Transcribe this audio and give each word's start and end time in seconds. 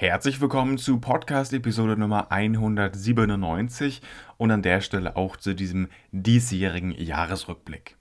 Herzlich 0.00 0.40
willkommen 0.40 0.78
zu 0.78 0.98
Podcast-Episode 0.98 1.94
Nummer 1.94 2.32
197 2.32 4.00
und 4.38 4.50
an 4.50 4.62
der 4.62 4.80
Stelle 4.80 5.14
auch 5.14 5.36
zu 5.36 5.54
diesem 5.54 5.88
diesjährigen 6.10 6.92
Jahresrückblick. 6.92 7.98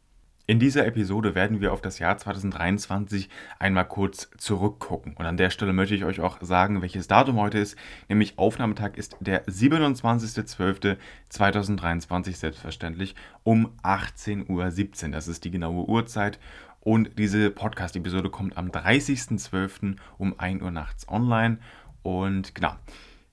In 0.47 0.59
dieser 0.59 0.88
Episode 0.88 1.35
werden 1.35 1.59
wir 1.59 1.73
auf 1.73 1.81
das 1.81 1.99
Jahr 1.99 2.17
2023 2.17 3.27
einmal 3.59 3.85
kurz 3.85 4.31
zurückgucken. 4.38 5.17
Und 5.17 5.25
an 5.25 5.35
der 5.35 5.49
Stelle 5.49 5.73
möchte 5.73 5.93
ich 5.93 6.05
euch 6.05 6.21
auch 6.21 6.38
sagen, 6.39 6.81
welches 6.81 7.09
Datum 7.09 7.38
heute 7.38 7.59
ist. 7.59 7.75
Nämlich 8.08 8.40
Aufnahmetag 8.40 8.96
ist 8.96 9.18
der 9.20 9.46
27.12.2023 9.47 12.34
selbstverständlich 12.34 13.13
um 13.44 13.74
18.17 13.84 14.50
Uhr. 14.50 14.72
Das 15.12 15.28
ist 15.28 15.44
die 15.44 15.52
genaue 15.52 15.86
Uhrzeit. 15.86 16.40
Und 16.81 17.20
diese 17.20 17.52
Podcast-Episode 17.52 18.30
kommt 18.30 18.58
am 18.58 18.70
30.12. 18.70 19.98
um 20.18 20.40
1 20.40 20.62
Uhr 20.62 20.72
nachts 20.72 21.08
online. 21.09 21.58
Und 22.04 22.55
genau. 22.55 22.76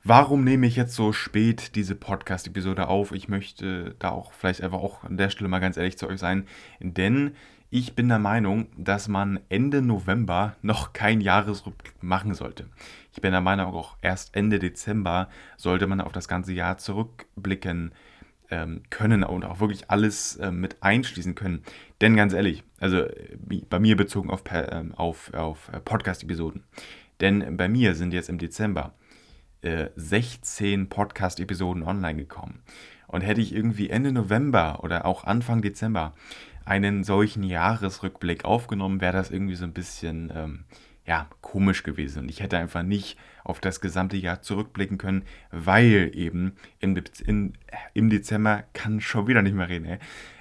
Warum 0.08 0.44
nehme 0.44 0.68
ich 0.68 0.76
jetzt 0.76 0.94
so 0.94 1.12
spät 1.12 1.74
diese 1.74 1.96
Podcast-Episode 1.96 2.86
auf? 2.86 3.10
Ich 3.10 3.28
möchte 3.28 3.96
da 3.98 4.10
auch 4.10 4.32
vielleicht 4.32 4.62
einfach 4.62 4.78
auch 4.78 5.02
an 5.02 5.16
der 5.16 5.30
Stelle 5.30 5.48
mal 5.48 5.58
ganz 5.58 5.76
ehrlich 5.76 5.98
zu 5.98 6.06
euch 6.08 6.20
sein, 6.20 6.46
denn 6.78 7.32
ich 7.70 7.96
bin 7.96 8.08
der 8.08 8.20
Meinung, 8.20 8.68
dass 8.76 9.08
man 9.08 9.40
Ende 9.48 9.82
November 9.82 10.54
noch 10.62 10.92
kein 10.92 11.20
Jahresrückblick 11.20 12.00
machen 12.02 12.34
sollte. 12.34 12.66
Ich 13.12 13.20
bin 13.20 13.32
der 13.32 13.40
Meinung, 13.40 13.74
auch 13.74 13.96
erst 14.00 14.36
Ende 14.36 14.60
Dezember 14.60 15.28
sollte 15.56 15.88
man 15.88 16.00
auf 16.00 16.12
das 16.12 16.28
ganze 16.28 16.52
Jahr 16.52 16.78
zurückblicken 16.78 17.92
ähm, 18.50 18.82
können 18.90 19.24
und 19.24 19.44
auch 19.44 19.58
wirklich 19.58 19.90
alles 19.90 20.36
äh, 20.36 20.52
mit 20.52 20.82
einschließen 20.82 21.34
können. 21.34 21.64
Denn 22.00 22.14
ganz 22.14 22.32
ehrlich, 22.32 22.62
also 22.78 22.98
äh, 22.98 23.36
bei 23.68 23.80
mir 23.80 23.96
bezogen 23.96 24.30
auf, 24.30 24.44
äh, 24.52 24.84
auf, 24.94 25.34
auf 25.34 25.70
Podcast-Episoden, 25.84 26.62
denn 27.20 27.56
bei 27.56 27.68
mir 27.68 27.94
sind 27.94 28.12
jetzt 28.12 28.28
im 28.28 28.38
Dezember 28.38 28.94
äh, 29.62 29.88
16 29.96 30.88
Podcast-Episoden 30.88 31.82
online 31.82 32.18
gekommen. 32.18 32.62
Und 33.08 33.22
hätte 33.22 33.40
ich 33.40 33.54
irgendwie 33.54 33.90
Ende 33.90 34.12
November 34.12 34.80
oder 34.82 35.06
auch 35.06 35.24
Anfang 35.24 35.62
Dezember 35.62 36.14
einen 36.64 37.04
solchen 37.04 37.44
Jahresrückblick 37.44 38.44
aufgenommen, 38.44 39.00
wäre 39.00 39.12
das 39.12 39.30
irgendwie 39.30 39.54
so 39.54 39.64
ein 39.64 39.72
bisschen 39.72 40.32
ähm, 40.34 40.64
ja, 41.06 41.28
komisch 41.40 41.84
gewesen. 41.84 42.24
Und 42.24 42.28
ich 42.28 42.40
hätte 42.40 42.58
einfach 42.58 42.82
nicht 42.82 43.16
auf 43.44 43.60
das 43.60 43.80
gesamte 43.80 44.16
Jahr 44.16 44.42
zurückblicken 44.42 44.98
können, 44.98 45.22
weil 45.52 46.10
eben 46.14 46.56
im, 46.80 47.00
in, 47.24 47.52
im 47.94 48.10
Dezember 48.10 48.64
kann 48.72 49.00
schon 49.00 49.28
wieder 49.28 49.42
nicht 49.42 49.54
mehr 49.54 49.68
reden, 49.68 49.86
ey, 49.86 49.98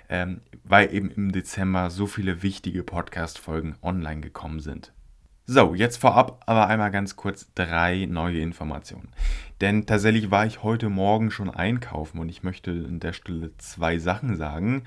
ähm, 0.09 0.42
weil 0.64 0.92
eben 0.94 1.11
im 1.11 1.31
Dezember 1.31 1.92
so 1.92 2.08
viele 2.08 2.42
wichtige 2.42 2.83
Podcast-Folgen 2.83 3.75
online 3.83 4.21
gekommen 4.21 4.59
sind. 4.59 4.94
So, 5.47 5.75
jetzt 5.75 5.97
vorab 5.97 6.41
aber 6.47 6.67
einmal 6.69 6.89
ganz 6.89 7.15
kurz 7.15 7.53
drei 7.53 8.07
neue 8.09 8.39
Informationen. 8.39 9.09
Denn 9.61 9.85
tatsächlich 9.85 10.31
war 10.31 10.47
ich 10.47 10.63
heute 10.63 10.89
Morgen 10.89 11.29
schon 11.29 11.52
einkaufen 11.52 12.17
und 12.17 12.29
ich 12.29 12.41
möchte 12.41 12.71
an 12.71 12.99
der 12.99 13.13
Stelle 13.13 13.52
zwei 13.59 13.99
Sachen 13.99 14.37
sagen. 14.37 14.85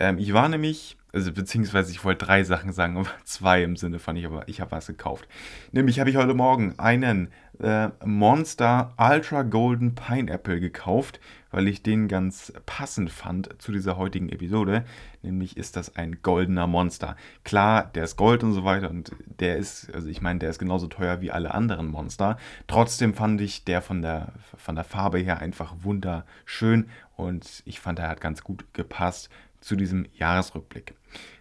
Ähm, 0.00 0.18
ich 0.18 0.32
war 0.32 0.48
nämlich, 0.48 0.96
also 1.12 1.32
beziehungsweise 1.32 1.92
ich 1.92 2.04
wollte 2.04 2.26
drei 2.26 2.42
Sachen 2.42 2.72
sagen, 2.72 2.96
aber 2.96 3.10
zwei 3.24 3.62
im 3.62 3.76
Sinne 3.76 4.00
von 4.00 4.16
ich, 4.16 4.26
aber 4.26 4.48
ich 4.48 4.60
habe 4.60 4.72
was 4.72 4.88
gekauft. 4.88 5.28
Nämlich 5.70 6.00
habe 6.00 6.10
ich 6.10 6.16
heute 6.16 6.34
Morgen 6.34 6.76
einen 6.78 7.28
äh, 7.60 7.90
Monster 8.04 8.94
Ultra 8.98 9.42
Golden 9.42 9.94
Pineapple 9.94 10.60
gekauft, 10.60 11.20
weil 11.50 11.68
ich 11.68 11.82
den 11.82 12.08
ganz 12.08 12.52
passend 12.66 13.10
fand 13.10 13.60
zu 13.60 13.72
dieser 13.72 13.96
heutigen 13.96 14.28
Episode. 14.28 14.84
Nämlich 15.22 15.56
ist 15.56 15.76
das 15.76 15.96
ein 15.96 16.22
goldener 16.22 16.66
Monster. 16.66 17.16
Klar, 17.44 17.90
der 17.94 18.04
ist 18.04 18.16
Gold 18.16 18.42
und 18.42 18.52
so 18.52 18.64
weiter 18.64 18.90
und 18.90 19.12
der 19.38 19.56
ist, 19.56 19.92
also 19.94 20.08
ich 20.08 20.22
meine, 20.22 20.38
der 20.38 20.50
ist 20.50 20.58
genauso 20.58 20.86
teuer 20.86 21.20
wie 21.20 21.30
alle 21.30 21.52
anderen 21.52 21.88
Monster. 21.88 22.38
Trotzdem 22.66 23.14
fand 23.14 23.40
ich 23.40 23.64
der 23.64 23.82
von 23.82 24.02
der, 24.02 24.32
von 24.56 24.74
der 24.74 24.84
Farbe 24.84 25.18
her 25.18 25.40
einfach 25.40 25.74
wunderschön 25.82 26.88
und 27.16 27.62
ich 27.66 27.80
fand, 27.80 27.98
er 27.98 28.08
hat 28.08 28.20
ganz 28.20 28.42
gut 28.42 28.64
gepasst 28.72 29.28
zu 29.60 29.76
diesem 29.76 30.06
Jahresrückblick. 30.14 30.94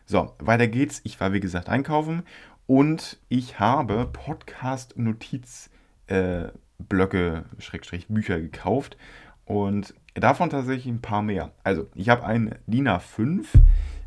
So, 0.05 0.35
weiter 0.39 0.67
geht's. 0.67 1.01
Ich 1.03 1.19
war 1.21 1.33
wie 1.33 1.39
gesagt 1.39 1.69
einkaufen 1.69 2.23
und 2.67 3.19
ich 3.29 3.59
habe 3.59 4.09
Podcast-Notiz 4.11 5.69
äh, 6.09 6.49
Blöcke, 6.77 7.45
Schrägstrich 7.59 8.07
Bücher 8.07 8.39
gekauft 8.39 8.97
und 9.45 9.93
davon 10.13 10.49
tatsächlich 10.49 10.87
ein 10.87 11.01
paar 11.01 11.21
mehr. 11.21 11.51
Also, 11.63 11.87
ich 11.95 12.09
habe 12.09 12.25
ein 12.25 12.55
DIN 12.67 12.87
A5 12.87 13.45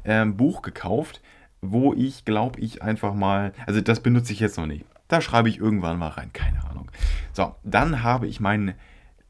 äh, 0.05 0.25
Buch 0.27 0.63
gekauft, 0.63 1.21
wo 1.61 1.95
ich 1.95 2.25
glaube 2.25 2.61
ich 2.61 2.83
einfach 2.83 3.15
mal, 3.15 3.53
also 3.67 3.81
das 3.81 4.01
benutze 4.01 4.33
ich 4.33 4.41
jetzt 4.41 4.59
noch 4.59 4.67
nicht. 4.67 4.85
Da 5.09 5.21
schreibe 5.21 5.49
ich 5.49 5.59
irgendwann 5.59 5.99
mal 5.99 6.09
rein, 6.09 6.33
keine 6.33 6.65
Ahnung. 6.69 6.91
So, 7.33 7.55
dann 7.63 8.03
habe 8.03 8.27
ich 8.27 8.41
mein 8.41 8.75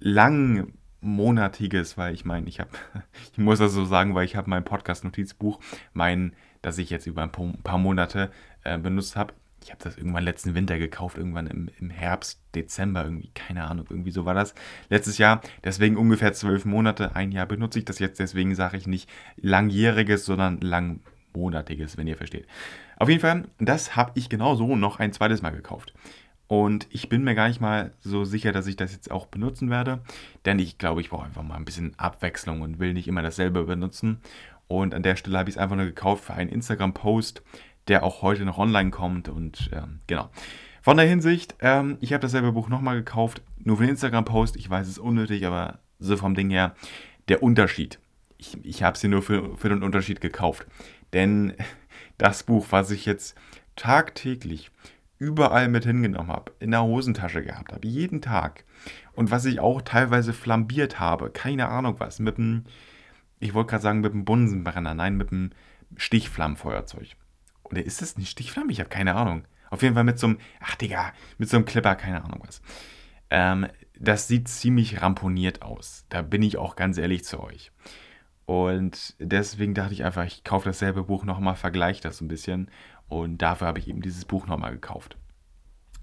langmonatiges, 0.01 1.99
weil 1.99 2.15
ich 2.15 2.25
meine, 2.25 2.49
ich 2.49 2.61
habe, 2.61 2.71
ich 3.33 3.39
muss 3.39 3.59
das 3.59 3.73
so 3.73 3.85
sagen, 3.85 4.15
weil 4.15 4.25
ich 4.25 4.37
habe 4.37 4.49
mein 4.49 4.65
Podcast-Notizbuch, 4.65 5.61
mein, 5.93 6.35
das 6.63 6.79
ich 6.79 6.91
jetzt 6.91 7.07
über 7.07 7.23
ein 7.23 7.33
paar 7.63 7.79
Monate 7.79 8.31
äh, 8.65 8.79
benutzt 8.79 9.17
habe, 9.17 9.35
ich 9.63 9.71
habe 9.71 9.83
das 9.83 9.97
irgendwann 9.97 10.25
letzten 10.25 10.55
Winter 10.55 10.79
gekauft, 10.79 11.17
irgendwann 11.17 11.47
im, 11.47 11.71
im, 11.79 11.91
Herbst, 11.91 12.41
Dezember, 12.55 13.05
irgendwie, 13.05 13.31
keine 13.35 13.65
Ahnung, 13.65 13.87
irgendwie 13.89 14.11
so 14.11 14.25
war 14.25 14.35
das 14.35 14.55
letztes 14.89 15.19
Jahr. 15.19 15.41
Deswegen 15.65 15.97
ungefähr 15.97 16.33
zwölf 16.33 16.65
Monate, 16.65 17.15
ein 17.15 17.33
Jahr 17.33 17.47
benutze 17.47 17.79
ich 17.79 17.85
das 17.85 17.99
jetzt, 17.99 18.19
deswegen 18.19 18.55
sage 18.55 18.77
ich 18.77 18.87
nicht 18.87 19.09
langjähriges, 19.37 20.25
sondern 20.25 20.61
langmonatiges, 20.61 21.97
wenn 21.97 22.07
ihr 22.07 22.17
versteht. 22.17 22.47
Auf 22.97 23.09
jeden 23.09 23.21
Fall, 23.21 23.49
das 23.59 23.97
habe 23.97 24.13
ich 24.15 24.29
genauso 24.29 24.77
noch 24.77 24.99
ein 24.99 25.13
zweites 25.13 25.43
Mal 25.43 25.51
gekauft. 25.51 25.95
Und 26.49 26.87
ich 26.91 27.09
bin 27.09 27.25
mir 27.25 27.35
gar 27.35 27.49
nicht 27.49 27.63
mal 27.63 27.95
so 28.01 28.25
sicher, 28.25 28.53
dass 28.53 28.67
ich 28.67 28.77
das 28.77 28.93
jetzt 28.93 29.11
auch 29.11 29.27
benutzen 29.27 29.71
werde, 29.71 30.01
denn 30.45 30.59
ich 30.59 30.77
glaube, 30.77 31.01
ich 31.01 31.09
brauche 31.09 31.25
einfach 31.25 31.43
mal 31.43 31.55
ein 31.57 31.65
bisschen 31.65 31.99
Abwechslung 31.99 32.61
und 32.61 32.79
will 32.79 32.93
nicht 32.93 33.09
immer 33.09 33.23
dasselbe 33.23 33.65
benutzen. 33.65 34.21
Und 34.69 34.95
an 34.95 35.03
der 35.03 35.17
Stelle 35.17 35.39
habe 35.39 35.49
ich 35.49 35.57
es 35.57 35.59
einfach 35.61 35.77
nur 35.77 35.87
gekauft 35.87 36.25
für 36.25 36.35
einen 36.35 36.51
Instagram-Post 36.51 37.43
der 37.89 38.03
auch 38.03 38.23
heute 38.23 38.45
noch 38.45 38.59
online 38.59 38.91
kommt. 38.91 39.29
Und 39.29 39.71
ähm, 39.73 40.01
genau. 40.07 40.31
Von 40.83 40.97
der 40.97 41.07
Hinsicht, 41.07 41.55
ähm, 41.61 41.97
ich 42.01 42.13
habe 42.13 42.23
dasselbe 42.23 42.53
Buch 42.53 42.69
nochmal 42.69 42.97
gekauft, 42.97 43.43
nur 43.59 43.77
für 43.77 43.85
den 43.85 43.91
Instagram-Post. 43.91 44.57
Ich 44.57 44.69
weiß, 44.69 44.87
es 44.87 44.95
ist 44.95 44.99
unnötig, 44.99 45.47
aber 45.47 45.79
so 45.99 46.17
vom 46.17 46.35
Ding 46.35 46.51
her, 46.51 46.75
der 47.29 47.43
Unterschied. 47.43 47.99
Ich, 48.39 48.59
ich 48.65 48.83
habe 48.83 48.99
sie 48.99 49.09
nur 49.09 49.23
für, 49.23 49.57
für 49.57 49.69
den 49.69 49.83
Unterschied 49.83 50.21
gekauft. 50.21 50.67
Denn 51.13 51.55
das 52.19 52.43
Buch, 52.43 52.67
was 52.71 52.91
ich 52.91 53.07
jetzt 53.07 53.37
tagtäglich 53.77 54.71
überall 55.19 55.69
mit 55.69 55.85
hingenommen 55.85 56.33
habe, 56.33 56.53
in 56.59 56.73
der 56.73 56.83
Hosentasche 56.83 57.45
gehabt 57.45 57.73
habe, 57.73 57.87
jeden 57.87 58.21
Tag. 58.21 58.65
Und 59.13 59.31
was 59.31 59.45
ich 59.45 59.61
auch 59.61 59.81
teilweise 59.83 60.33
flambiert 60.33 60.99
habe, 60.99 61.31
keine 61.31 61.69
Ahnung 61.69 61.95
was, 61.99 62.19
mit 62.19 62.39
dem, 62.39 62.65
ich 63.39 63.55
wollte 63.55 63.71
gerade 63.71 63.83
sagen, 63.83 64.01
mit 64.01 64.13
dem 64.13 64.25
Bunsenbrenner, 64.25 64.95
nein, 64.95 65.17
mit 65.17 65.31
dem 65.31 65.51
Stichflammenfeuerzeug. 65.97 67.15
Oder 67.73 67.85
ist 67.85 68.03
das 68.03 68.17
ein 68.17 68.27
Stichflamme? 68.27 68.71
Ich 68.71 68.81
habe 68.81 68.91
keine 68.91 69.15
Ahnung. 69.15 69.45
Auf 69.71 69.83
jeden 69.83 69.95
Fall 69.95 70.05
mit 70.05 70.19
so 70.19 70.27
einem, 70.27 70.39
ach 70.61 70.77
Digga, 70.77 71.13
mit 71.39 71.49
so 71.49 71.57
einem 71.57 71.65
Clipper, 71.65 71.95
keine 71.97 72.23
Ahnung 72.23 72.43
was. 72.47 72.61
Ähm, 73.31 73.67
das 73.99 74.29
sieht 74.29 74.49
ziemlich 74.49 75.01
ramponiert 75.01 75.63
aus. 75.63 76.05
Da 76.11 76.21
bin 76.21 76.43
ich 76.43 76.59
auch 76.59 76.77
ganz 76.77 76.99
ehrlich 76.99 77.25
zu 77.25 77.41
euch. 77.41 77.73
Und 78.45 79.15
deswegen 79.19 79.73
dachte 79.73 79.95
ich 79.95 80.05
einfach, 80.05 80.27
ich 80.27 80.45
kaufe 80.45 80.69
dasselbe 80.69 81.05
Buch 81.05 81.25
nochmal, 81.25 81.57
vergleiche 81.57 82.03
das 82.03 82.21
ein 82.21 82.29
bisschen. 82.29 82.71
Und 83.09 83.39
dafür 83.39 83.69
habe 83.69 83.79
ich 83.79 83.89
eben 83.89 84.03
dieses 84.03 84.27
Buch 84.27 84.47
nochmal 84.47 84.73
gekauft. 84.73 85.17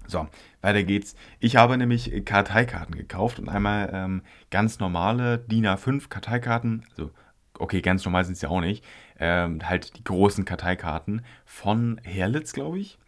So, 0.08 0.26
weiter 0.60 0.82
geht's. 0.82 1.14
Ich 1.38 1.54
habe 1.54 1.76
nämlich 1.76 2.24
Karteikarten 2.24 2.96
gekauft 2.96 3.38
und 3.38 3.48
einmal 3.48 3.90
ähm, 3.92 4.22
ganz 4.50 4.80
normale 4.80 5.38
DIN 5.38 5.66
A5 5.66 6.08
Karteikarten, 6.08 6.84
also 6.90 7.12
okay, 7.60 7.80
ganz 7.80 8.04
normal 8.04 8.24
sind 8.24 8.40
ja 8.40 8.48
auch 8.48 8.60
nicht, 8.60 8.84
ähm, 9.20 9.68
halt 9.68 9.96
die 9.98 10.04
großen 10.04 10.44
Karteikarten 10.44 11.22
von 11.44 12.00
Herlitz, 12.02 12.52
glaube 12.52 12.80
ich. 12.80 12.98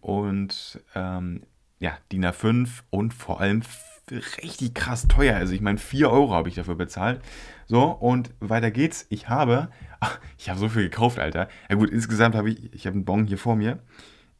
Und 0.00 0.80
ähm, 0.94 1.42
ja, 1.78 1.96
DIN 2.12 2.26
A5 2.26 2.68
und 2.90 3.14
vor 3.14 3.40
allem 3.40 3.62
richtig 4.10 4.74
krass 4.74 5.08
teuer. 5.08 5.36
Also 5.36 5.54
ich 5.54 5.60
meine, 5.60 5.78
4 5.78 6.10
Euro 6.10 6.32
habe 6.32 6.48
ich 6.48 6.54
dafür 6.54 6.74
bezahlt. 6.74 7.22
So, 7.66 7.84
und 7.84 8.30
weiter 8.40 8.70
geht's. 8.70 9.06
Ich 9.08 9.28
habe, 9.28 9.70
ach, 10.00 10.20
ich 10.38 10.50
habe 10.50 10.60
so 10.60 10.68
viel 10.68 10.82
gekauft, 10.82 11.18
Alter. 11.18 11.48
Ja 11.68 11.76
gut, 11.76 11.90
insgesamt 11.90 12.34
habe 12.34 12.50
ich, 12.50 12.72
ich 12.74 12.86
habe 12.86 12.94
einen 12.94 13.04
Bon 13.04 13.26
hier 13.26 13.38
vor 13.38 13.56
mir. 13.56 13.78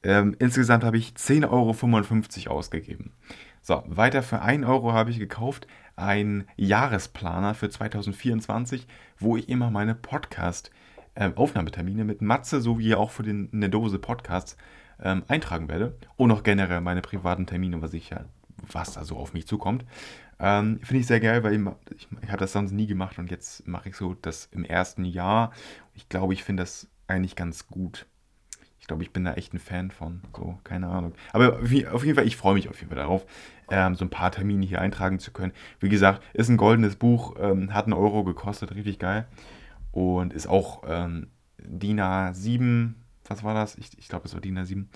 Ähm, 0.02 0.36
insgesamt 0.38 0.84
habe 0.84 0.98
ich 0.98 1.10
10,55 1.10 2.46
Euro 2.46 2.58
ausgegeben. 2.58 3.12
So, 3.62 3.82
weiter 3.86 4.22
für 4.22 4.40
1 4.40 4.66
Euro 4.66 4.92
habe 4.92 5.10
ich 5.10 5.18
gekauft 5.18 5.66
einen 5.96 6.46
Jahresplaner 6.56 7.54
für 7.54 7.68
2024, 7.68 8.86
wo 9.18 9.36
ich 9.36 9.48
immer 9.50 9.70
meine 9.70 9.94
Podcast-Aufnahmetermine 11.14 12.04
mit 12.04 12.22
Matze 12.22 12.60
sowie 12.60 12.94
auch 12.94 13.10
für 13.10 13.22
den 13.22 13.50
eine 13.52 13.68
Dose 13.68 13.98
Podcasts 13.98 14.56
ähm, 15.02 15.22
eintragen 15.28 15.68
werde. 15.68 15.96
Und 16.16 16.30
auch 16.30 16.42
generell 16.42 16.80
meine 16.80 17.02
privaten 17.02 17.46
Termine, 17.46 17.82
was 17.82 17.94
ich 17.94 18.10
ja, 18.10 18.24
was 18.72 18.92
da 18.92 19.04
so 19.04 19.16
auf 19.16 19.32
mich 19.32 19.46
zukommt. 19.46 19.84
Ähm, 20.38 20.80
Finde 20.82 21.00
ich 21.00 21.06
sehr 21.06 21.20
geil, 21.20 21.42
weil 21.44 21.54
ich, 21.54 21.60
ich, 21.96 22.08
ich 22.22 22.28
habe 22.28 22.38
das 22.38 22.52
sonst 22.52 22.72
nie 22.72 22.86
gemacht 22.86 23.18
und 23.18 23.30
jetzt 23.30 23.66
mache 23.66 23.90
ich 23.90 23.96
so 23.96 24.14
das 24.22 24.48
im 24.52 24.64
ersten 24.64 25.04
Jahr. 25.04 25.52
Ich 25.94 26.08
glaube, 26.08 26.32
ich 26.32 26.44
finde 26.44 26.62
das 26.62 26.88
eigentlich 27.06 27.36
ganz 27.36 27.66
gut 27.66 28.06
glaube, 28.90 29.04
ich 29.04 29.12
bin 29.12 29.22
da 29.22 29.34
echt 29.34 29.54
ein 29.54 29.60
Fan 29.60 29.92
von. 29.92 30.20
So, 30.36 30.58
keine 30.64 30.88
Ahnung. 30.88 31.12
Aber 31.32 31.60
auf 31.60 31.70
jeden 31.70 32.16
Fall, 32.16 32.26
ich 32.26 32.36
freue 32.36 32.54
mich 32.54 32.68
auf 32.68 32.80
jeden 32.80 32.88
Fall 32.88 32.98
darauf, 32.98 33.24
ähm, 33.70 33.94
so 33.94 34.04
ein 34.04 34.10
paar 34.10 34.32
Termine 34.32 34.66
hier 34.66 34.80
eintragen 34.80 35.20
zu 35.20 35.30
können. 35.30 35.52
Wie 35.78 35.88
gesagt, 35.88 36.24
ist 36.34 36.48
ein 36.48 36.56
goldenes 36.56 36.96
Buch, 36.96 37.36
ähm, 37.38 37.72
hat 37.72 37.84
einen 37.84 37.92
Euro 37.92 38.24
gekostet, 38.24 38.74
richtig 38.74 38.98
geil. 38.98 39.28
Und 39.92 40.32
ist 40.32 40.46
auch 40.46 40.82
ähm, 40.86 41.28
DIN 41.58 42.00
A7, 42.00 42.94
was 43.26 43.44
war 43.44 43.54
das? 43.54 43.76
Ich, 43.76 43.96
ich 43.98 44.08
glaube, 44.08 44.26
es 44.26 44.34
war 44.34 44.40
DIN 44.40 44.58
A7. 44.58 44.86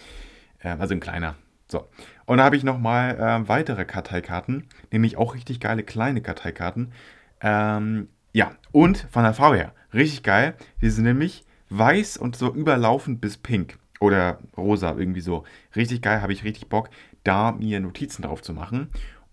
Ähm, 0.62 0.80
also 0.80 0.94
ein 0.94 1.00
kleiner. 1.00 1.36
So. 1.68 1.88
Und 2.26 2.38
da 2.38 2.44
habe 2.44 2.56
ich 2.56 2.64
nochmal 2.64 3.18
äh, 3.18 3.48
weitere 3.48 3.84
Karteikarten, 3.84 4.68
nämlich 4.90 5.16
auch 5.16 5.34
richtig 5.34 5.60
geile 5.60 5.82
kleine 5.82 6.20
Karteikarten. 6.20 6.92
Ähm, 7.40 8.08
ja, 8.32 8.52
und 8.72 9.06
von 9.10 9.22
der 9.22 9.34
Farbe 9.34 9.56
her, 9.56 9.72
richtig 9.92 10.22
geil. 10.22 10.54
Die 10.80 10.90
sind 10.90 11.04
nämlich 11.04 11.44
weiß 11.70 12.16
und 12.16 12.36
so 12.36 12.52
überlaufend 12.52 13.20
bis 13.20 13.36
pink. 13.36 13.78
Oder 14.00 14.38
rosa, 14.56 14.94
irgendwie 14.96 15.20
so. 15.20 15.44
Richtig 15.74 16.02
geil, 16.02 16.20
habe 16.20 16.32
ich 16.32 16.44
richtig 16.44 16.68
Bock, 16.68 16.90
da 17.22 17.52
mir 17.52 17.80
Notizen 17.80 18.22
drauf 18.22 18.42
zu 18.42 18.52
machen. 18.52 18.88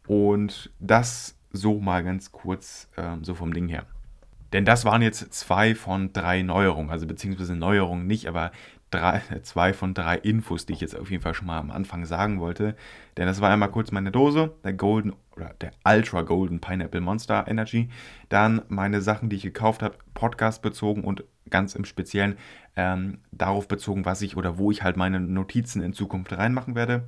Und 0.07 0.71
das 0.79 1.37
so 1.51 1.79
mal 1.79 2.03
ganz 2.03 2.31
kurz, 2.31 2.89
ähm, 2.97 3.23
so 3.23 3.33
vom 3.35 3.53
Ding 3.53 3.67
her. 3.67 3.85
Denn 4.53 4.65
das 4.65 4.85
waren 4.85 5.01
jetzt 5.01 5.33
zwei 5.33 5.75
von 5.75 6.13
drei 6.13 6.41
Neuerungen, 6.41 6.91
also 6.91 7.07
beziehungsweise 7.07 7.55
Neuerungen 7.55 8.07
nicht, 8.07 8.27
aber 8.27 8.51
drei, 8.91 9.21
zwei 9.43 9.73
von 9.73 9.93
drei 9.93 10.17
Infos, 10.17 10.65
die 10.65 10.73
ich 10.73 10.81
jetzt 10.81 10.97
auf 10.97 11.09
jeden 11.09 11.23
Fall 11.23 11.33
schon 11.33 11.47
mal 11.47 11.57
am 11.57 11.71
Anfang 11.71 12.05
sagen 12.05 12.39
wollte. 12.39 12.75
Denn 13.17 13.25
das 13.25 13.41
war 13.41 13.49
einmal 13.49 13.71
kurz 13.71 13.91
meine 13.91 14.11
Dose, 14.11 14.51
der 14.63 14.73
Golden 14.73 15.13
oder 15.35 15.53
der 15.61 15.71
Ultra 15.85 16.21
Golden 16.21 16.59
Pineapple 16.59 17.01
Monster 17.01 17.45
Energy. 17.47 17.89
Dann 18.29 18.61
meine 18.67 19.01
Sachen, 19.01 19.29
die 19.29 19.37
ich 19.37 19.43
gekauft 19.43 19.81
habe, 19.81 19.95
Podcast 20.13 20.61
bezogen 20.61 21.03
und 21.03 21.23
ganz 21.49 21.75
im 21.75 21.85
Speziellen 21.85 22.37
ähm, 22.75 23.19
darauf 23.31 23.67
bezogen, 23.67 24.05
was 24.05 24.21
ich 24.21 24.37
oder 24.37 24.57
wo 24.57 24.71
ich 24.71 24.83
halt 24.83 24.97
meine 24.97 25.19
Notizen 25.19 25.81
in 25.81 25.93
Zukunft 25.93 26.37
reinmachen 26.37 26.75
werde 26.75 27.05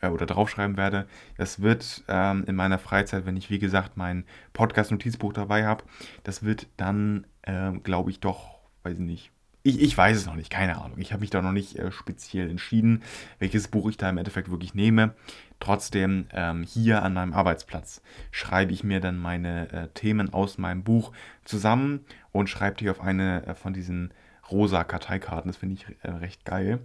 äh, 0.00 0.08
oder 0.08 0.26
draufschreiben 0.26 0.76
werde. 0.76 1.06
Das 1.36 1.62
wird 1.62 2.04
ähm, 2.08 2.44
in 2.46 2.56
meiner 2.56 2.78
Freizeit, 2.78 3.26
wenn 3.26 3.36
ich 3.36 3.50
wie 3.50 3.58
gesagt 3.58 3.96
mein 3.96 4.24
Podcast-Notizbuch 4.52 5.32
dabei 5.32 5.66
habe, 5.66 5.84
das 6.24 6.42
wird 6.42 6.66
dann, 6.76 7.26
äh, 7.42 7.72
glaube 7.82 8.10
ich, 8.10 8.20
doch, 8.20 8.58
weiß 8.82 8.94
ich 8.94 9.04
nicht, 9.04 9.32
ich, 9.62 9.80
ich, 9.82 9.96
weiß 9.96 10.16
es 10.16 10.26
noch 10.26 10.36
nicht, 10.36 10.48
keine 10.48 10.80
Ahnung. 10.80 10.98
Ich 11.00 11.12
habe 11.12 11.20
mich 11.20 11.28
da 11.28 11.42
noch 11.42 11.52
nicht 11.52 11.76
äh, 11.76 11.92
speziell 11.92 12.48
entschieden, 12.48 13.02
welches 13.38 13.68
Buch 13.68 13.90
ich 13.90 13.98
da 13.98 14.08
im 14.08 14.16
Endeffekt 14.16 14.50
wirklich 14.50 14.74
nehme. 14.74 15.14
Trotzdem, 15.58 16.26
ähm, 16.32 16.62
hier 16.62 17.02
an 17.02 17.12
meinem 17.12 17.34
Arbeitsplatz 17.34 18.00
schreibe 18.30 18.72
ich 18.72 18.84
mir 18.84 19.00
dann 19.00 19.18
meine 19.18 19.70
äh, 19.70 19.88
Themen 19.88 20.32
aus 20.32 20.56
meinem 20.56 20.82
Buch 20.82 21.12
zusammen 21.44 22.06
und 22.32 22.48
schreibe 22.48 22.78
die 22.78 22.88
auf 22.88 23.02
eine 23.02 23.46
äh, 23.46 23.54
von 23.54 23.74
diesen 23.74 24.14
rosa 24.50 24.82
Karteikarten. 24.82 25.50
Das 25.50 25.58
finde 25.58 25.74
ich 25.74 25.86
äh, 26.02 26.10
recht 26.10 26.46
geil. 26.46 26.80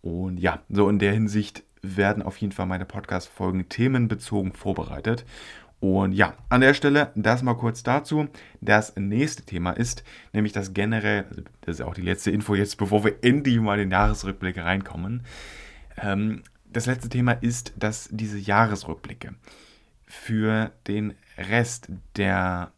Und 0.00 0.38
ja, 0.38 0.62
so 0.68 0.88
in 0.88 1.00
der 1.00 1.12
Hinsicht 1.12 1.64
werden 1.84 2.22
auf 2.22 2.36
jeden 2.38 2.52
Fall 2.52 2.66
meine 2.66 2.84
Podcast-Folgen 2.84 3.68
themenbezogen 3.68 4.52
vorbereitet. 4.52 5.24
Und 5.80 6.12
ja, 6.12 6.34
an 6.48 6.62
der 6.62 6.72
Stelle 6.72 7.10
das 7.14 7.42
mal 7.42 7.54
kurz 7.54 7.82
dazu. 7.82 8.28
Das 8.62 8.96
nächste 8.96 9.42
Thema 9.42 9.72
ist 9.72 10.02
nämlich 10.32 10.54
das 10.54 10.72
generell, 10.72 11.26
also 11.28 11.42
das 11.60 11.74
ist 11.76 11.80
auch 11.82 11.94
die 11.94 12.00
letzte 12.00 12.30
Info 12.30 12.54
jetzt, 12.54 12.78
bevor 12.78 13.04
wir 13.04 13.16
endlich 13.22 13.60
mal 13.60 13.74
in 13.74 13.90
den 13.90 13.92
Jahresrückblick 13.92 14.56
reinkommen. 14.56 15.24
Ähm, 16.00 16.42
das 16.72 16.86
letzte 16.86 17.10
Thema 17.10 17.32
ist, 17.32 17.74
dass 17.76 18.08
diese 18.10 18.38
Jahresrückblicke 18.38 19.34
für 20.06 20.70
den 20.88 21.14
Rest 21.36 21.88
der, 22.16 22.72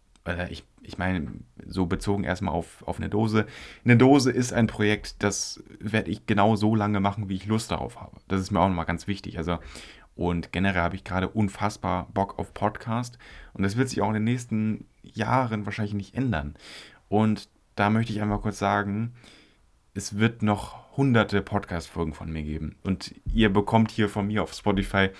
ich, 0.51 0.65
ich 0.87 0.99
meine, 0.99 1.27
so 1.67 1.87
bezogen 1.87 2.25
erstmal 2.25 2.55
auf, 2.55 2.83
auf 2.87 2.99
eine 2.99 3.09
Dose. 3.09 3.47
Eine 3.85 3.97
Dose 3.97 4.31
ist 4.31 4.53
ein 4.53 4.67
Projekt, 4.67 5.23
das 5.23 5.63
werde 5.81 6.11
ich 6.11 6.27
genau 6.27 6.57
so 6.57 6.75
lange 6.75 7.01
machen, 7.01 7.29
wie 7.29 7.37
ich 7.37 7.47
Lust 7.47 7.71
darauf 7.71 8.01
habe. 8.01 8.17
Das 8.29 8.41
ist 8.41 8.51
mir 8.51 8.61
auch 8.61 8.69
nochmal 8.69 8.87
ganz 8.87 9.07
wichtig. 9.07 9.39
Also 9.39 9.59
und 10.17 10.51
generell 10.51 10.81
habe 10.81 10.97
ich 10.97 11.05
gerade 11.05 11.29
unfassbar 11.29 12.09
Bock 12.13 12.39
auf 12.39 12.55
Podcast. 12.55 13.19
Und 13.53 13.63
das 13.63 13.77
wird 13.77 13.91
sich 13.91 14.01
auch 14.01 14.09
in 14.09 14.15
den 14.15 14.25
nächsten 14.25 14.87
Jahren 15.03 15.67
wahrscheinlich 15.67 15.95
nicht 15.95 16.15
ändern. 16.15 16.55
Und 17.09 17.51
da 17.75 17.91
möchte 17.91 18.13
ich 18.13 18.23
einmal 18.23 18.41
kurz 18.41 18.59
sagen, 18.59 19.13
es 19.93 20.19
wird 20.19 20.43
noch 20.43 20.97
hunderte 20.97 21.43
Podcast-Folgen 21.43 22.15
von 22.15 22.33
mir 22.33 22.43
geben. 22.43 22.77
Und 22.83 23.15
ihr 23.33 23.53
bekommt 23.53 23.91
hier 23.91 24.09
von 24.09 24.27
mir 24.27 24.43
auf 24.43 24.55
Spotify 24.55 25.11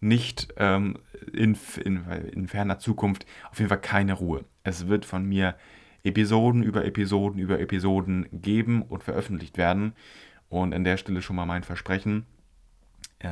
nicht 0.00 0.48
ähm, 0.56 0.98
in, 1.32 1.56
in, 1.84 2.04
in 2.32 2.48
ferner 2.48 2.78
Zukunft 2.78 3.26
auf 3.50 3.58
jeden 3.58 3.68
Fall 3.68 3.80
keine 3.80 4.14
Ruhe. 4.14 4.44
Es 4.62 4.88
wird 4.88 5.04
von 5.04 5.24
mir 5.24 5.56
Episoden 6.02 6.62
über 6.62 6.84
Episoden 6.84 7.38
über 7.38 7.60
Episoden 7.60 8.26
geben 8.32 8.82
und 8.82 9.02
veröffentlicht 9.02 9.58
werden. 9.58 9.92
Und 10.48 10.74
an 10.74 10.84
der 10.84 10.96
Stelle 10.96 11.22
schon 11.22 11.36
mal 11.36 11.46
mein 11.46 11.62
Versprechen 11.62 12.26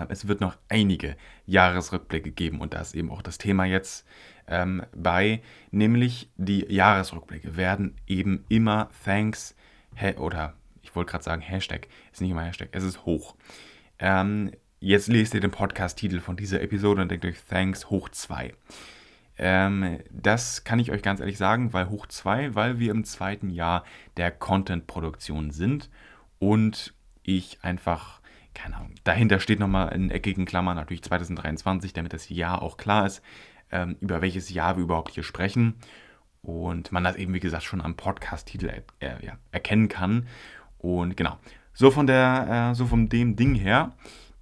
es 0.08 0.28
wird 0.28 0.40
noch 0.40 0.56
einige 0.68 1.16
Jahresrückblicke 1.46 2.30
geben 2.30 2.60
und 2.60 2.74
da 2.74 2.80
ist 2.80 2.94
eben 2.94 3.10
auch 3.10 3.22
das 3.22 3.38
Thema 3.38 3.64
jetzt 3.64 4.06
ähm, 4.46 4.82
bei, 4.94 5.42
nämlich 5.70 6.30
die 6.36 6.66
Jahresrückblicke 6.68 7.56
werden 7.56 7.96
eben 8.06 8.44
immer 8.48 8.90
Thanks 9.04 9.54
oder 10.18 10.54
ich 10.82 10.94
wollte 10.94 11.10
gerade 11.10 11.24
sagen 11.24 11.42
Hashtag, 11.42 11.88
ist 12.12 12.20
nicht 12.20 12.30
immer 12.30 12.44
Hashtag, 12.44 12.68
es 12.72 12.84
ist 12.84 13.04
hoch. 13.04 13.34
Ähm, 13.98 14.52
jetzt 14.80 15.08
lest 15.08 15.34
ihr 15.34 15.40
den 15.40 15.50
Podcast-Titel 15.50 16.20
von 16.20 16.36
dieser 16.36 16.60
Episode 16.60 17.02
und 17.02 17.10
denkt 17.10 17.24
euch 17.24 17.36
Thanks 17.48 17.90
hoch 17.90 18.08
2. 18.08 18.52
Ähm, 19.38 19.98
das 20.10 20.64
kann 20.64 20.78
ich 20.78 20.90
euch 20.90 21.02
ganz 21.02 21.20
ehrlich 21.20 21.38
sagen, 21.38 21.72
weil 21.72 21.88
hoch 21.88 22.06
2, 22.06 22.54
weil 22.54 22.78
wir 22.78 22.90
im 22.90 23.04
zweiten 23.04 23.50
Jahr 23.50 23.84
der 24.16 24.30
Content-Produktion 24.30 25.50
sind 25.50 25.90
und 26.38 26.94
ich 27.22 27.58
einfach 27.62 28.18
keine 28.58 28.76
Ahnung, 28.76 28.94
dahinter 29.04 29.38
steht 29.40 29.60
nochmal 29.60 29.94
in 29.94 30.10
eckigen 30.10 30.44
Klammern 30.44 30.76
natürlich 30.76 31.02
2023, 31.04 31.92
damit 31.92 32.12
das 32.12 32.28
Jahr 32.28 32.60
auch 32.60 32.76
klar 32.76 33.06
ist, 33.06 33.22
ähm, 33.70 33.96
über 34.00 34.20
welches 34.20 34.50
Jahr 34.50 34.76
wir 34.76 34.82
überhaupt 34.82 35.12
hier 35.12 35.22
sprechen. 35.22 35.74
Und 36.42 36.92
man 36.92 37.04
das 37.04 37.16
eben, 37.16 37.34
wie 37.34 37.40
gesagt, 37.40 37.64
schon 37.64 37.80
am 37.80 37.96
Podcast-Titel 37.96 38.66
er, 38.66 38.82
er, 39.00 39.24
ja, 39.24 39.38
erkennen 39.52 39.88
kann. 39.88 40.26
Und 40.78 41.16
genau, 41.16 41.38
so 41.72 41.90
von 41.90 42.06
der, 42.06 42.70
äh, 42.70 42.74
so 42.74 42.86
von 42.86 43.08
dem 43.08 43.36
Ding 43.36 43.54
her. 43.54 43.92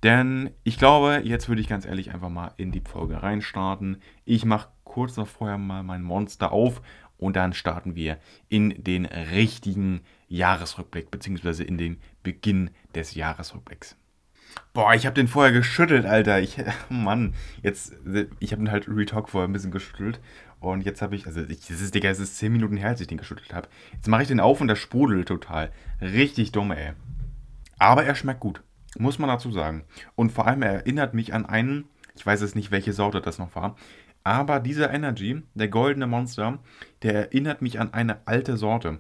Denn 0.03 0.51
ich 0.63 0.79
glaube, 0.79 1.23
jetzt 1.25 1.49
würde 1.49 1.61
ich 1.61 1.69
ganz 1.69 1.87
ehrlich 1.87 2.13
einfach 2.13 2.29
mal 2.29 2.53
in 2.57 2.71
die 2.71 2.83
Folge 2.83 3.23
reinstarten. 3.23 4.03
Ich 4.25 4.45
mache 4.45 4.69
kurz 4.85 5.17
noch 5.17 5.27
vorher 5.27 5.59
mal 5.59 5.83
mein 5.83 6.03
Monster 6.03 6.53
auf 6.53 6.83
und 7.19 7.37
dann 7.37 7.55
starten 7.55 7.95
wir 7.95 8.19
in 8.49 8.83
den 8.83 9.07
richtigen 9.07 10.03
Jahresrückblick, 10.29 11.11
beziehungsweise 11.11 11.65
in 11.65 11.79
den 11.79 12.01
Beginn 12.23 12.71
des 12.95 13.15
Jahresrückblicks. 13.15 13.97
Boah, 14.73 14.95
ich 14.95 15.07
habe 15.07 15.15
den 15.15 15.29
vorher 15.29 15.53
geschüttelt, 15.53 16.07
Alter. 16.07 16.41
Ich, 16.41 16.57
Mann, 16.89 17.35
jetzt, 17.63 17.95
ich 18.39 18.53
habe 18.53 18.63
den 18.63 18.71
halt 18.71 18.89
Retalk 18.89 19.29
vorher 19.29 19.49
ein 19.49 19.53
bisschen 19.53 19.71
geschüttelt. 19.71 20.21
Und 20.61 20.85
jetzt 20.85 21.03
habe 21.03 21.15
ich, 21.15 21.27
also 21.27 21.43
ich, 21.43 21.67
das 21.67 21.81
ist, 21.81 21.95
Digga, 21.95 22.09
es 22.09 22.19
ist 22.19 22.39
10 22.39 22.53
Minuten 22.53 22.77
her, 22.77 22.89
als 22.89 23.01
ich 23.01 23.07
den 23.07 23.19
geschüttelt 23.19 23.55
habe. 23.55 23.69
Jetzt 23.93 24.09
mache 24.09 24.23
ich 24.23 24.29
den 24.29 24.41
auf 24.41 24.61
und 24.61 24.69
der 24.69 24.77
sprudelt 24.77 25.29
total. 25.29 25.71
Richtig 26.01 26.53
dumm, 26.53 26.73
ey. 26.73 26.93
Aber 27.79 28.05
er 28.05 28.15
schmeckt 28.15 28.41
gut, 28.41 28.63
muss 28.99 29.19
man 29.19 29.29
dazu 29.29 29.51
sagen. 29.51 29.85
Und 30.15 30.33
vor 30.33 30.47
allem, 30.47 30.63
er 30.63 30.73
erinnert 30.75 31.15
mich 31.15 31.35
an 31.35 31.47
einen, 31.47 31.85
ich 32.15 32.25
weiß 32.25 32.41
jetzt 32.41 32.57
nicht, 32.57 32.71
welche 32.71 32.93
Sorte 32.93 33.21
das 33.21 33.39
noch 33.39 33.55
war, 33.55 33.77
aber 34.25 34.59
dieser 34.59 34.93
Energy, 34.93 35.43
der 35.55 35.69
goldene 35.69 36.09
Monster, 36.09 36.59
der 37.03 37.15
erinnert 37.15 37.63
mich 37.63 37.79
an 37.79 37.95
eine 37.95 38.27
alte 38.27 38.57
Sorte. 38.57 38.99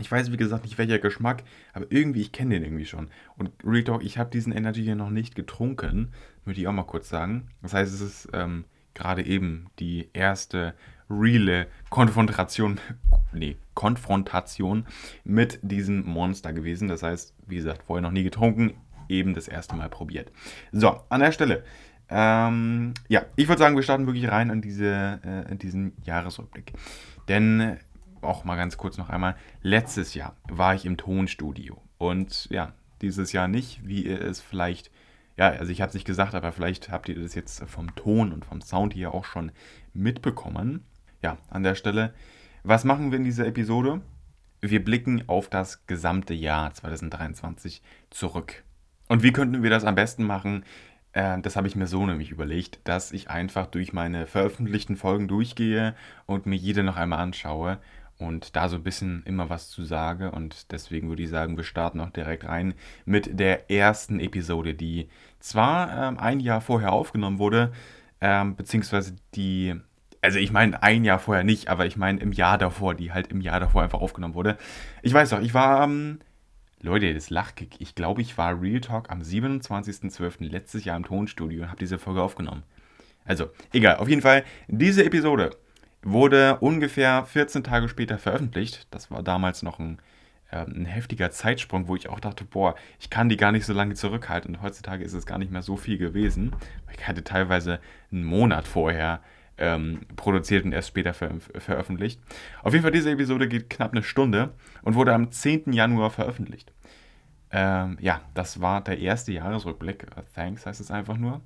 Ich 0.00 0.10
weiß, 0.10 0.32
wie 0.32 0.36
gesagt, 0.36 0.64
nicht 0.64 0.78
welcher 0.78 1.00
Geschmack, 1.00 1.42
aber 1.74 1.86
irgendwie, 1.90 2.22
ich 2.22 2.32
kenne 2.32 2.54
den 2.54 2.64
irgendwie 2.64 2.86
schon. 2.86 3.10
Und 3.36 3.50
Real 3.64 3.84
Talk, 3.84 4.04
ich 4.04 4.16
habe 4.16 4.30
diesen 4.30 4.52
Energy 4.52 4.84
hier 4.84 4.94
noch 4.94 5.10
nicht 5.10 5.34
getrunken, 5.34 6.12
würde 6.44 6.60
ich 6.60 6.68
auch 6.68 6.72
mal 6.72 6.84
kurz 6.84 7.08
sagen. 7.08 7.48
Das 7.60 7.74
heißt, 7.74 7.92
es 7.92 8.00
ist 8.00 8.28
ähm, 8.32 8.64
gerade 8.94 9.22
eben 9.22 9.66
die 9.80 10.08
erste 10.12 10.74
reale 11.10 11.66
Konfrontation, 11.90 12.80
nee, 13.32 13.56
Konfrontation 13.74 14.86
mit 15.24 15.58
diesem 15.62 16.06
Monster 16.06 16.52
gewesen. 16.52 16.88
Das 16.88 17.02
heißt, 17.02 17.34
wie 17.46 17.56
gesagt, 17.56 17.82
vorher 17.82 18.02
noch 18.02 18.12
nie 18.12 18.24
getrunken, 18.24 18.74
eben 19.08 19.34
das 19.34 19.48
erste 19.48 19.76
Mal 19.76 19.88
probiert. 19.88 20.30
So, 20.72 21.00
an 21.08 21.20
der 21.20 21.32
Stelle. 21.32 21.64
Ähm, 22.10 22.94
ja, 23.08 23.26
ich 23.36 23.48
würde 23.48 23.58
sagen, 23.58 23.76
wir 23.76 23.82
starten 23.82 24.06
wirklich 24.06 24.30
rein 24.30 24.50
in, 24.50 24.62
diese, 24.62 25.20
äh, 25.24 25.50
in 25.50 25.58
diesen 25.58 25.92
Jahresrückblick. 26.04 26.72
Denn 27.28 27.78
auch 28.22 28.44
mal 28.44 28.56
ganz 28.56 28.76
kurz 28.76 28.96
noch 28.98 29.10
einmal, 29.10 29.36
letztes 29.62 30.14
Jahr 30.14 30.34
war 30.48 30.74
ich 30.74 30.86
im 30.86 30.96
Tonstudio 30.96 31.80
und 31.98 32.48
ja, 32.50 32.72
dieses 33.02 33.32
Jahr 33.32 33.48
nicht, 33.48 33.86
wie 33.86 34.06
ihr 34.06 34.20
es 34.20 34.40
vielleicht, 34.40 34.90
ja, 35.36 35.48
also 35.50 35.70
ich 35.70 35.80
habe 35.80 35.88
es 35.88 35.94
nicht 35.94 36.06
gesagt, 36.06 36.34
aber 36.34 36.52
vielleicht 36.52 36.90
habt 36.90 37.08
ihr 37.08 37.20
das 37.20 37.34
jetzt 37.34 37.62
vom 37.68 37.94
Ton 37.94 38.32
und 38.32 38.44
vom 38.44 38.60
Sound 38.60 38.94
hier 38.94 39.14
auch 39.14 39.24
schon 39.24 39.52
mitbekommen. 39.92 40.84
Ja, 41.22 41.38
an 41.48 41.62
der 41.62 41.74
Stelle, 41.74 42.14
was 42.62 42.84
machen 42.84 43.10
wir 43.10 43.18
in 43.18 43.24
dieser 43.24 43.46
Episode? 43.46 44.00
Wir 44.60 44.84
blicken 44.84 45.28
auf 45.28 45.48
das 45.48 45.86
gesamte 45.86 46.34
Jahr 46.34 46.74
2023 46.74 47.82
zurück. 48.10 48.64
Und 49.08 49.22
wie 49.22 49.32
könnten 49.32 49.62
wir 49.62 49.70
das 49.70 49.84
am 49.84 49.94
besten 49.94 50.24
machen? 50.24 50.64
Äh, 51.12 51.40
das 51.40 51.56
habe 51.56 51.66
ich 51.66 51.76
mir 51.76 51.86
so 51.86 52.06
nämlich 52.06 52.30
überlegt, 52.30 52.80
dass 52.84 53.12
ich 53.12 53.30
einfach 53.30 53.66
durch 53.66 53.92
meine 53.92 54.26
veröffentlichten 54.26 54.96
Folgen 54.96 55.28
durchgehe 55.28 55.94
und 56.26 56.46
mir 56.46 56.56
jede 56.56 56.82
noch 56.82 56.96
einmal 56.96 57.20
anschaue 57.20 57.78
und 58.18 58.56
da 58.56 58.68
so 58.68 58.76
ein 58.76 58.82
bisschen 58.82 59.22
immer 59.24 59.48
was 59.48 59.70
zu 59.70 59.84
sage. 59.84 60.30
Und 60.30 60.72
deswegen 60.72 61.08
würde 61.08 61.22
ich 61.22 61.30
sagen, 61.30 61.56
wir 61.56 61.64
starten 61.64 62.00
auch 62.00 62.10
direkt 62.10 62.44
rein 62.46 62.74
mit 63.04 63.38
der 63.38 63.70
ersten 63.70 64.20
Episode, 64.20 64.74
die 64.74 65.08
zwar 65.40 66.08
ähm, 66.08 66.18
ein 66.18 66.40
Jahr 66.40 66.60
vorher 66.60 66.92
aufgenommen 66.92 67.38
wurde, 67.38 67.72
ähm, 68.20 68.56
beziehungsweise 68.56 69.14
die, 69.34 69.74
also 70.20 70.38
ich 70.38 70.52
meine 70.52 70.82
ein 70.82 71.04
Jahr 71.04 71.20
vorher 71.20 71.44
nicht, 71.44 71.68
aber 71.68 71.86
ich 71.86 71.96
meine 71.96 72.20
im 72.20 72.32
Jahr 72.32 72.58
davor, 72.58 72.94
die 72.94 73.12
halt 73.12 73.28
im 73.28 73.40
Jahr 73.40 73.60
davor 73.60 73.82
einfach 73.82 74.00
aufgenommen 74.00 74.34
wurde. 74.34 74.58
Ich 75.02 75.14
weiß 75.14 75.30
doch, 75.30 75.40
ich 75.40 75.54
war 75.54 75.84
ähm, 75.84 76.18
Leute, 76.80 77.12
das 77.12 77.30
Lachkick. 77.30 77.80
Ich 77.80 77.96
glaube, 77.96 78.22
ich 78.22 78.38
war 78.38 78.60
Real 78.60 78.80
Talk 78.80 79.10
am 79.10 79.20
27.12. 79.20 80.48
letztes 80.48 80.84
Jahr 80.84 80.96
im 80.96 81.04
Tonstudio 81.04 81.62
und 81.62 81.68
habe 81.68 81.78
diese 81.78 81.98
Folge 81.98 82.22
aufgenommen. 82.22 82.62
Also, 83.24 83.50
egal. 83.72 83.96
Auf 83.96 84.08
jeden 84.08 84.22
Fall, 84.22 84.44
diese 84.68 85.04
Episode 85.04 85.50
wurde 86.02 86.58
ungefähr 86.60 87.24
14 87.24 87.64
Tage 87.64 87.88
später 87.88 88.16
veröffentlicht. 88.16 88.86
Das 88.92 89.10
war 89.10 89.24
damals 89.24 89.62
noch 89.64 89.80
ein, 89.80 89.98
äh, 90.52 90.58
ein 90.58 90.84
heftiger 90.84 91.32
Zeitsprung, 91.32 91.88
wo 91.88 91.96
ich 91.96 92.08
auch 92.08 92.20
dachte, 92.20 92.44
boah, 92.44 92.76
ich 93.00 93.10
kann 93.10 93.28
die 93.28 93.36
gar 93.36 93.50
nicht 93.50 93.66
so 93.66 93.72
lange 93.72 93.94
zurückhalten. 93.94 94.54
Und 94.54 94.62
heutzutage 94.62 95.02
ist 95.02 95.14
es 95.14 95.26
gar 95.26 95.38
nicht 95.38 95.50
mehr 95.50 95.62
so 95.62 95.76
viel 95.76 95.98
gewesen. 95.98 96.54
Ich 96.96 97.08
hatte 97.08 97.24
teilweise 97.24 97.80
einen 98.12 98.24
Monat 98.24 98.68
vorher 98.68 99.20
ähm, 99.58 100.00
produziert 100.16 100.64
und 100.64 100.72
erst 100.72 100.88
später 100.88 101.12
ver 101.12 101.32
veröffentlicht. 101.58 102.20
Auf 102.62 102.72
jeden 102.72 102.82
Fall, 102.82 102.92
diese 102.92 103.10
Episode 103.10 103.48
geht 103.48 103.68
knapp 103.68 103.92
eine 103.92 104.02
Stunde 104.02 104.54
und 104.88 104.94
wurde 104.94 105.12
am 105.12 105.30
10. 105.30 105.74
Januar 105.74 106.08
veröffentlicht. 106.08 106.72
Ähm, 107.50 107.98
ja, 108.00 108.22
das 108.32 108.62
war 108.62 108.80
der 108.80 108.98
erste 108.98 109.32
Jahresrückblick. 109.32 110.06
Thanks 110.34 110.64
heißt 110.64 110.80
es 110.80 110.90
einfach 110.90 111.18
nur. 111.18 111.42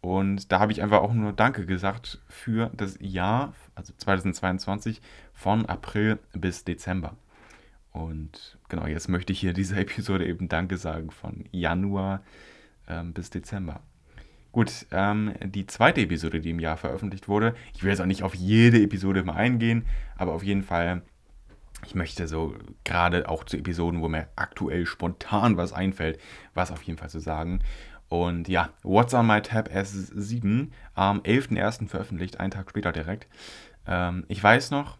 Und 0.00 0.52
da 0.52 0.60
habe 0.60 0.70
ich 0.70 0.84
einfach 0.84 1.00
auch 1.00 1.12
nur 1.12 1.32
Danke 1.32 1.66
gesagt 1.66 2.20
für 2.28 2.70
das 2.76 2.96
Jahr, 3.00 3.54
also 3.74 3.92
2022, 3.96 5.02
von 5.32 5.66
April 5.66 6.20
bis 6.32 6.62
Dezember. 6.62 7.16
Und 7.90 8.56
genau, 8.68 8.86
jetzt 8.86 9.08
möchte 9.08 9.32
ich 9.32 9.40
hier 9.40 9.52
dieser 9.52 9.78
Episode 9.78 10.24
eben 10.24 10.48
Danke 10.48 10.76
sagen 10.76 11.10
von 11.10 11.44
Januar 11.50 12.22
ähm, 12.86 13.12
bis 13.14 13.30
Dezember. 13.30 13.80
Gut, 14.52 14.86
ähm, 14.92 15.34
die 15.44 15.66
zweite 15.66 16.02
Episode, 16.02 16.38
die 16.38 16.50
im 16.50 16.60
Jahr 16.60 16.76
veröffentlicht 16.76 17.26
wurde, 17.26 17.56
ich 17.74 17.82
will 17.82 17.90
jetzt 17.90 18.00
auch 18.00 18.06
nicht 18.06 18.22
auf 18.22 18.36
jede 18.36 18.80
Episode 18.80 19.24
mal 19.24 19.34
eingehen, 19.34 19.86
aber 20.16 20.34
auf 20.34 20.44
jeden 20.44 20.62
Fall, 20.62 21.02
ich 21.84 21.94
möchte 21.94 22.26
so 22.26 22.54
gerade 22.84 23.28
auch 23.28 23.44
zu 23.44 23.56
Episoden, 23.56 24.02
wo 24.02 24.08
mir 24.08 24.28
aktuell 24.36 24.86
spontan 24.86 25.56
was 25.56 25.72
einfällt, 25.72 26.18
was 26.54 26.70
auf 26.70 26.82
jeden 26.82 26.98
Fall 26.98 27.10
zu 27.10 27.20
sagen. 27.20 27.60
Und 28.08 28.48
ja, 28.48 28.70
What's 28.82 29.14
on 29.14 29.26
My 29.26 29.42
Tab 29.42 29.68
S7 29.68 30.70
am 30.94 31.20
11.01. 31.20 31.88
veröffentlicht, 31.88 32.40
einen 32.40 32.52
Tag 32.52 32.70
später 32.70 32.92
direkt. 32.92 33.28
Ähm, 33.86 34.24
ich 34.28 34.42
weiß 34.42 34.70
noch, 34.70 34.98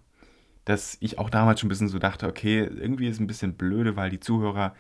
dass 0.65 0.97
ich 1.01 1.19
auch 1.19 1.31
damals 1.31 1.61
schon 1.61 1.69
ein 1.69 1.71
bisschen 1.71 1.89
so 1.89 1.99
dachte, 1.99 2.27
okay, 2.27 2.65
irgendwie 2.65 3.07
ist 3.07 3.15
es 3.15 3.21
ein 3.21 3.29
bisschen 3.29 3.55
blöde, 3.55 3.97
weil 3.97 4.11
die 4.11 4.21
Zuhörer 4.21 4.75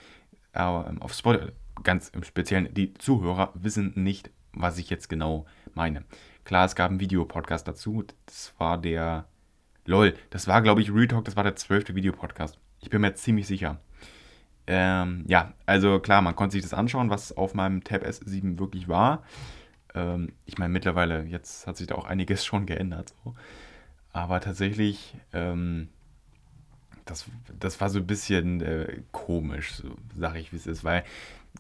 äh, 0.53 0.63
auf 0.63 1.13
Spotify, 1.13 1.53
ganz 1.83 2.09
im 2.09 2.25
Speziellen, 2.25 2.73
die 2.75 2.95
Zuhörer 2.95 3.53
wissen 3.55 3.93
nicht, 3.95 4.31
was 4.53 4.79
ich 4.79 4.91
jetzt 4.91 5.09
genau 5.09 5.47
meine. 5.75 6.05
Klar, 6.45 6.65
es 6.65 6.75
gab 6.75 6.91
einen 6.91 7.01
Videopodcast 7.01 7.67
dazu. 7.67 8.05
Das 8.27 8.55
war 8.59 8.79
der. 8.79 9.27
LOL, 9.87 10.15
das 10.31 10.47
war, 10.49 10.63
glaube 10.63 10.83
ich, 10.83 10.93
Real 10.93 11.07
das 11.23 11.37
war 11.37 11.45
der 11.45 11.57
zwölfte 11.57 11.95
Videopodcast. 11.95 12.59
Ich 12.81 12.91
bin 12.91 13.01
mir 13.01 13.15
ziemlich 13.15 13.47
sicher. 13.47 13.81
Ähm, 14.67 15.25
ja, 15.29 15.55
also 15.65 16.01
klar, 16.01 16.23
man 16.23 16.35
konnte 16.35 16.55
sich 16.55 16.63
das 16.63 16.75
anschauen, 16.75 17.09
was 17.09 17.37
auf 17.37 17.55
meinem 17.55 17.85
Tab 17.85 18.05
S7 18.05 18.59
wirklich 18.59 18.89
war. 18.89 19.23
Ähm, 19.95 20.33
ich 20.45 20.59
meine, 20.59 20.73
mittlerweile, 20.73 21.25
jetzt 21.25 21.67
hat 21.67 21.77
sich 21.77 21.87
da 21.87 21.95
auch 21.95 22.05
einiges 22.05 22.45
schon 22.45 22.67
geändert. 22.67 23.15
So. 23.25 23.35
Aber 24.13 24.41
tatsächlich, 24.41 25.15
ähm, 25.33 25.89
das, 27.05 27.27
das 27.59 27.81
war 27.81 27.89
so 27.89 28.01
ein 28.01 28.07
bisschen 28.07 28.61
äh, 28.61 29.03
komisch, 29.13 29.75
so 29.75 29.97
sage 30.17 30.41
ich, 30.41 30.53
wie 30.53 30.57
es 30.57 30.67
ist, 30.67 30.83
weil 30.83 31.05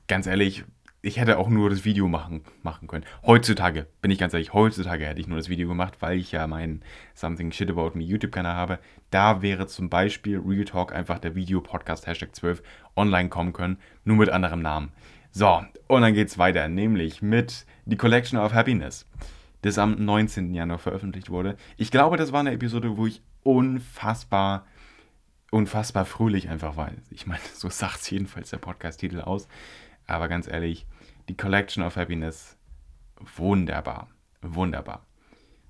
ganz 0.08 0.26
ehrlich, 0.26 0.64
ich 1.06 1.20
hätte 1.20 1.38
auch 1.38 1.48
nur 1.48 1.70
das 1.70 1.84
Video 1.84 2.08
machen, 2.08 2.42
machen 2.64 2.88
können. 2.88 3.04
Heutzutage, 3.24 3.86
bin 4.02 4.10
ich 4.10 4.18
ganz 4.18 4.34
ehrlich, 4.34 4.52
heutzutage 4.52 5.06
hätte 5.06 5.20
ich 5.20 5.28
nur 5.28 5.36
das 5.36 5.48
Video 5.48 5.68
gemacht, 5.68 5.98
weil 6.00 6.18
ich 6.18 6.32
ja 6.32 6.48
meinen 6.48 6.82
Something 7.14 7.52
Shit 7.52 7.70
About 7.70 7.92
Me 7.94 8.02
YouTube-Kanal 8.02 8.56
habe. 8.56 8.80
Da 9.10 9.40
wäre 9.40 9.68
zum 9.68 9.88
Beispiel 9.88 10.42
Real 10.44 10.64
Talk 10.64 10.92
einfach 10.92 11.20
der 11.20 11.36
Video-Podcast 11.36 12.08
Hashtag 12.08 12.34
12 12.34 12.60
online 12.96 13.28
kommen 13.28 13.52
können, 13.52 13.78
nur 14.04 14.16
mit 14.16 14.30
anderem 14.30 14.60
Namen. 14.60 14.90
So, 15.30 15.64
und 15.86 16.02
dann 16.02 16.12
geht's 16.12 16.38
weiter, 16.38 16.66
nämlich 16.66 17.22
mit 17.22 17.66
The 17.84 17.96
Collection 17.96 18.40
of 18.40 18.52
Happiness, 18.52 19.06
das 19.62 19.78
am 19.78 20.04
19. 20.04 20.54
Januar 20.54 20.80
veröffentlicht 20.80 21.30
wurde. 21.30 21.56
Ich 21.76 21.92
glaube, 21.92 22.16
das 22.16 22.32
war 22.32 22.40
eine 22.40 22.50
Episode, 22.50 22.96
wo 22.96 23.06
ich 23.06 23.22
unfassbar, 23.44 24.66
unfassbar 25.52 26.04
fröhlich 26.04 26.48
einfach 26.48 26.76
war. 26.76 26.90
Ich 27.10 27.28
meine, 27.28 27.42
so 27.54 27.68
sagt 27.68 28.00
es 28.00 28.10
jedenfalls 28.10 28.50
der 28.50 28.58
Podcast-Titel 28.58 29.20
aus. 29.20 29.46
Aber 30.08 30.28
ganz 30.28 30.46
ehrlich, 30.46 30.86
die 31.28 31.36
Collection 31.36 31.82
of 31.84 31.96
Happiness, 31.96 32.56
wunderbar. 33.36 34.08
Wunderbar. 34.42 35.06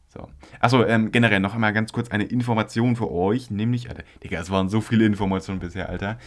So. 0.08 0.28
Achso, 0.60 0.84
ähm, 0.84 1.12
generell 1.12 1.40
noch 1.40 1.54
einmal 1.54 1.72
ganz 1.72 1.92
kurz 1.92 2.10
eine 2.10 2.24
Information 2.24 2.96
für 2.96 3.10
euch, 3.10 3.50
nämlich, 3.50 3.88
Alter, 3.88 4.04
Digga, 4.22 4.40
es 4.40 4.50
waren 4.50 4.68
so 4.68 4.80
viele 4.80 5.04
Informationen 5.04 5.60
bisher, 5.60 5.88
Alter. 5.88 6.18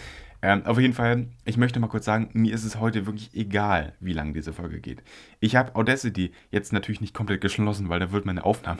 Ähm, 0.41 0.65
auf 0.65 0.79
jeden 0.79 0.93
Fall, 0.93 1.27
ich 1.43 1.57
möchte 1.57 1.79
mal 1.79 1.87
kurz 1.87 2.05
sagen, 2.05 2.29
mir 2.33 2.53
ist 2.53 2.63
es 2.63 2.79
heute 2.79 3.05
wirklich 3.05 3.33
egal, 3.33 3.93
wie 3.99 4.13
lang 4.13 4.33
diese 4.33 4.53
Folge 4.53 4.79
geht. 4.79 5.03
Ich 5.39 5.55
habe 5.55 5.75
Audacity 5.75 6.31
jetzt 6.49 6.71
natürlich 6.71 7.01
nicht 7.01 7.13
komplett 7.13 7.41
geschlossen, 7.41 7.89
weil 7.89 7.99
da 7.99 8.11
wird 8.11 8.25
meine 8.25 8.45
Aufnahme 8.45 8.79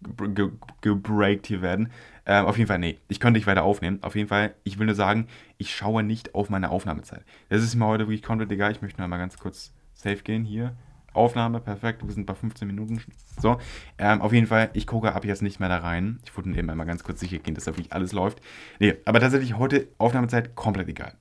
gebreakt 0.80 1.46
hier 1.46 1.62
werden. 1.62 1.92
Ähm, 2.24 2.46
auf 2.46 2.56
jeden 2.56 2.68
Fall, 2.68 2.78
nee, 2.78 2.98
ich 3.08 3.20
könnte 3.20 3.38
nicht 3.38 3.46
weiter 3.46 3.64
aufnehmen. 3.64 3.98
Auf 4.02 4.14
jeden 4.14 4.28
Fall, 4.28 4.54
ich 4.64 4.78
will 4.78 4.86
nur 4.86 4.94
sagen, 4.94 5.26
ich 5.58 5.74
schaue 5.74 6.02
nicht 6.02 6.34
auf 6.34 6.50
meine 6.50 6.70
Aufnahmezeit. 6.70 7.24
Das 7.48 7.62
ist 7.62 7.74
mir 7.74 7.86
heute 7.86 8.04
wirklich 8.04 8.22
komplett 8.22 8.52
egal. 8.52 8.72
Ich 8.72 8.82
möchte 8.82 9.00
nur 9.00 9.08
mal 9.08 9.18
ganz 9.18 9.38
kurz 9.38 9.72
safe 9.94 10.22
gehen 10.22 10.44
hier. 10.44 10.76
Aufnahme, 11.14 11.60
perfekt, 11.60 12.02
wir 12.04 12.12
sind 12.12 12.26
bei 12.26 12.34
15 12.34 12.66
Minuten. 12.66 13.00
So, 13.38 13.58
ähm, 13.98 14.22
auf 14.22 14.32
jeden 14.32 14.46
Fall, 14.46 14.70
ich 14.72 14.86
gucke 14.86 15.14
ab 15.14 15.24
jetzt 15.24 15.42
nicht 15.42 15.60
mehr 15.60 15.68
da 15.68 15.78
rein. 15.78 16.20
Ich 16.24 16.34
wollte 16.36 16.50
eben 16.50 16.70
einmal 16.70 16.86
ganz 16.86 17.04
kurz 17.04 17.20
sicher 17.20 17.38
gehen, 17.38 17.54
dass 17.54 17.64
da 17.64 17.72
wirklich 17.72 17.92
alles 17.92 18.12
läuft. 18.12 18.40
Nee, 18.78 18.94
aber 19.04 19.20
tatsächlich 19.20 19.56
heute 19.58 19.88
Aufnahmezeit 19.98 20.54
komplett 20.54 20.88
egal. 20.88 21.14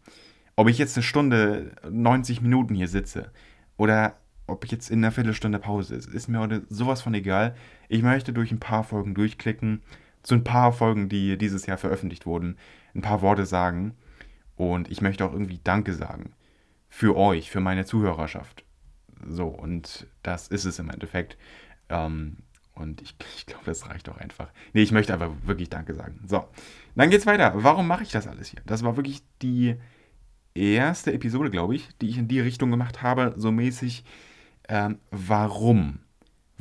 Ob 0.55 0.69
ich 0.69 0.77
jetzt 0.77 0.95
eine 0.95 1.03
Stunde, 1.03 1.73
90 1.89 2.41
Minuten 2.41 2.75
hier 2.75 2.87
sitze 2.87 3.31
oder 3.77 4.15
ob 4.47 4.65
ich 4.65 4.71
jetzt 4.71 4.89
in 4.89 4.99
einer 4.99 5.11
Viertelstunde 5.11 5.59
Pause 5.59 5.95
ist, 5.95 6.07
ist 6.07 6.27
mir 6.27 6.39
heute 6.39 6.63
sowas 6.69 7.01
von 7.01 7.13
egal. 7.13 7.55
Ich 7.87 8.01
möchte 8.01 8.33
durch 8.33 8.51
ein 8.51 8.59
paar 8.59 8.83
Folgen 8.83 9.13
durchklicken, 9.13 9.81
zu 10.23 10.35
ein 10.35 10.43
paar 10.43 10.71
Folgen, 10.71 11.09
die 11.09 11.37
dieses 11.37 11.65
Jahr 11.65 11.77
veröffentlicht 11.77 12.25
wurden, 12.25 12.57
ein 12.95 13.01
paar 13.01 13.21
Worte 13.21 13.45
sagen. 13.45 13.95
Und 14.55 14.91
ich 14.91 15.01
möchte 15.01 15.25
auch 15.25 15.33
irgendwie 15.33 15.59
Danke 15.63 15.93
sagen. 15.93 16.33
Für 16.89 17.15
euch, 17.15 17.49
für 17.49 17.61
meine 17.61 17.85
Zuhörerschaft. 17.85 18.65
So, 19.27 19.47
und 19.47 20.07
das 20.23 20.47
ist 20.47 20.65
es 20.65 20.79
im 20.79 20.89
Endeffekt. 20.89 21.37
Ähm, 21.89 22.37
und 22.73 23.01
ich, 23.01 23.15
ich 23.37 23.45
glaube, 23.45 23.65
das 23.65 23.89
reicht 23.89 24.09
auch 24.09 24.17
einfach. 24.17 24.49
Nee, 24.73 24.81
ich 24.81 24.91
möchte 24.91 25.13
einfach 25.13 25.31
wirklich 25.43 25.69
Danke 25.69 25.93
sagen. 25.93 26.19
So, 26.27 26.45
dann 26.95 27.09
geht's 27.09 27.25
weiter. 27.25 27.53
Warum 27.55 27.87
mache 27.87 28.03
ich 28.03 28.11
das 28.11 28.27
alles 28.27 28.49
hier? 28.49 28.61
Das 28.65 28.83
war 28.83 28.97
wirklich 28.97 29.23
die 29.41 29.75
erste 30.53 31.13
Episode, 31.13 31.49
glaube 31.49 31.75
ich, 31.75 31.89
die 31.99 32.09
ich 32.09 32.17
in 32.17 32.27
die 32.27 32.39
Richtung 32.39 32.71
gemacht 32.71 33.01
habe, 33.01 33.33
so 33.37 33.51
mäßig 33.51 34.03
ähm, 34.67 34.99
warum? 35.11 35.99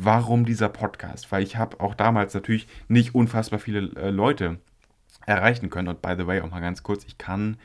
Warum 0.03 0.47
dieser 0.47 0.71
Podcast? 0.71 1.31
Weil 1.31 1.43
ich 1.43 1.57
habe 1.57 1.79
auch 1.81 1.95
damals 1.95 2.33
natürlich 2.33 2.67
nicht 2.89 3.15
unfassbar 3.15 3.59
viele 3.59 3.91
äh, 3.97 4.09
Leute 4.09 4.59
erreichen 5.27 5.69
können. 5.69 5.89
Und 5.89 6.01
by 6.01 6.15
the 6.17 6.27
way, 6.27 6.41
auch 6.41 6.51
mal 6.51 6.61
ganz 6.61 6.83
kurz, 6.83 7.05
ich 7.05 7.19
kann, 7.19 7.59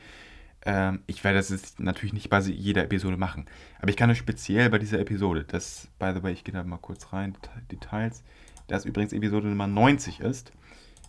ähm, 0.66 1.00
ich 1.06 1.24
werde 1.24 1.38
das 1.38 1.48
jetzt 1.48 1.80
natürlich 1.80 2.12
nicht 2.12 2.28
bei 2.28 2.40
jeder 2.40 2.84
Episode 2.84 3.16
machen, 3.16 3.46
aber 3.80 3.88
ich 3.88 3.96
kann 3.96 4.10
es 4.10 4.18
speziell 4.18 4.68
bei 4.68 4.78
dieser 4.78 5.00
Episode, 5.00 5.44
das, 5.44 5.88
by 5.98 6.12
the 6.14 6.22
way, 6.22 6.34
ich 6.34 6.44
gehe 6.44 6.52
da 6.52 6.62
mal 6.62 6.76
kurz 6.76 7.10
rein, 7.14 7.34
Details, 7.70 8.22
das 8.66 8.84
übrigens 8.84 9.14
Episode 9.14 9.46
Nummer 9.46 9.66
90 9.66 10.20
ist, 10.20 10.52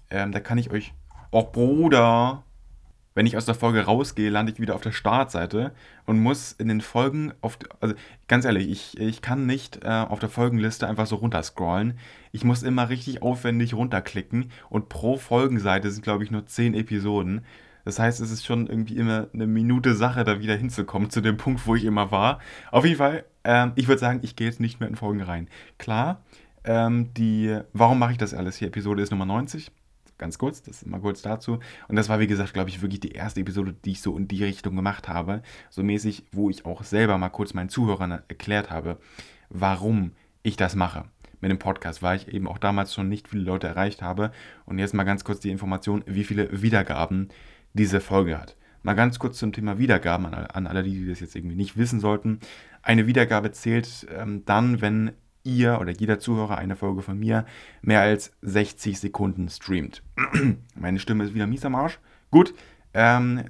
ähm, 0.10 0.32
da 0.32 0.40
kann 0.40 0.58
ich 0.58 0.72
euch, 0.72 0.94
oh 1.32 1.44
Bruder, 1.44 2.44
wenn 3.18 3.26
ich 3.26 3.36
aus 3.36 3.46
der 3.46 3.56
Folge 3.56 3.82
rausgehe, 3.82 4.30
lande 4.30 4.52
ich 4.52 4.60
wieder 4.60 4.76
auf 4.76 4.82
der 4.82 4.92
Startseite 4.92 5.72
und 6.06 6.20
muss 6.20 6.52
in 6.52 6.68
den 6.68 6.82
Folgen, 6.82 7.34
auf, 7.42 7.58
also 7.80 7.96
ganz 8.28 8.46
ehrlich, 8.46 8.70
ich, 8.70 9.00
ich 9.00 9.24
kann 9.24 9.48
nicht 9.48 9.84
äh, 9.84 9.88
auf 9.88 10.20
der 10.20 10.30
Folgenliste 10.30 10.88
einfach 10.88 11.08
so 11.08 11.16
runterscrollen. 11.16 11.98
Ich 12.32 12.44
muss 12.44 12.62
immer 12.62 12.90
richtig 12.90 13.24
aufwendig 13.24 13.74
runterklicken 13.74 14.52
und 14.70 14.88
pro 14.90 15.18
Folgenseite 15.18 15.90
sind, 15.90 16.04
glaube 16.04 16.26
ich, 16.26 16.30
nur 16.30 16.46
10 16.46 16.76
Episoden. 16.76 17.44
Das 17.86 17.98
heißt, 17.98 18.22
es 18.22 18.30
ist 18.30 18.46
schon 18.46 18.68
irgendwie 18.68 18.98
immer 18.98 19.30
eine 19.34 19.48
Minute 19.48 19.96
Sache, 19.96 20.24
da 20.24 20.40
wieder 20.40 20.56
hinzukommen 20.56 21.10
zu 21.10 21.20
dem 21.20 21.38
Punkt, 21.38 21.66
wo 21.66 21.74
ich 21.74 21.86
immer 21.86 22.12
war. 22.12 22.38
Auf 22.70 22.86
jeden 22.86 22.98
Fall, 22.98 23.26
ähm, 23.44 23.72
ich 23.74 23.88
würde 23.88 24.00
sagen, 24.00 24.20
ich 24.22 24.36
gehe 24.36 24.46
jetzt 24.46 24.60
nicht 24.60 24.80
mehr 24.80 24.90
in 24.90 24.96
Folgen 24.96 25.24
rein. 25.24 25.48
Klar, 25.80 26.22
ähm, 26.66 27.16
die, 27.16 27.62
warum 27.74 27.98
mache 27.98 28.12
ich 28.12 28.20
das 28.20 28.36
alles 28.36 28.58
hier? 28.58 28.68
Episode 28.68 29.02
ist 29.02 29.10
Nummer 29.10 29.26
90 29.26 29.72
ganz 30.18 30.38
kurz, 30.38 30.62
das 30.62 30.78
ist 30.78 30.88
mal 30.88 31.00
kurz 31.02 31.22
dazu. 31.22 31.60
Und 31.88 31.96
das 31.96 32.10
war, 32.10 32.20
wie 32.20 32.28
gesagt, 32.28 32.54
glaube 32.54 32.70
ich, 32.70 32.82
wirklich 32.82 33.00
die 33.00 33.12
erste 33.12 33.42
Episode, 33.42 33.74
die 33.86 33.92
ich 33.92 34.02
so 34.02 34.18
in 34.18 34.28
die 34.28 34.44
Richtung 34.44 34.76
gemacht 34.76 35.08
habe. 35.08 35.42
So 35.70 35.84
mäßig, 35.84 36.26
wo 36.32 36.50
ich 36.50 36.66
auch 36.66 36.84
selber 36.84 37.18
mal 37.18 37.30
kurz 37.30 37.54
meinen 37.54 37.70
Zuhörern 37.70 38.12
erklärt 38.28 38.70
habe, 38.70 38.98
warum 39.50 40.12
ich 40.44 40.58
das 40.58 40.76
mache. 40.76 41.06
mit 41.40 41.52
dem 41.52 41.60
Podcast, 41.60 42.02
weil 42.02 42.18
ich 42.18 42.28
eben 42.30 42.48
auch 42.48 42.58
damals 42.58 42.94
schon 42.94 43.10
nicht 43.10 43.28
viele 43.28 43.44
Leute 43.44 43.68
erreicht 43.68 44.02
habe. 44.02 44.32
Und 44.66 44.80
jetzt 44.80 44.94
mal 44.94 45.04
ganz 45.04 45.24
kurz 45.24 45.40
die 45.40 45.52
Information, 45.52 46.04
wie 46.08 46.24
viele 46.24 46.62
Wiedergaben 46.62 47.30
diese 47.74 48.00
Folge 48.00 48.40
hat. 48.40 48.56
Mal 48.84 48.94
ganz 48.94 49.20
kurz 49.20 49.38
zum 49.38 49.54
Thema 49.54 49.78
Wiedergaben 49.78 50.26
an, 50.26 50.34
an 50.34 50.68
alle, 50.68 50.84
die 50.84 51.08
das 51.08 51.20
jetzt 51.20 51.36
irgendwie 51.36 51.56
nicht 51.56 51.78
wissen 51.78 52.00
sollten. 52.00 52.40
Eine 52.82 53.06
Wiedergabe 53.06 53.52
zählt 53.52 54.08
ähm, 54.16 54.46
dann, 54.46 54.82
wenn 54.82 55.12
ihr 55.48 55.80
oder 55.80 55.92
jeder 55.92 56.20
Zuhörer 56.20 56.58
eine 56.58 56.76
Folge 56.76 57.02
von 57.02 57.18
mir 57.18 57.46
mehr 57.82 58.02
als 58.02 58.32
60 58.42 59.00
Sekunden 59.00 59.50
streamt. 59.50 60.04
Meine 60.76 61.00
Stimme 61.00 61.24
ist 61.24 61.34
wieder 61.34 61.48
mies 61.48 61.66
am 61.66 61.76
Arsch. 61.76 62.00
Gut, 62.30 62.54
ähm, 62.94 63.46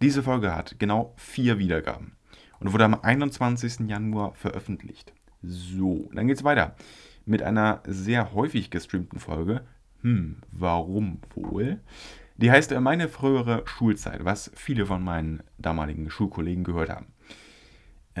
diese 0.00 0.22
Folge 0.22 0.54
hat 0.54 0.78
genau 0.78 1.12
vier 1.16 1.58
Wiedergaben 1.58 2.16
und 2.60 2.72
wurde 2.72 2.84
am 2.84 2.94
21. 2.94 3.88
Januar 3.88 4.34
veröffentlicht. 4.34 5.12
So, 5.42 6.08
dann 6.14 6.28
geht's 6.28 6.44
weiter 6.44 6.76
mit 7.26 7.42
einer 7.42 7.82
sehr 7.86 8.32
häufig 8.34 8.70
gestreamten 8.70 9.18
Folge. 9.18 9.62
Hm, 10.02 10.36
warum 10.52 11.20
wohl? 11.34 11.80
Die 12.36 12.50
heißt 12.50 12.72
äh, 12.72 12.80
Meine 12.80 13.08
frühere 13.08 13.62
Schulzeit, 13.66 14.24
was 14.24 14.50
viele 14.54 14.86
von 14.86 15.02
meinen 15.02 15.42
damaligen 15.58 16.10
Schulkollegen 16.10 16.64
gehört 16.64 16.88
haben. 16.88 17.12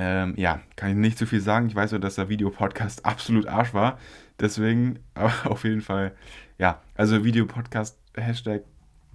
Ähm, 0.02 0.32
ja, 0.38 0.62
kann 0.76 0.92
ich 0.92 0.96
nicht 0.96 1.18
zu 1.18 1.26
viel 1.26 1.42
sagen. 1.42 1.66
Ich 1.66 1.74
weiß 1.74 1.90
nur, 1.90 2.00
dass 2.00 2.14
der 2.14 2.30
Videopodcast 2.30 3.04
absolut 3.04 3.46
Arsch 3.46 3.74
war. 3.74 3.98
Deswegen, 4.38 4.98
aber 5.14 5.34
auf 5.44 5.64
jeden 5.64 5.82
Fall, 5.82 6.16
ja, 6.56 6.80
also 6.94 7.22
Videopodcast 7.22 7.98
Hashtag 8.14 8.62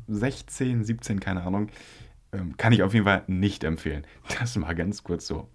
16, 0.08 0.84
17, 0.84 1.20
keine 1.20 1.42
Ahnung, 1.42 1.70
ähm, 2.32 2.56
kann 2.58 2.72
ich 2.72 2.84
auf 2.84 2.94
jeden 2.94 3.06
Fall 3.06 3.24
nicht 3.25 3.63
empfehlen. 3.63 4.06
Das 4.39 4.56
mal 4.58 4.75
ganz 4.75 5.04
kurz 5.04 5.25
so. 5.25 5.50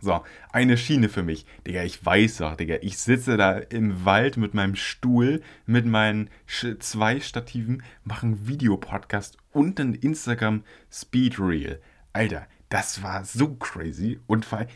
So, 0.00 0.24
eine 0.50 0.76
Schiene 0.76 1.08
für 1.08 1.22
mich. 1.22 1.46
Digga, 1.64 1.84
ich 1.84 2.04
weiß 2.04 2.38
doch, 2.38 2.56
Digga, 2.56 2.76
ich 2.80 2.98
sitze 2.98 3.36
da 3.36 3.52
im 3.52 4.04
Wald 4.04 4.36
mit 4.36 4.52
meinem 4.54 4.74
Stuhl, 4.74 5.42
mit 5.66 5.86
meinen 5.86 6.28
zwei 6.80 7.20
Stativen, 7.20 7.84
mache 8.02 8.26
einen 8.26 8.48
Videopodcast 8.48 9.36
und 9.52 9.78
ein 9.78 9.94
Instagram 9.94 10.64
Speedreel. 10.90 11.80
Alter, 12.12 12.46
das 12.70 13.02
war 13.02 13.24
so 13.24 13.54
crazy. 13.56 14.20
Und 14.26 14.46
vor 14.46 14.60
allem, 14.60 14.68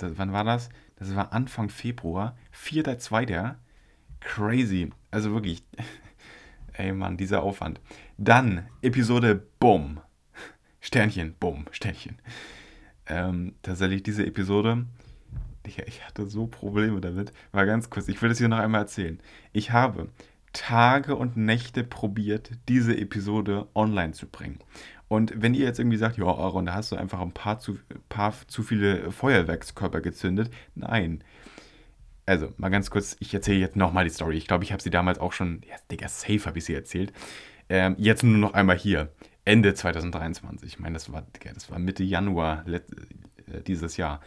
wann 0.00 0.32
war 0.32 0.44
das? 0.44 0.68
Das 0.96 1.14
war 1.16 1.32
Anfang 1.32 1.68
Februar, 1.68 2.36
4.2. 2.54 3.56
Crazy. 4.20 4.90
Also 5.10 5.32
wirklich. 5.32 5.64
Ey 6.74 6.92
Mann, 6.92 7.16
dieser 7.16 7.42
Aufwand. 7.42 7.80
Dann 8.16 8.66
Episode 8.80 9.46
Bumm. 9.58 10.00
Sternchen, 10.80 11.34
Bumm, 11.38 11.66
Sternchen. 11.70 12.18
Ähm, 13.06 13.54
tatsächlich 13.62 14.02
diese 14.02 14.24
Episode, 14.24 14.86
ich, 15.66 15.78
ich 15.78 16.06
hatte 16.06 16.26
so 16.26 16.46
Probleme 16.46 17.00
damit. 17.00 17.32
War 17.52 17.66
ganz 17.66 17.90
kurz, 17.90 18.08
ich 18.08 18.20
will 18.22 18.28
das 18.28 18.38
hier 18.38 18.48
noch 18.48 18.58
einmal 18.58 18.82
erzählen. 18.82 19.20
Ich 19.52 19.70
habe 19.70 20.08
Tage 20.52 21.16
und 21.16 21.36
Nächte 21.36 21.82
probiert, 21.84 22.50
diese 22.68 22.96
Episode 22.96 23.68
online 23.74 24.12
zu 24.12 24.26
bringen. 24.26 24.58
Und 25.12 25.34
wenn 25.36 25.52
ihr 25.52 25.66
jetzt 25.66 25.78
irgendwie 25.78 25.98
sagt, 25.98 26.16
ja, 26.16 26.24
Aaron, 26.24 26.64
da 26.64 26.72
hast 26.72 26.90
du 26.90 26.96
einfach 26.96 27.20
ein 27.20 27.32
paar 27.32 27.58
zu, 27.58 27.78
paar 28.08 28.32
zu 28.46 28.62
viele 28.62 29.12
Feuerwerkskörper 29.12 30.00
gezündet. 30.00 30.50
Nein. 30.74 31.22
Also, 32.24 32.54
mal 32.56 32.70
ganz 32.70 32.88
kurz, 32.88 33.18
ich 33.20 33.34
erzähle 33.34 33.58
jetzt 33.58 33.76
nochmal 33.76 34.04
die 34.04 34.10
Story. 34.10 34.38
Ich 34.38 34.48
glaube, 34.48 34.64
ich 34.64 34.72
habe 34.72 34.82
sie 34.82 34.88
damals 34.88 35.18
auch 35.18 35.34
schon, 35.34 35.60
ja, 35.68 35.76
Digga, 35.90 36.08
safe 36.08 36.46
habe 36.46 36.56
ich 36.56 36.64
sie 36.64 36.72
erzählt. 36.72 37.12
Ähm, 37.68 37.94
jetzt 37.98 38.22
nur 38.22 38.38
noch 38.38 38.54
einmal 38.54 38.78
hier. 38.78 39.12
Ende 39.44 39.74
2023. 39.74 40.66
Ich 40.66 40.78
meine, 40.78 40.94
das 40.94 41.12
war, 41.12 41.26
Digga, 41.36 41.52
das 41.52 41.70
war 41.70 41.78
Mitte 41.78 42.04
Januar 42.04 42.66
äh, 42.66 42.80
dieses 43.66 43.98
Jahr. 43.98 44.22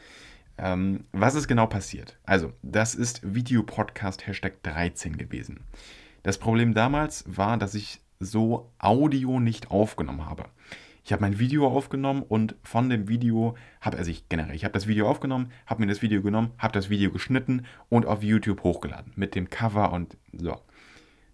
Ähm, 0.59 1.05
was 1.13 1.33
ist 1.33 1.47
genau 1.47 1.65
passiert? 1.65 2.19
Also, 2.25 2.53
das 2.61 2.93
ist 2.93 3.21
Videopodcast 3.23 4.27
Hashtag 4.27 4.61
13 4.61 5.17
gewesen. 5.17 5.61
Das 6.21 6.37
Problem 6.37 6.75
damals 6.75 7.23
war, 7.25 7.57
dass 7.57 7.73
ich 7.73 8.01
so 8.19 8.71
Audio 8.79 9.39
nicht 9.39 9.71
aufgenommen 9.71 10.25
habe. 10.25 10.45
Ich 11.05 11.13
habe 11.13 11.21
mein 11.21 11.37
Video 11.37 11.67
aufgenommen 11.67 12.23
und 12.23 12.55
von 12.63 12.89
dem 12.89 13.07
Video 13.07 13.55
habe 13.79 13.97
also 13.97 14.09
ich 14.09 14.27
generell, 14.27 14.55
ich 14.55 14.63
habe 14.63 14.73
das 14.73 14.87
Video 14.87 15.07
aufgenommen, 15.07 15.51
habe 15.67 15.81
mir 15.81 15.87
das 15.87 16.01
Video 16.01 16.23
genommen, 16.23 16.51
habe 16.57 16.73
das 16.73 16.89
Video 16.89 17.11
geschnitten 17.11 17.67
und 17.89 18.07
auf 18.07 18.23
YouTube 18.23 18.63
hochgeladen 18.63 19.13
mit 19.15 19.35
dem 19.35 19.49
Cover 19.51 19.93
und 19.93 20.17
so. 20.33 20.59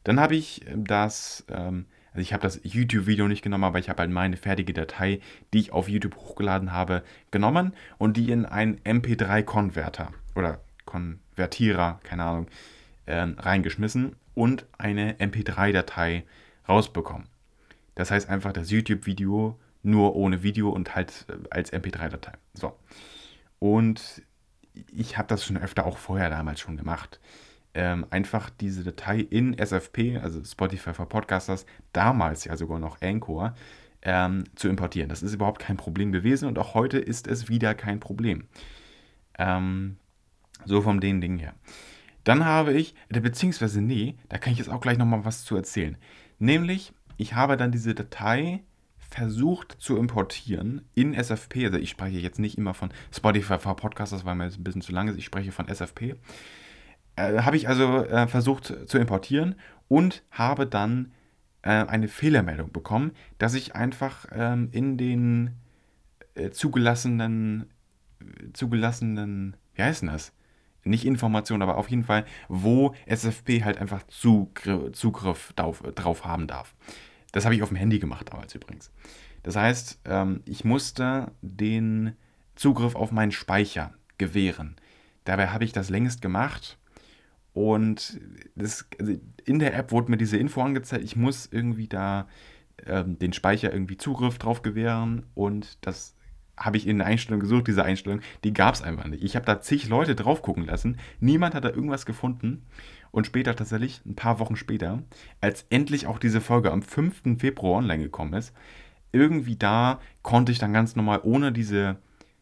Dann 0.03 0.19
habe 0.19 0.35
ich 0.35 0.65
das, 0.75 1.45
ähm, 1.49 1.85
also 2.11 2.21
ich 2.21 2.33
habe 2.33 2.43
das 2.43 2.59
YouTube-Video 2.63 3.29
nicht 3.29 3.43
genommen, 3.43 3.63
aber 3.63 3.79
ich 3.79 3.87
habe 3.87 4.01
halt 4.01 4.11
meine 4.11 4.35
fertige 4.35 4.73
Datei, 4.73 5.21
die 5.53 5.59
ich 5.59 5.71
auf 5.71 5.87
YouTube 5.87 6.17
hochgeladen 6.17 6.73
habe, 6.73 7.03
genommen 7.29 7.73
und 7.97 8.17
die 8.17 8.29
in 8.29 8.45
einen 8.45 8.77
MP3-Konverter 8.79 10.11
oder 10.35 10.59
Konvertierer, 10.83 12.01
keine 12.03 12.25
Ahnung, 12.25 12.47
äh, 13.05 13.15
reingeschmissen 13.15 14.17
und 14.33 14.65
eine 14.77 15.13
MP3-Datei 15.13 16.25
rausbekommen. 16.67 17.27
Das 17.95 18.11
heißt 18.11 18.29
einfach 18.29 18.53
das 18.53 18.71
YouTube-Video 18.71 19.59
nur 19.83 20.15
ohne 20.15 20.43
Video 20.43 20.69
und 20.69 20.95
halt 20.95 21.25
äh, 21.29 21.33
als 21.49 21.73
MP3-Datei. 21.73 22.33
So. 22.53 22.77
Und 23.59 24.21
ich 24.91 25.17
habe 25.17 25.27
das 25.27 25.45
schon 25.45 25.57
öfter 25.57 25.85
auch 25.85 25.97
vorher 25.97 26.29
damals 26.29 26.59
schon 26.59 26.77
gemacht. 26.77 27.19
Ähm, 27.73 28.05
einfach 28.09 28.49
diese 28.49 28.83
Datei 28.83 29.19
in 29.19 29.57
SFP, 29.57 30.17
also 30.17 30.43
Spotify 30.43 30.93
for 30.93 31.07
Podcasters, 31.07 31.65
damals 31.93 32.43
ja 32.45 32.57
sogar 32.57 32.79
noch 32.79 33.01
Anchor, 33.01 33.55
ähm, 34.01 34.43
zu 34.55 34.67
importieren. 34.67 35.09
Das 35.09 35.23
ist 35.23 35.33
überhaupt 35.33 35.59
kein 35.59 35.77
Problem 35.77 36.11
gewesen 36.11 36.47
und 36.47 36.59
auch 36.59 36.73
heute 36.73 36.97
ist 36.97 37.27
es 37.27 37.49
wieder 37.49 37.73
kein 37.73 37.99
Problem. 37.99 38.47
Ähm, 39.37 39.97
so 40.65 40.81
vom 40.81 40.99
den 40.99 41.21
Ding 41.21 41.37
her. 41.37 41.53
Dann 42.23 42.45
habe 42.45 42.73
ich, 42.73 42.93
beziehungsweise 43.09 43.81
nee, 43.81 44.15
da 44.29 44.37
kann 44.37 44.53
ich 44.53 44.59
jetzt 44.59 44.69
auch 44.69 44.81
gleich 44.81 44.97
nochmal 44.97 45.25
was 45.25 45.43
zu 45.43 45.55
erzählen. 45.55 45.97
Nämlich, 46.41 46.91
ich 47.17 47.35
habe 47.35 47.55
dann 47.55 47.71
diese 47.71 47.93
Datei 47.93 48.63
versucht 48.97 49.75
zu 49.77 49.95
importieren 49.95 50.81
in 50.95 51.13
SFP. 51.13 51.65
Also 51.65 51.77
ich 51.77 51.91
spreche 51.91 52.17
jetzt 52.17 52.39
nicht 52.39 52.57
immer 52.57 52.73
von 52.73 52.89
Spotify 53.13 53.59
for 53.59 53.75
Podcasts, 53.75 54.11
das 54.11 54.25
war 54.25 54.33
mir 54.33 54.45
jetzt 54.45 54.57
ein 54.57 54.63
bisschen 54.63 54.81
zu 54.81 54.91
lange. 54.91 55.13
Ich 55.13 55.25
spreche 55.25 55.51
von 55.51 55.67
SFP. 55.67 56.15
Äh, 57.15 57.43
habe 57.43 57.57
ich 57.57 57.69
also 57.69 58.05
äh, 58.05 58.27
versucht 58.27 58.73
zu 58.87 58.97
importieren 58.97 59.53
und 59.87 60.23
habe 60.31 60.65
dann 60.65 61.11
äh, 61.61 61.69
eine 61.69 62.07
Fehlermeldung 62.07 62.71
bekommen, 62.71 63.11
dass 63.37 63.53
ich 63.53 63.75
einfach 63.75 64.25
ähm, 64.31 64.69
in 64.71 64.97
den 64.97 65.57
äh, 66.33 66.49
zugelassenen, 66.49 67.69
zugelassenen, 68.53 69.57
wie 69.75 69.83
heißt 69.83 70.01
denn 70.01 70.09
das? 70.09 70.33
Nicht 70.83 71.05
Informationen, 71.05 71.61
aber 71.61 71.77
auf 71.77 71.89
jeden 71.89 72.03
Fall, 72.03 72.25
wo 72.47 72.93
SFP 73.05 73.63
halt 73.63 73.77
einfach 73.77 74.03
Zugriff, 74.07 74.93
Zugriff 74.93 75.53
drauf, 75.53 75.81
drauf, 75.95 76.25
haben 76.25 76.47
darf. 76.47 76.75
Das 77.31 77.45
habe 77.45 77.55
ich 77.55 77.63
auf 77.63 77.69
dem 77.69 77.77
Handy 77.77 77.99
gemacht 77.99 78.29
damals 78.31 78.55
übrigens. 78.55 78.91
Das 79.43 79.55
heißt, 79.55 80.01
ähm, 80.05 80.41
ich 80.45 80.65
musste 80.65 81.31
den 81.41 82.15
Zugriff 82.55 82.95
auf 82.95 83.11
meinen 83.11 83.31
Speicher 83.31 83.93
gewähren. 84.17 84.75
Dabei 85.23 85.47
habe 85.47 85.63
ich 85.63 85.71
das 85.71 85.89
längst 85.89 86.21
gemacht 86.21 86.77
und 87.53 88.19
das, 88.55 88.87
also 88.99 89.13
in 89.45 89.59
der 89.59 89.75
App 89.75 89.91
wurde 89.91 90.11
mir 90.11 90.17
diese 90.17 90.37
Info 90.37 90.61
angezeigt, 90.61 91.03
ich 91.03 91.15
muss 91.15 91.47
irgendwie 91.51 91.87
da 91.87 92.27
ähm, 92.85 93.19
den 93.19 93.33
Speicher 93.33 93.71
irgendwie 93.71 93.97
Zugriff 93.97 94.37
drauf 94.37 94.61
gewähren 94.61 95.25
und 95.33 95.77
das 95.85 96.15
habe 96.61 96.77
ich 96.77 96.87
in 96.87 96.99
der 96.99 97.07
Einstellung 97.07 97.39
gesucht, 97.39 97.67
diese 97.67 97.83
Einstellung, 97.83 98.21
die 98.43 98.53
gab 98.53 98.75
es 98.75 98.81
einfach 98.81 99.07
nicht. 99.07 99.23
Ich 99.23 99.35
habe 99.35 99.45
da 99.45 99.59
zig 99.61 99.89
Leute 99.89 100.15
drauf 100.15 100.41
gucken 100.41 100.65
lassen, 100.65 100.97
niemand 101.19 101.55
hat 101.55 101.65
da 101.65 101.69
irgendwas 101.69 102.05
gefunden. 102.05 102.65
Und 103.11 103.27
später 103.27 103.55
tatsächlich, 103.55 104.01
ein 104.05 104.15
paar 104.15 104.39
Wochen 104.39 104.55
später, 104.55 105.03
als 105.41 105.65
endlich 105.69 106.07
auch 106.07 106.17
diese 106.17 106.39
Folge 106.39 106.71
am 106.71 106.81
5. 106.81 107.39
Februar 107.39 107.79
online 107.79 108.03
gekommen 108.03 108.33
ist, 108.33 108.53
irgendwie 109.11 109.57
da 109.57 109.99
konnte 110.21 110.53
ich 110.53 110.59
dann 110.59 110.71
ganz 110.71 110.95
normal 110.95 111.19
ohne 111.23 111.51
diese, 111.51 111.97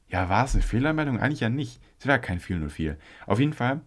ja, 0.10 0.29
war 0.29 0.45
es 0.45 0.53
eine 0.53 0.62
Fehlermeldung? 0.62 1.19
Eigentlich 1.19 1.39
ja 1.39 1.49
nicht. 1.49 1.82
Es 1.99 2.05
wäre 2.05 2.21
kein 2.21 2.39
404. 2.39 2.97
Auf 3.25 3.39
jeden 3.39 3.53
Fall 3.53 3.82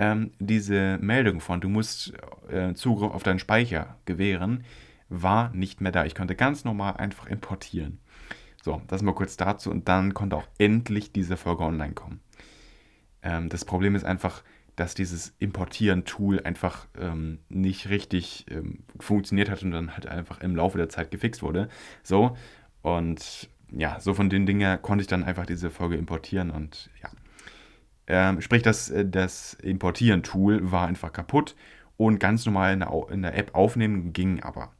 ähm, 0.00 0.32
diese 0.38 0.98
Meldung 1.00 1.40
von, 1.40 1.60
du 1.60 1.68
musst 1.68 2.14
äh, 2.48 2.72
Zugriff 2.74 3.12
auf 3.12 3.22
deinen 3.22 3.38
Speicher 3.38 3.96
gewähren, 4.06 4.64
war 5.10 5.50
nicht 5.54 5.80
mehr 5.80 5.92
da. 5.92 6.06
Ich 6.06 6.14
konnte 6.14 6.34
ganz 6.34 6.64
normal 6.64 6.96
einfach 6.96 7.26
importieren. 7.26 7.98
So, 8.62 8.82
das 8.88 9.02
mal 9.02 9.14
kurz 9.14 9.36
dazu 9.36 9.70
und 9.70 9.88
dann 9.88 10.14
konnte 10.14 10.36
auch 10.36 10.46
endlich 10.58 11.12
diese 11.12 11.36
Folge 11.36 11.64
online 11.64 11.94
kommen. 11.94 12.20
Ähm, 13.22 13.48
das 13.48 13.64
Problem 13.64 13.94
ist 13.94 14.04
einfach, 14.04 14.42
dass 14.76 14.94
dieses 14.94 15.34
Importieren-Tool 15.38 16.40
einfach 16.40 16.86
ähm, 16.98 17.38
nicht 17.48 17.88
richtig 17.88 18.46
ähm, 18.50 18.84
funktioniert 18.98 19.50
hat 19.50 19.62
und 19.62 19.72
dann 19.72 19.92
halt 19.94 20.06
einfach 20.06 20.40
im 20.40 20.56
Laufe 20.56 20.78
der 20.78 20.88
Zeit 20.88 21.10
gefixt 21.10 21.42
wurde. 21.42 21.68
So, 22.02 22.36
und 22.82 23.48
ja, 23.72 24.00
so 24.00 24.14
von 24.14 24.30
den 24.30 24.46
Dingen 24.46 24.80
konnte 24.82 25.02
ich 25.02 25.08
dann 25.08 25.24
einfach 25.24 25.46
diese 25.46 25.70
Folge 25.70 25.96
importieren 25.96 26.50
und 26.50 26.90
ja. 27.02 27.10
Ähm, 28.06 28.40
sprich, 28.40 28.62
das, 28.62 28.90
äh, 28.90 29.06
das 29.08 29.54
Importieren-Tool 29.54 30.72
war 30.72 30.88
einfach 30.88 31.12
kaputt 31.12 31.54
und 31.96 32.18
ganz 32.18 32.44
normal 32.44 32.72
in 32.72 32.80
der, 32.80 33.06
in 33.10 33.22
der 33.22 33.36
App 33.36 33.54
aufnehmen 33.54 34.12
ging 34.12 34.42
aber. 34.42 34.72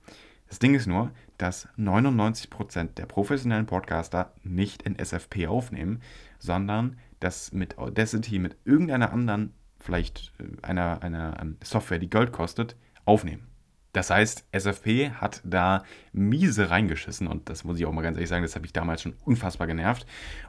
Das 0.49 0.59
Ding 0.59 0.75
ist 0.75 0.87
nur, 0.87 1.13
dass 1.41 1.69
99% 1.79 2.95
der 2.95 3.07
professionellen 3.07 3.67
Podcaster 3.67 4.33
nicht 4.43 4.83
in 4.83 4.99
SFP 4.99 5.47
aufnehmen, 5.47 6.03
sondern 6.39 6.97
das 7.21 7.53
mit 7.53 7.79
Audacity, 7.79 8.39
mit 8.39 8.57
irgendeiner 8.65 9.13
anderen 9.13 9.55
vielleicht 9.79 10.33
äh, 10.39 10.67
einer, 10.67 11.03
einer 11.03 11.39
ähm, 11.41 11.57
Software, 11.63 11.99
die 11.99 12.11
Geld 12.11 12.33
kostet, 12.33 12.77
aufnehmen. 13.05 13.47
Das 13.93 14.11
heißt, 14.11 14.45
SFP 14.53 15.11
hat 15.11 15.41
da 15.45 15.83
miese 16.13 16.71
reingeschissen 16.71 17.27
und 17.27 17.49
das 17.49 17.65
muss 17.65 17.79
ich 17.79 17.87
auch 17.87 17.93
mal 17.93 18.03
ganz 18.03 18.17
ehrlich 18.17 18.29
sagen, 18.29 18.45
das 18.45 18.55
habe 18.55 18.67
ich 18.67 18.73
damals 18.73 19.03
schon 19.03 19.15
unfassbar 19.25 19.67
genervt. 19.67 20.07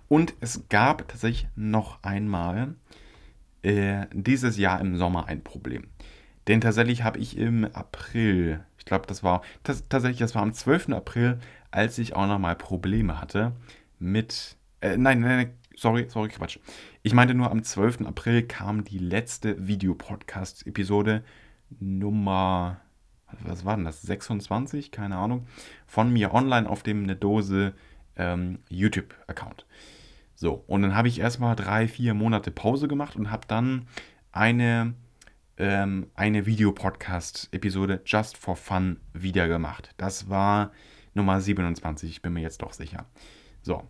Und 0.07 0.35
es 0.41 0.67
gab 0.69 1.07
tatsächlich 1.07 1.47
noch 1.55 2.03
einmal 2.03 2.75
äh, 3.63 4.05
dieses 4.13 4.57
Jahr 4.57 4.79
im 4.79 4.95
Sommer 4.95 5.25
ein 5.25 5.43
Problem. 5.43 5.87
Denn 6.47 6.61
tatsächlich 6.61 7.03
habe 7.03 7.19
ich 7.19 7.37
im 7.37 7.65
April, 7.65 8.63
ich 8.81 8.85
glaube, 8.85 9.05
das 9.05 9.21
war 9.21 9.43
das, 9.61 9.87
tatsächlich, 9.87 10.19
das 10.19 10.33
war 10.33 10.41
am 10.41 10.53
12. 10.53 10.89
April, 10.89 11.39
als 11.69 11.99
ich 11.99 12.15
auch 12.15 12.25
nochmal 12.25 12.55
Probleme 12.55 13.21
hatte 13.21 13.51
mit, 13.99 14.57
äh, 14.81 14.97
nein, 14.97 15.19
nein, 15.19 15.37
nein, 15.37 15.53
sorry, 15.75 16.07
sorry, 16.09 16.29
Quatsch. 16.29 16.57
Ich 17.03 17.13
meinte 17.13 17.35
nur, 17.35 17.51
am 17.51 17.63
12. 17.63 18.01
April 18.07 18.43
kam 18.43 18.83
die 18.83 18.97
letzte 18.97 19.67
Videopodcast-Episode 19.67 21.23
Nummer 21.79 22.81
was 23.43 23.65
war 23.65 23.75
denn 23.75 23.85
das, 23.85 24.01
26, 24.01 24.91
keine 24.91 25.17
Ahnung, 25.17 25.47
von 25.87 26.11
mir 26.11 26.33
online 26.33 26.69
auf 26.69 26.83
dem 26.83 27.03
eine 27.03 27.15
Dose 27.15 27.73
ähm, 28.15 28.59
YouTube-Account. 28.69 29.65
So, 30.35 30.63
und 30.67 30.81
dann 30.81 30.95
habe 30.95 31.07
ich 31.07 31.19
erstmal 31.19 31.55
drei, 31.55 31.87
vier 31.87 32.13
Monate 32.13 32.51
Pause 32.51 32.87
gemacht 32.87 33.15
und 33.15 33.31
habe 33.31 33.47
dann 33.47 33.87
eine, 34.31 34.93
ähm, 35.57 36.07
eine 36.15 36.45
Videopodcast-Episode 36.45 38.01
Just 38.05 38.37
for 38.37 38.55
Fun 38.55 38.99
wieder 39.13 39.47
gemacht. 39.47 39.93
Das 39.97 40.29
war 40.29 40.71
Nummer 41.13 41.41
27, 41.41 42.09
ich 42.09 42.21
bin 42.21 42.33
mir 42.33 42.41
jetzt 42.41 42.61
doch 42.61 42.73
sicher. 42.73 43.05
So, 43.61 43.83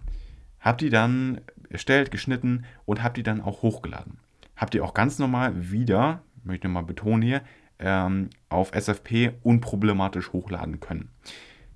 habe 0.60 0.78
die 0.78 0.90
dann 0.90 1.42
erstellt, 1.70 2.12
geschnitten 2.12 2.66
und 2.86 3.04
habe 3.04 3.14
die 3.14 3.24
dann 3.24 3.42
auch 3.42 3.62
hochgeladen. 3.62 4.20
Habt 4.56 4.76
ihr 4.76 4.84
auch 4.84 4.94
ganz 4.94 5.20
normal 5.20 5.72
wieder, 5.72 6.24
möchte 6.44 6.68
ich 6.68 6.74
mal 6.74 6.84
betonen 6.84 7.22
hier, 7.22 7.42
ähm, 7.80 8.30
auf 8.50 8.72
SFP 8.74 9.34
unproblematisch 9.42 10.34
hochladen 10.34 10.80
können. 10.80 11.10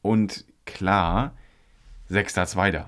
Und 0.00 0.46
klar, 0.64 1.36
6.2. 2.10 2.86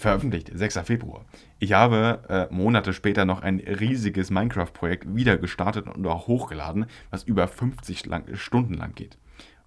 veröffentlicht, 0.00 0.50
6. 0.52 0.78
Februar. 0.84 1.24
Ich 1.58 1.72
habe 1.72 2.22
äh, 2.28 2.52
Monate 2.52 2.92
später 2.92 3.24
noch 3.24 3.42
ein 3.42 3.60
riesiges 3.60 4.30
Minecraft-Projekt 4.30 5.14
wieder 5.14 5.38
gestartet 5.38 5.86
und 5.86 6.06
auch 6.06 6.26
hochgeladen, 6.26 6.86
was 7.10 7.24
über 7.24 7.46
50 7.46 8.06
lang, 8.06 8.24
Stunden 8.34 8.74
lang 8.74 8.94
geht. 8.94 9.18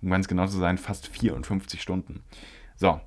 Um 0.02 0.10
ganz 0.10 0.28
genau 0.28 0.48
zu 0.48 0.58
sein, 0.58 0.78
fast 0.78 1.08
54 1.08 1.82
Stunden. 1.82 2.24
So, 2.76 3.00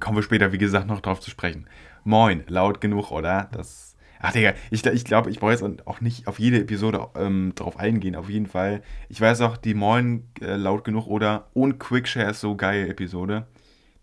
kommen 0.00 0.16
wir 0.16 0.22
später, 0.22 0.52
wie 0.52 0.58
gesagt, 0.58 0.86
noch 0.86 1.00
drauf 1.00 1.20
zu 1.20 1.30
sprechen. 1.30 1.66
Moin, 2.04 2.44
laut 2.48 2.80
genug, 2.80 3.10
oder? 3.10 3.48
Das. 3.52 3.96
Ach, 4.20 4.32
Digga, 4.32 4.54
ich, 4.70 4.84
ich 4.84 5.04
glaube, 5.04 5.30
ich 5.30 5.38
brauche 5.38 5.52
jetzt 5.52 5.86
auch 5.86 6.00
nicht 6.00 6.26
auf 6.26 6.40
jede 6.40 6.60
Episode 6.60 7.06
ähm, 7.14 7.52
drauf 7.54 7.78
eingehen, 7.78 8.16
auf 8.16 8.28
jeden 8.28 8.46
Fall. 8.46 8.82
Ich 9.08 9.20
weiß 9.20 9.42
auch, 9.42 9.56
die 9.56 9.74
Moin 9.74 10.28
äh, 10.40 10.56
laut 10.56 10.84
genug 10.84 11.06
oder 11.06 11.48
und 11.54 11.78
Quickshare 11.78 12.30
ist 12.30 12.40
so 12.40 12.56
geil 12.56 12.90
Episode. 12.90 13.46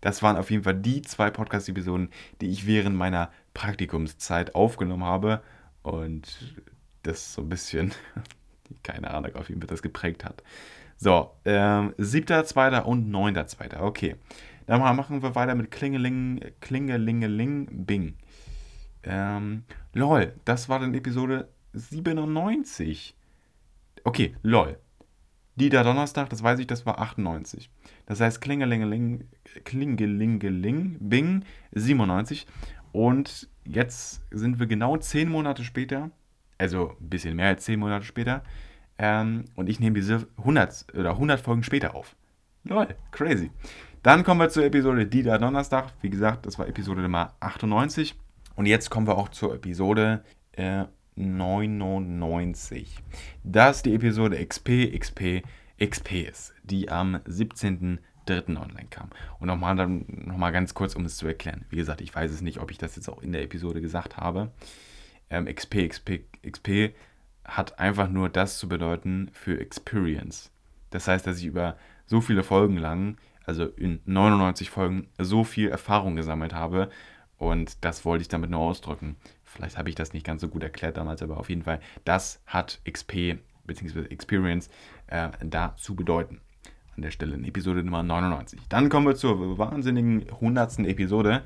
Das 0.06 0.22
waren 0.22 0.36
auf 0.36 0.52
jeden 0.52 0.62
Fall 0.62 0.76
die 0.76 1.02
zwei 1.02 1.30
Podcast-Episoden, 1.30 2.10
die 2.40 2.46
ich 2.46 2.64
während 2.64 2.94
meiner 2.94 3.28
Praktikumszeit 3.54 4.54
aufgenommen 4.54 5.02
habe. 5.02 5.42
Und 5.82 6.54
das 7.02 7.34
so 7.34 7.42
ein 7.42 7.48
bisschen, 7.48 7.92
keine 8.84 9.10
Ahnung, 9.10 9.34
auf 9.34 9.48
jeden 9.48 9.60
Fall 9.60 9.66
das 9.66 9.82
geprägt 9.82 10.24
hat. 10.24 10.44
So, 10.96 11.32
ähm, 11.44 11.92
7.2. 11.98 12.82
und 12.82 13.10
9.2. 13.10 13.80
Okay. 13.80 14.14
Dann 14.66 14.78
machen 14.94 15.24
wir 15.24 15.34
weiter 15.34 15.56
mit 15.56 15.72
Klingeling, 15.72 16.52
Klingelingeling, 16.60 17.84
Bing. 17.84 18.14
Ähm, 19.02 19.64
lol, 19.92 20.34
das 20.44 20.68
war 20.68 20.78
dann 20.78 20.94
Episode 20.94 21.48
97. 21.72 23.16
Okay, 24.04 24.36
lol. 24.44 24.78
Die 25.56 25.70
da 25.70 25.82
Donnerstag, 25.82 26.28
das 26.28 26.42
weiß 26.42 26.58
ich, 26.58 26.66
das 26.66 26.84
war 26.84 27.00
98. 27.00 27.70
Das 28.04 28.20
heißt 28.20 28.40
Klingelingeling, 28.40 29.24
Klingelingeling, 29.64 30.98
Bing, 31.00 31.44
97. 31.72 32.46
Und 32.92 33.48
jetzt 33.64 34.22
sind 34.30 34.58
wir 34.58 34.66
genau 34.66 34.96
10 34.96 35.30
Monate 35.30 35.64
später, 35.64 36.10
also 36.58 36.94
ein 37.00 37.08
bisschen 37.08 37.36
mehr 37.36 37.48
als 37.48 37.64
10 37.64 37.80
Monate 37.80 38.04
später, 38.04 38.42
ähm, 38.98 39.46
und 39.54 39.68
ich 39.68 39.80
nehme 39.80 39.94
diese 39.94 40.28
100 40.38 40.94
oder 40.94 41.10
100 41.12 41.40
Folgen 41.40 41.62
später 41.62 41.94
auf. 41.94 42.16
Lol, 42.64 42.88
crazy. 43.10 43.50
Dann 44.02 44.24
kommen 44.24 44.40
wir 44.40 44.48
zur 44.48 44.64
Episode 44.64 45.06
Dieter 45.06 45.38
Donnerstag. 45.38 45.92
Wie 46.00 46.10
gesagt, 46.10 46.46
das 46.46 46.58
war 46.58 46.68
Episode 46.68 47.02
Nummer 47.02 47.34
98. 47.40 48.14
Und 48.54 48.66
jetzt 48.66 48.90
kommen 48.90 49.06
wir 49.06 49.18
auch 49.18 49.28
zur 49.28 49.54
Episode 49.54 50.22
äh, 50.52 50.84
99. 51.16 52.98
Das 53.42 53.82
die 53.82 53.94
Episode 53.94 54.44
XP, 54.44 54.96
XP, 54.96 55.42
XP 55.82 56.12
ist, 56.28 56.54
die 56.62 56.90
am 56.90 57.16
17.03. 57.16 58.56
online 58.56 58.88
kam. 58.90 59.10
Und 59.40 59.48
nochmal 59.48 59.74
noch 59.74 60.52
ganz 60.52 60.74
kurz, 60.74 60.94
um 60.94 61.04
es 61.04 61.16
zu 61.16 61.26
erklären. 61.26 61.64
Wie 61.70 61.76
gesagt, 61.76 62.00
ich 62.00 62.14
weiß 62.14 62.30
es 62.30 62.42
nicht, 62.42 62.60
ob 62.60 62.70
ich 62.70 62.78
das 62.78 62.96
jetzt 62.96 63.08
auch 63.08 63.22
in 63.22 63.32
der 63.32 63.42
Episode 63.42 63.80
gesagt 63.80 64.16
habe. 64.16 64.52
Ähm, 65.30 65.46
XP, 65.46 65.88
XP, 65.88 66.20
XP 66.48 66.94
hat 67.44 67.78
einfach 67.78 68.08
nur 68.08 68.28
das 68.28 68.58
zu 68.58 68.68
bedeuten 68.68 69.30
für 69.32 69.58
Experience. 69.58 70.50
Das 70.90 71.08
heißt, 71.08 71.26
dass 71.26 71.38
ich 71.38 71.46
über 71.46 71.76
so 72.06 72.20
viele 72.20 72.42
Folgen 72.42 72.76
lang 72.76 73.16
also 73.46 73.64
in 73.64 74.00
99 74.04 74.70
Folgen, 74.70 75.06
so 75.18 75.44
viel 75.44 75.68
Erfahrung 75.68 76.16
gesammelt 76.16 76.52
habe. 76.52 76.90
Und 77.38 77.84
das 77.84 78.04
wollte 78.04 78.22
ich 78.22 78.28
damit 78.28 78.50
nur 78.50 78.60
ausdrücken. 78.60 79.16
Vielleicht 79.46 79.78
habe 79.78 79.88
ich 79.88 79.94
das 79.94 80.12
nicht 80.12 80.26
ganz 80.26 80.40
so 80.42 80.48
gut 80.48 80.62
erklärt 80.62 80.96
damals, 80.96 81.22
aber 81.22 81.38
auf 81.38 81.48
jeden 81.48 81.62
Fall, 81.62 81.80
das 82.04 82.42
hat 82.46 82.80
XP 82.84 83.38
bzw. 83.64 84.06
Experience 84.06 84.68
äh, 85.06 85.28
da 85.40 85.74
zu 85.76 85.94
bedeuten. 85.94 86.40
an 86.96 87.02
der 87.02 87.10
Stelle 87.10 87.34
in 87.34 87.44
Episode 87.44 87.82
Nummer 87.82 88.02
99. 88.02 88.60
Dann 88.68 88.88
kommen 88.88 89.06
wir 89.06 89.16
zur 89.16 89.58
wahnsinnigen 89.58 90.28
100. 90.30 90.80
Episode. 90.80 91.42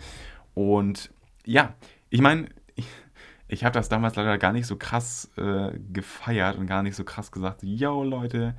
Und 0.54 1.10
ja, 1.44 1.74
ich 2.08 2.20
meine, 2.20 2.48
ich, 2.74 2.86
ich 3.48 3.64
habe 3.64 3.74
das 3.74 3.88
damals 3.88 4.16
leider 4.16 4.38
gar 4.38 4.52
nicht 4.52 4.66
so 4.66 4.76
krass 4.76 5.30
äh, 5.36 5.72
gefeiert 5.92 6.56
und 6.56 6.66
gar 6.66 6.82
nicht 6.82 6.96
so 6.96 7.04
krass 7.04 7.30
gesagt, 7.30 7.62
yo 7.62 8.02
Leute, 8.02 8.54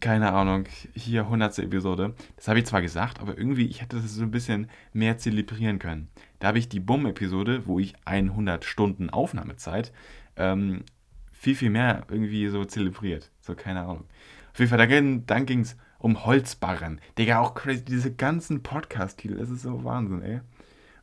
keine 0.00 0.32
Ahnung, 0.32 0.64
hier 0.94 1.22
100. 1.22 1.58
Episode. 1.60 2.14
Das 2.36 2.48
habe 2.48 2.58
ich 2.58 2.66
zwar 2.66 2.82
gesagt, 2.82 3.20
aber 3.20 3.38
irgendwie, 3.38 3.66
ich 3.66 3.80
hätte 3.82 3.96
das 3.96 4.14
so 4.14 4.22
ein 4.22 4.30
bisschen 4.30 4.68
mehr 4.92 5.18
zelebrieren 5.18 5.78
können. 5.78 6.08
Da 6.38 6.48
habe 6.48 6.58
ich 6.58 6.68
die 6.68 6.80
Bumm-Episode, 6.80 7.62
wo 7.66 7.78
ich 7.78 7.94
100 8.04 8.64
Stunden 8.64 9.10
Aufnahmezeit, 9.10 9.92
ähm, 10.36 10.84
viel, 11.32 11.54
viel 11.54 11.70
mehr 11.70 12.04
irgendwie 12.10 12.48
so 12.48 12.64
zelebriert. 12.64 13.30
So, 13.40 13.54
keine 13.54 13.82
Ahnung. 13.82 14.04
Auf 14.52 14.58
jeden 14.58 14.70
Fall, 14.70 14.86
dann, 14.86 15.26
dann 15.26 15.46
ging 15.46 15.60
es 15.60 15.76
um 15.98 16.24
Holzbarren. 16.24 17.00
Digga, 17.18 17.40
auch 17.40 17.54
crazy, 17.54 17.84
diese 17.84 18.12
ganzen 18.12 18.62
Podcast-Titel, 18.62 19.36
das 19.36 19.50
ist 19.50 19.62
so 19.62 19.84
Wahnsinn, 19.84 20.22
ey. 20.22 20.40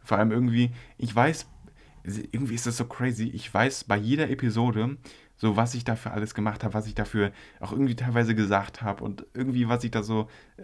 Vor 0.02 0.18
allem 0.18 0.32
irgendwie, 0.32 0.72
ich 0.98 1.16
weiß, 1.16 1.48
irgendwie 2.04 2.56
ist 2.56 2.68
das 2.68 2.78
so 2.78 2.86
crazy, 2.86 3.30
ich 3.30 3.52
weiß 3.54 3.86
bei 3.86 3.96
jeder 3.98 4.30
Episode, 4.30 4.98
so 5.36 5.56
was 5.56 5.74
ich 5.74 5.84
dafür 5.84 6.14
alles 6.14 6.34
gemacht 6.34 6.64
habe, 6.64 6.74
was 6.74 6.88
ich 6.88 6.96
dafür 6.96 7.32
auch 7.60 7.72
irgendwie 7.72 7.96
teilweise 7.96 8.36
gesagt 8.36 8.82
habe 8.82 9.04
und 9.04 9.26
irgendwie, 9.34 9.68
was 9.68 9.84
ich 9.84 9.92
da 9.92 10.04
so 10.04 10.30
äh, 10.58 10.64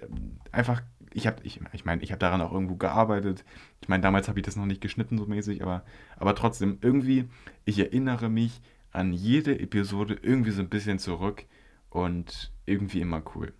einfach, 0.51 0.81
ich 1.13 1.27
habe, 1.27 1.37
ich, 1.43 1.59
ich 1.73 1.85
meine, 1.85 2.01
ich 2.01 2.11
habe 2.11 2.19
daran 2.19 2.41
auch 2.41 2.51
irgendwo 2.51 2.75
gearbeitet. 2.75 3.43
Ich 3.81 3.87
meine, 3.87 4.01
damals 4.01 4.27
habe 4.27 4.39
ich 4.39 4.45
das 4.45 4.55
noch 4.55 4.65
nicht 4.65 4.81
geschnitten 4.81 5.17
so 5.17 5.25
mäßig, 5.25 5.61
aber, 5.61 5.83
aber 6.17 6.35
trotzdem, 6.35 6.77
irgendwie, 6.81 7.29
ich 7.65 7.79
erinnere 7.79 8.29
mich 8.29 8.61
an 8.91 9.13
jede 9.13 9.59
Episode 9.59 10.17
irgendwie 10.21 10.51
so 10.51 10.61
ein 10.61 10.69
bisschen 10.69 10.99
zurück 10.99 11.45
und 11.89 12.51
irgendwie 12.65 13.01
immer 13.01 13.21
cool. 13.35 13.53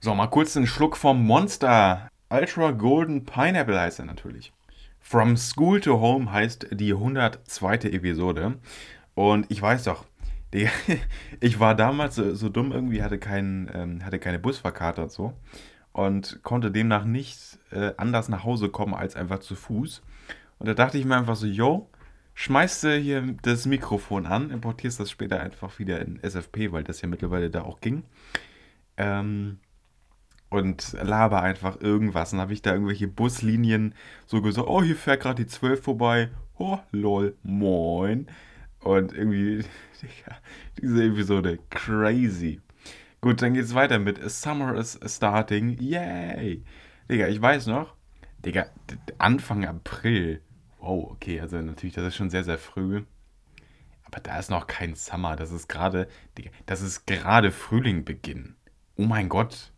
So, 0.00 0.14
mal 0.14 0.26
kurz 0.28 0.56
einen 0.56 0.66
Schluck 0.66 0.96
vom 0.96 1.24
Monster. 1.24 2.08
Ultra 2.28 2.72
Golden 2.72 3.24
Pineapple 3.24 3.78
heißt 3.78 4.00
er 4.00 4.06
natürlich. 4.06 4.52
From 5.00 5.36
School 5.36 5.80
to 5.80 6.00
Home 6.00 6.32
heißt 6.32 6.68
die 6.72 6.92
102. 6.92 7.74
Episode. 7.90 8.58
Und 9.14 9.50
ich 9.50 9.60
weiß 9.60 9.84
doch, 9.84 10.06
ich 11.40 11.60
war 11.60 11.74
damals 11.74 12.16
so, 12.16 12.34
so 12.34 12.48
dumm 12.48 12.72
irgendwie, 12.72 13.02
hatte, 13.02 13.18
kein, 13.18 13.70
ähm, 13.74 14.04
hatte 14.04 14.18
keine 14.18 14.38
Busfahrkarte 14.38 15.02
und 15.02 15.10
so. 15.10 15.34
Und 15.92 16.42
konnte 16.42 16.70
demnach 16.70 17.04
nicht 17.04 17.58
äh, 17.70 17.92
anders 17.96 18.28
nach 18.28 18.44
Hause 18.44 18.70
kommen 18.70 18.94
als 18.94 19.14
einfach 19.14 19.40
zu 19.40 19.54
Fuß. 19.54 20.02
Und 20.58 20.66
da 20.66 20.74
dachte 20.74 20.96
ich 20.96 21.04
mir 21.04 21.16
einfach 21.16 21.36
so, 21.36 21.46
yo, 21.46 21.90
schmeißt 22.34 22.84
du 22.84 22.96
hier 22.96 23.34
das 23.42 23.66
Mikrofon 23.66 24.26
an, 24.26 24.50
importierst 24.50 25.00
das 25.00 25.10
später 25.10 25.40
einfach 25.40 25.78
wieder 25.78 26.00
in 26.00 26.22
SFP, 26.22 26.72
weil 26.72 26.84
das 26.84 27.02
ja 27.02 27.08
mittlerweile 27.08 27.50
da 27.50 27.62
auch 27.62 27.80
ging. 27.80 28.04
Ähm, 28.96 29.58
und 30.52 30.92
laber 31.02 31.42
einfach 31.42 31.80
irgendwas. 31.80 32.30
Dann 32.30 32.40
habe 32.40 32.52
ich 32.52 32.62
da 32.62 32.72
irgendwelche 32.72 33.08
Buslinien 33.08 33.94
so 34.26 34.42
gesagt, 34.42 34.68
oh, 34.68 34.82
hier 34.82 34.96
fährt 34.96 35.22
gerade 35.22 35.42
die 35.44 35.48
12 35.48 35.82
vorbei. 35.82 36.30
Oh, 36.58 36.78
lol, 36.90 37.36
moin. 37.42 38.26
Und 38.80 39.14
irgendwie, 39.14 39.64
diese 40.80 41.04
Episode, 41.04 41.58
crazy. 41.70 42.60
Gut, 43.24 43.40
dann 43.40 43.54
geht's 43.54 43.72
weiter 43.72 44.00
mit 44.00 44.18
Summer 44.28 44.74
is 44.74 44.98
starting. 45.06 45.78
Yay! 45.78 46.64
Digga, 47.08 47.28
ich 47.28 47.40
weiß 47.40 47.68
noch, 47.68 47.94
Digga, 48.44 48.66
Anfang 49.18 49.64
April. 49.64 50.42
Wow, 50.80 51.12
okay, 51.12 51.40
also 51.40 51.56
natürlich, 51.58 51.94
das 51.94 52.06
ist 52.06 52.16
schon 52.16 52.30
sehr, 52.30 52.42
sehr 52.42 52.58
früh. 52.58 53.04
Aber 54.02 54.18
da 54.18 54.40
ist 54.40 54.50
noch 54.50 54.66
kein 54.66 54.96
Summer. 54.96 55.36
Das 55.36 55.52
ist 55.52 55.68
gerade, 55.68 56.08
das 56.66 56.80
ist 56.80 57.06
gerade 57.06 57.52
Frühlingbeginn. 57.52 58.56
Oh 58.96 59.04
mein 59.04 59.28
Gott, 59.28 59.70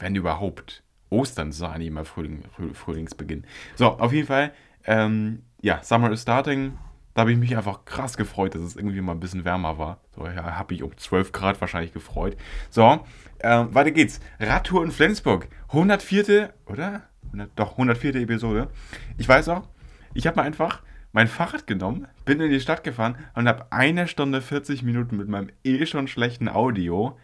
wenn 0.00 0.16
überhaupt. 0.16 0.82
Ostern 1.08 1.50
ist 1.50 1.62
eigentlich 1.62 1.86
immer 1.86 2.04
Frühling, 2.04 2.42
Frühlingsbeginn. 2.74 3.46
So, 3.76 3.92
auf 3.92 4.12
jeden 4.12 4.26
Fall, 4.26 4.52
ähm, 4.86 5.44
ja, 5.62 5.84
Summer 5.84 6.10
is 6.10 6.22
starting. 6.22 6.76
Da 7.14 7.22
habe 7.22 7.32
ich 7.32 7.38
mich 7.38 7.56
einfach 7.56 7.84
krass 7.84 8.16
gefreut, 8.16 8.54
dass 8.54 8.62
es 8.62 8.76
irgendwie 8.76 9.00
mal 9.00 9.12
ein 9.12 9.20
bisschen 9.20 9.44
wärmer 9.44 9.78
war. 9.78 10.00
So, 10.14 10.26
ja, 10.26 10.56
habe 10.56 10.74
ich 10.74 10.82
um 10.82 10.96
12 10.96 11.32
Grad 11.32 11.60
wahrscheinlich 11.60 11.92
gefreut. 11.92 12.36
So, 12.70 13.04
ähm, 13.40 13.74
weiter 13.74 13.90
geht's. 13.90 14.20
Radtour 14.38 14.84
in 14.84 14.90
Flensburg. 14.90 15.48
104. 15.68 16.52
oder? 16.66 17.02
100, 17.26 17.50
doch, 17.56 17.72
104. 17.72 18.14
Episode. 18.16 18.68
Ich 19.16 19.28
weiß 19.28 19.48
auch, 19.48 19.68
ich 20.14 20.26
habe 20.26 20.36
mal 20.36 20.44
einfach 20.44 20.82
mein 21.12 21.26
Fahrrad 21.26 21.66
genommen, 21.66 22.06
bin 22.24 22.40
in 22.40 22.50
die 22.50 22.60
Stadt 22.60 22.84
gefahren 22.84 23.16
und 23.34 23.48
habe 23.48 23.72
eine 23.72 24.06
Stunde 24.06 24.40
40 24.40 24.82
Minuten 24.82 25.16
mit 25.16 25.28
meinem 25.28 25.50
eh 25.64 25.86
schon 25.86 26.06
schlechten 26.06 26.48
Audio 26.48 27.18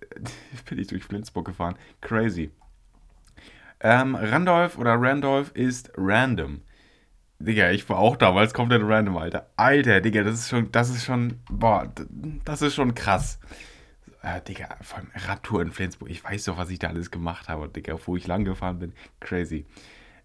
äh, 0.00 0.20
bin 0.68 0.78
ich 0.78 0.86
durch 0.86 1.04
Flensburg 1.04 1.46
gefahren. 1.46 1.76
Crazy. 2.00 2.50
Ähm, 3.80 4.14
Randolph 4.14 4.78
oder 4.78 5.00
Randolph 5.00 5.50
ist 5.54 5.92
random. 5.96 6.62
Digga, 7.38 7.70
ich 7.70 7.88
war 7.88 7.98
auch 7.98 8.16
damals 8.16 8.54
komplett 8.54 8.82
random, 8.82 9.16
Alter. 9.18 9.50
Alter, 9.56 10.00
Digga, 10.00 10.22
das 10.22 10.40
ist 10.40 10.48
schon, 10.48 10.72
das 10.72 10.88
ist 10.90 11.04
schon, 11.04 11.40
boah, 11.50 11.92
das 12.44 12.62
ist 12.62 12.74
schon 12.74 12.94
krass. 12.94 13.38
Äh, 14.22 14.40
Digga, 14.40 14.76
allem 14.94 15.10
Radtour 15.14 15.62
in 15.62 15.70
Flensburg. 15.70 16.10
Ich 16.10 16.24
weiß 16.24 16.44
doch, 16.44 16.56
was 16.56 16.70
ich 16.70 16.78
da 16.78 16.88
alles 16.88 17.10
gemacht 17.10 17.48
habe, 17.48 17.68
Digga, 17.68 17.98
wo 18.06 18.16
ich 18.16 18.26
lang 18.26 18.44
gefahren 18.44 18.78
bin. 18.78 18.92
Crazy. 19.20 19.66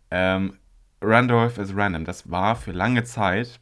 Ähm, 0.09 0.57
Randolph 1.01 1.57
is 1.57 1.75
Random. 1.75 2.05
Das 2.05 2.31
war 2.31 2.55
für 2.55 2.71
lange 2.71 3.03
Zeit 3.03 3.59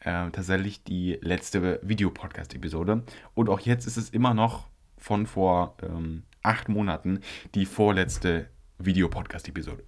äh, 0.00 0.30
tatsächlich 0.30 0.84
die 0.84 1.18
letzte 1.22 1.80
Videopodcast-Episode. 1.82 3.02
Und 3.34 3.48
auch 3.48 3.60
jetzt 3.60 3.86
ist 3.86 3.96
es 3.96 4.10
immer 4.10 4.34
noch 4.34 4.68
von 4.98 5.26
vor 5.26 5.76
ähm, 5.82 6.24
acht 6.42 6.68
Monaten 6.68 7.20
die 7.54 7.66
vorletzte 7.66 8.48
Videopodcast-Episode. 8.78 9.84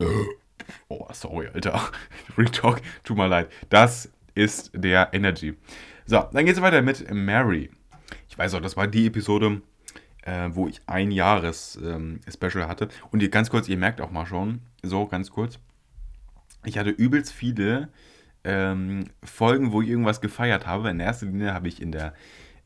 Oh, 0.88 1.06
sorry, 1.12 1.48
Alter. 1.52 1.80
Retalk, 2.38 2.80
tut 3.04 3.16
mir 3.16 3.28
leid. 3.28 3.50
Das 3.68 4.10
ist 4.34 4.70
der 4.74 5.10
Energy. 5.12 5.56
So, 6.06 6.24
dann 6.32 6.44
geht 6.44 6.56
es 6.56 6.62
weiter 6.62 6.82
mit 6.82 7.12
Mary. 7.12 7.70
Ich 8.28 8.38
weiß 8.38 8.54
auch, 8.54 8.60
das 8.60 8.76
war 8.76 8.86
die 8.86 9.06
Episode, 9.06 9.62
äh, 10.22 10.48
wo 10.50 10.68
ich 10.68 10.80
ein 10.86 11.10
Jahres-Special 11.10 12.62
ähm, 12.62 12.68
hatte. 12.68 12.88
Und 13.10 13.22
ihr 13.22 13.30
ganz 13.30 13.50
kurz, 13.50 13.68
ihr 13.68 13.76
merkt 13.76 14.00
auch 14.00 14.10
mal 14.10 14.26
schon, 14.26 14.62
so 14.82 15.06
ganz 15.06 15.30
kurz, 15.30 15.58
ich 16.64 16.78
hatte 16.78 16.90
übelst 16.90 17.32
viele 17.32 17.88
ähm, 18.44 19.04
Folgen, 19.22 19.72
wo 19.72 19.82
ich 19.82 19.88
irgendwas 19.88 20.20
gefeiert 20.20 20.66
habe. 20.66 20.90
In 20.90 21.00
erster 21.00 21.26
Linie 21.26 21.54
habe 21.54 21.68
ich 21.68 21.80
in 21.80 21.92
der, 21.92 22.14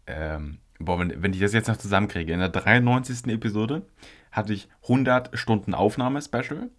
ähm, 0.06 0.58
boah, 0.78 0.98
wenn, 0.98 1.22
wenn 1.22 1.32
ich 1.32 1.40
das 1.40 1.52
jetzt 1.52 1.68
noch 1.68 1.76
zusammenkriege, 1.76 2.32
in 2.32 2.40
der 2.40 2.48
93. 2.48 3.32
Episode 3.32 3.82
hatte 4.32 4.52
ich 4.52 4.68
100 4.82 5.38
Stunden 5.38 5.74
Aufnahme-Special. 5.74 6.70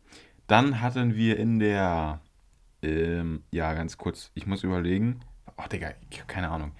Dann 0.47 0.81
hatten 0.81 1.15
wir 1.15 1.37
in 1.37 1.59
der, 1.59 2.21
ähm, 2.81 3.43
ja, 3.51 3.73
ganz 3.73 3.97
kurz, 3.97 4.31
ich 4.35 4.45
muss 4.45 4.63
überlegen. 4.63 5.21
Oh, 5.57 5.67
Digga, 5.71 5.91
ich 6.09 6.19
habe 6.19 6.31
keine 6.31 6.49
Ahnung. 6.49 6.71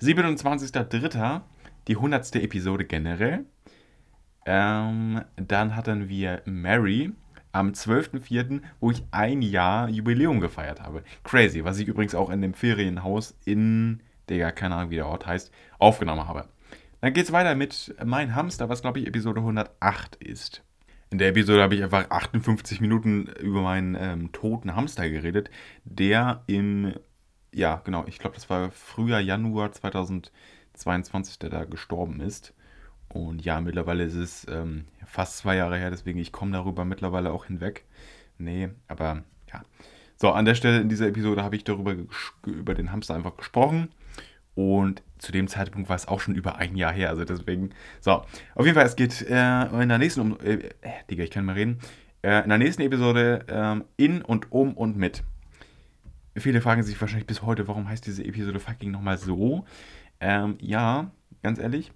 27.03. 0.00 1.40
die 1.88 1.96
100. 1.96 2.36
Episode 2.36 2.84
generell. 2.84 3.44
Ähm, 4.46 5.22
dann 5.36 5.74
hatten 5.74 6.08
wir 6.08 6.42
Mary 6.44 7.12
am 7.52 7.70
12.04., 7.70 8.62
wo 8.80 8.90
ich 8.90 9.04
ein 9.10 9.42
Jahr 9.42 9.88
Jubiläum 9.88 10.40
gefeiert 10.40 10.80
habe. 10.80 11.02
Crazy, 11.24 11.64
was 11.64 11.78
ich 11.78 11.88
übrigens 11.88 12.14
auch 12.14 12.30
in 12.30 12.40
dem 12.40 12.54
Ferienhaus 12.54 13.36
in, 13.44 14.02
Digga, 14.30 14.52
keine 14.52 14.76
Ahnung, 14.76 14.90
wie 14.90 14.96
der 14.96 15.06
Ort 15.06 15.26
heißt, 15.26 15.50
aufgenommen 15.78 16.28
habe. 16.28 16.48
Dann 17.00 17.12
geht 17.12 17.24
es 17.24 17.32
weiter 17.32 17.54
mit 17.54 17.94
Mein 18.04 18.34
Hamster, 18.34 18.68
was 18.68 18.82
glaube 18.82 19.00
ich 19.00 19.06
Episode 19.06 19.40
108 19.40 20.16
ist. 20.16 20.62
In 21.10 21.18
der 21.18 21.28
Episode 21.28 21.62
habe 21.62 21.74
ich 21.74 21.82
einfach 21.82 22.10
58 22.10 22.80
Minuten 22.80 23.26
über 23.40 23.62
meinen 23.62 23.96
ähm, 23.98 24.32
toten 24.32 24.76
Hamster 24.76 25.08
geredet, 25.08 25.50
der 25.84 26.42
im, 26.46 26.94
ja, 27.52 27.80
genau, 27.84 28.04
ich 28.06 28.18
glaube, 28.18 28.34
das 28.34 28.50
war 28.50 28.70
Frühjahr, 28.70 29.20
Januar 29.20 29.72
2022, 29.72 31.38
der 31.38 31.48
da 31.48 31.64
gestorben 31.64 32.20
ist. 32.20 32.52
Und 33.08 33.42
ja, 33.42 33.60
mittlerweile 33.62 34.04
ist 34.04 34.16
es 34.16 34.46
ähm, 34.50 34.84
fast 35.06 35.38
zwei 35.38 35.56
Jahre 35.56 35.78
her, 35.78 35.90
deswegen 35.90 36.18
ich 36.18 36.30
komme 36.30 36.52
darüber 36.52 36.84
mittlerweile 36.84 37.32
auch 37.32 37.46
hinweg. 37.46 37.86
Nee, 38.36 38.68
aber 38.86 39.24
ja. 39.50 39.62
So, 40.16 40.30
an 40.30 40.44
der 40.44 40.54
Stelle 40.54 40.80
in 40.80 40.90
dieser 40.90 41.06
Episode 41.06 41.42
habe 41.42 41.56
ich 41.56 41.64
darüber 41.64 41.96
über 42.44 42.74
den 42.74 42.92
Hamster 42.92 43.14
einfach 43.14 43.36
gesprochen. 43.36 43.88
Und 44.58 45.04
zu 45.18 45.30
dem 45.30 45.46
Zeitpunkt 45.46 45.88
war 45.88 45.94
es 45.94 46.08
auch 46.08 46.18
schon 46.18 46.34
über 46.34 46.56
ein 46.56 46.74
Jahr 46.74 46.92
her. 46.92 47.10
Also 47.10 47.24
deswegen. 47.24 47.70
So, 48.00 48.24
auf 48.56 48.66
jeden 48.66 48.74
Fall, 48.74 48.86
es 48.86 48.96
geht 48.96 49.22
äh, 49.22 49.66
in 49.66 49.88
der 49.88 49.98
nächsten. 49.98 50.20
Um, 50.20 50.40
äh, 50.40 50.54
äh, 50.80 51.04
Digga, 51.08 51.22
ich 51.22 51.30
kann 51.30 51.44
mal 51.44 51.52
reden. 51.52 51.78
Äh, 52.22 52.42
in 52.42 52.48
der 52.48 52.58
nächsten 52.58 52.82
Episode 52.82 53.44
ähm, 53.48 53.84
in 53.96 54.20
und 54.20 54.50
um 54.50 54.76
und 54.76 54.96
mit. 54.96 55.22
Viele 56.36 56.60
fragen 56.60 56.82
sich 56.82 57.00
wahrscheinlich 57.00 57.28
bis 57.28 57.42
heute, 57.42 57.68
warum 57.68 57.88
heißt 57.88 58.04
diese 58.04 58.24
Episode 58.24 58.58
fucking 58.58 58.90
nochmal 58.90 59.16
so? 59.16 59.64
Ähm, 60.18 60.58
ja, 60.60 61.12
ganz 61.44 61.60
ehrlich. 61.60 61.92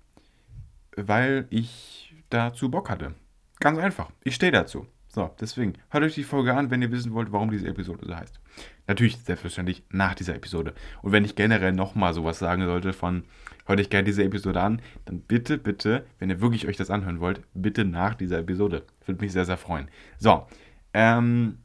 Weil 0.94 1.48
ich 1.50 2.14
dazu 2.30 2.70
Bock 2.70 2.90
hatte. 2.90 3.16
Ganz 3.58 3.80
einfach. 3.80 4.12
Ich 4.22 4.36
stehe 4.36 4.52
dazu. 4.52 4.86
So, 5.14 5.30
deswegen 5.38 5.74
hört 5.90 6.04
euch 6.04 6.14
die 6.14 6.22
Folge 6.22 6.54
an, 6.54 6.70
wenn 6.70 6.80
ihr 6.80 6.90
wissen 6.90 7.12
wollt, 7.12 7.32
warum 7.32 7.50
diese 7.50 7.68
Episode 7.68 8.06
so 8.06 8.16
heißt. 8.16 8.40
Natürlich, 8.86 9.18
selbstverständlich, 9.18 9.82
nach 9.90 10.14
dieser 10.14 10.34
Episode. 10.34 10.72
Und 11.02 11.12
wenn 11.12 11.26
ich 11.26 11.36
generell 11.36 11.72
nochmal 11.72 12.14
sowas 12.14 12.38
sagen 12.38 12.64
sollte 12.64 12.94
von, 12.94 13.24
hört 13.66 13.78
euch 13.78 13.90
gerne 13.90 14.04
diese 14.04 14.24
Episode 14.24 14.62
an, 14.62 14.80
dann 15.04 15.20
bitte, 15.20 15.58
bitte, 15.58 16.06
wenn 16.18 16.30
ihr 16.30 16.40
wirklich 16.40 16.66
euch 16.66 16.78
das 16.78 16.90
anhören 16.90 17.20
wollt, 17.20 17.42
bitte 17.52 17.84
nach 17.84 18.14
dieser 18.14 18.38
Episode. 18.38 18.84
Würde 19.04 19.22
mich 19.22 19.32
sehr, 19.32 19.44
sehr 19.44 19.58
freuen. 19.58 19.88
So, 20.16 20.46
ähm, 20.94 21.58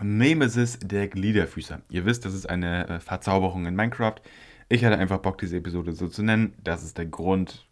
Nemesis 0.00 0.78
der 0.78 1.08
Gliederfüßer. 1.08 1.82
Ihr 1.90 2.06
wisst, 2.06 2.24
das 2.24 2.32
ist 2.32 2.48
eine 2.48 2.88
äh, 2.88 3.00
Verzauberung 3.00 3.66
in 3.66 3.76
Minecraft. 3.76 4.16
Ich 4.70 4.82
hatte 4.82 4.96
einfach 4.96 5.18
Bock, 5.18 5.36
diese 5.36 5.58
Episode 5.58 5.92
so 5.92 6.08
zu 6.08 6.22
nennen. 6.22 6.54
Das 6.64 6.82
ist 6.82 6.96
der 6.96 7.06
Grund. 7.06 7.68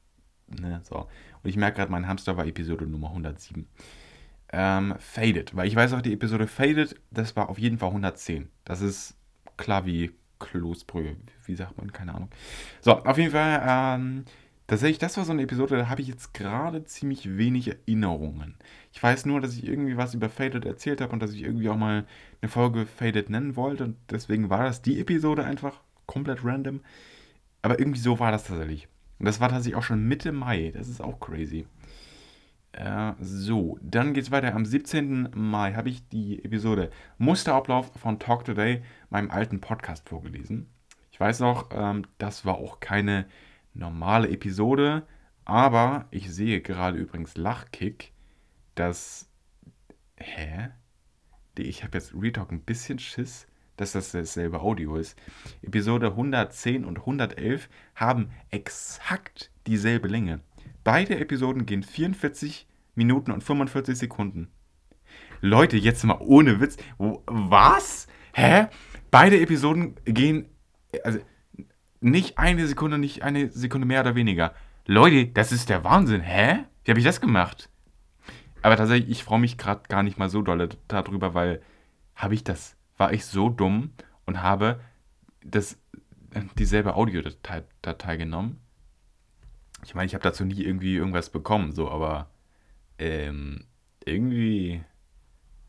Ne, 0.61 0.83
so. 0.85 1.09
Und 1.43 1.49
ich 1.49 1.57
merke 1.57 1.79
gerade, 1.79 1.91
mein 1.91 2.07
Hamster 2.07 2.37
war 2.37 2.47
Episode 2.47 2.87
Nummer 2.87 3.09
107 3.09 3.67
ähm, 4.53 4.95
Faded. 4.99 5.57
Weil 5.57 5.69
ich 5.69 5.77
weiß 5.77 5.93
auch, 5.93 6.03
die 6.03 6.13
Episode 6.13 6.47
Faded, 6.47 6.97
das 7.11 7.37
war 7.37 7.49
auf 7.49 7.59
jeden 7.59 7.79
Fall 7.79 7.89
110. 7.89 8.49
Das 8.65 8.81
ist 8.81 9.17
klar 9.57 9.87
wie 9.87 10.13
Kloßbrühe. 10.39 11.17
Wie 11.45 11.55
sagt 11.55 11.79
man? 11.79 11.93
Keine 11.93 12.15
Ahnung. 12.15 12.31
So, 12.81 12.93
auf 12.93 13.19
jeden 13.19 13.33
Fall, 13.33 13.63
ähm, 13.67 14.25
tatsächlich, 14.67 14.99
das 14.99 15.17
war 15.17 15.25
so 15.25 15.33
eine 15.33 15.43
Episode, 15.43 15.77
da 15.77 15.89
habe 15.89 16.01
ich 16.01 16.09
jetzt 16.09 16.35
gerade 16.35 16.85
ziemlich 16.85 17.37
wenig 17.39 17.69
Erinnerungen. 17.69 18.57
Ich 18.93 19.03
weiß 19.03 19.27
nur, 19.27 19.41
dass 19.41 19.57
ich 19.57 19.67
irgendwie 19.67 19.97
was 19.97 20.15
über 20.15 20.29
Faded 20.29 20.65
erzählt 20.65 21.01
habe 21.01 21.13
und 21.13 21.21
dass 21.21 21.33
ich 21.33 21.43
irgendwie 21.43 21.69
auch 21.69 21.77
mal 21.77 22.05
eine 22.41 22.51
Folge 22.51 22.87
Faded 22.87 23.31
nennen 23.31 23.57
wollte. 23.57 23.85
Und 23.85 23.97
deswegen 24.11 24.51
war 24.51 24.65
das 24.65 24.83
die 24.83 25.01
Episode 25.01 25.45
einfach 25.45 25.81
komplett 26.07 26.45
random. 26.45 26.81
Aber 27.63 27.79
irgendwie 27.79 28.01
so 28.01 28.19
war 28.19 28.31
das 28.31 28.45
tatsächlich. 28.45 28.89
Und 29.19 29.27
das 29.27 29.41
war 29.41 29.49
tatsächlich 29.49 29.77
auch 29.77 29.83
schon 29.83 30.07
Mitte 30.07 30.33
Mai. 30.33 30.73
Das 30.75 30.89
ist 30.89 31.01
auch 31.01 31.19
crazy. 31.21 31.67
Äh, 32.77 33.15
so, 33.21 33.79
dann 33.81 34.13
geht 34.13 34.25
es 34.25 34.31
weiter. 34.31 34.55
Am 34.55 34.67
17. 34.67 35.31
Mai 35.35 35.73
habe 35.73 35.89
ich 35.89 36.07
die 36.09 36.45
Episode 36.45 36.91
Musterablauf 37.17 37.91
von 37.99 38.19
Talk 38.19 38.45
Today, 38.45 38.83
meinem 39.09 39.31
alten 39.31 39.63
Podcast, 39.63 40.07
vorgelesen. 40.07 40.69
Ich 41.11 41.19
weiß 41.19 41.41
noch, 41.41 41.71
ähm, 41.73 42.07
das 42.19 42.45
war 42.45 42.57
auch 42.59 42.79
keine 42.81 43.25
normale 43.73 44.29
Episode, 44.29 45.07
aber 45.47 46.05
ich 46.11 46.31
sehe 46.31 46.61
gerade 46.61 46.99
übrigens 46.99 47.39
Lachkick, 47.39 48.13
dass. 48.75 49.31
Hä? 50.17 50.69
Ich 51.57 51.83
habe 51.83 51.97
jetzt 51.97 52.13
Retalk 52.15 52.53
ein 52.53 52.61
bisschen 52.61 52.99
Schiss, 52.99 53.47
dass 53.79 53.93
das 53.93 54.13
dasselbe 54.13 54.61
Audio 54.61 54.97
ist. 54.97 55.19
Episode 55.63 56.09
110 56.09 56.85
und 56.85 56.99
111 56.99 57.71
haben 57.95 58.31
exakt 58.51 59.51
dieselbe 59.67 60.09
Länge. 60.09 60.41
Beide 60.87 61.19
Episoden 61.19 61.67
gehen 61.67 61.83
44 61.83 62.65
Minuten 62.95 63.33
und 63.33 63.43
45 63.43 63.99
Sekunden. 63.99 64.53
Leute, 65.41 65.77
jetzt 65.77 66.05
mal 66.05 66.19
ohne 66.21 66.61
Witz. 66.61 66.77
Was? 66.97 68.07
Hä? 68.33 68.69
Beide 69.11 69.41
Episoden 69.41 69.97
gehen. 70.05 70.49
Also 71.03 71.19
nicht 72.01 72.39
eine 72.39 72.69
Sekunde, 72.69 72.99
nicht 72.99 73.25
eine 73.25 73.51
Sekunde 73.51 73.85
mehr 73.85 74.03
oder 74.03 74.15
weniger. 74.15 74.55
Leute, 74.87 75.27
das 75.27 75.51
ist 75.51 75.71
der 75.71 75.83
Wahnsinn. 75.83 76.21
Hä? 76.21 76.61
Wie 76.85 76.93
habe 76.93 77.01
ich 77.01 77.05
das 77.05 77.21
gemacht? 77.21 77.69
Aber 78.63 78.77
tatsächlich, 78.77 79.11
ich 79.11 79.25
freue 79.25 79.41
mich 79.41 79.59
gerade 79.59 79.89
gar 79.89 80.05
nicht 80.05 80.19
mal 80.19 80.29
so 80.29 80.41
doll 80.41 80.69
darüber, 80.87 81.35
weil 81.35 81.63
habe 82.15 82.35
ich 82.35 82.45
das, 82.45 82.77
war 82.97 83.13
ich 83.13 83.27
so 83.27 83.49
dumm 83.49 83.91
und 84.25 84.41
habe 84.41 84.79
das, 85.43 85.81
dieselbe 86.57 86.95
Audiodatei 86.95 87.65
Datei 87.83 88.17
genommen 88.17 88.61
ich 89.85 89.95
meine, 89.95 90.07
ich 90.07 90.15
habe 90.15 90.23
dazu 90.23 90.45
nie 90.45 90.63
irgendwie 90.63 90.95
irgendwas 90.95 91.31
bekommen, 91.31 91.73
so, 91.73 91.91
aber 91.91 92.31
ähm, 92.99 93.65
irgendwie, 94.05 94.83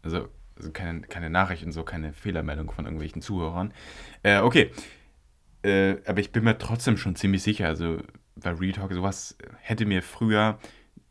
also, 0.01 0.29
also 0.55 0.71
keine, 0.71 1.01
keine 1.01 1.29
Nachrichten, 1.29 1.71
so 1.71 1.83
keine 1.83 2.13
Fehlermeldung 2.13 2.71
von 2.71 2.85
irgendwelchen 2.85 3.21
Zuhörern. 3.21 3.73
Äh, 4.23 4.39
okay. 4.39 4.71
Äh, 5.63 5.97
aber 6.05 6.19
ich 6.19 6.31
bin 6.31 6.43
mir 6.43 6.57
trotzdem 6.57 6.97
schon 6.97 7.15
ziemlich 7.15 7.43
sicher, 7.43 7.67
also 7.67 8.01
bei 8.35 8.51
Retalk 8.51 8.93
sowas 8.93 9.37
hätte 9.59 9.85
mir 9.85 10.01
früher 10.03 10.59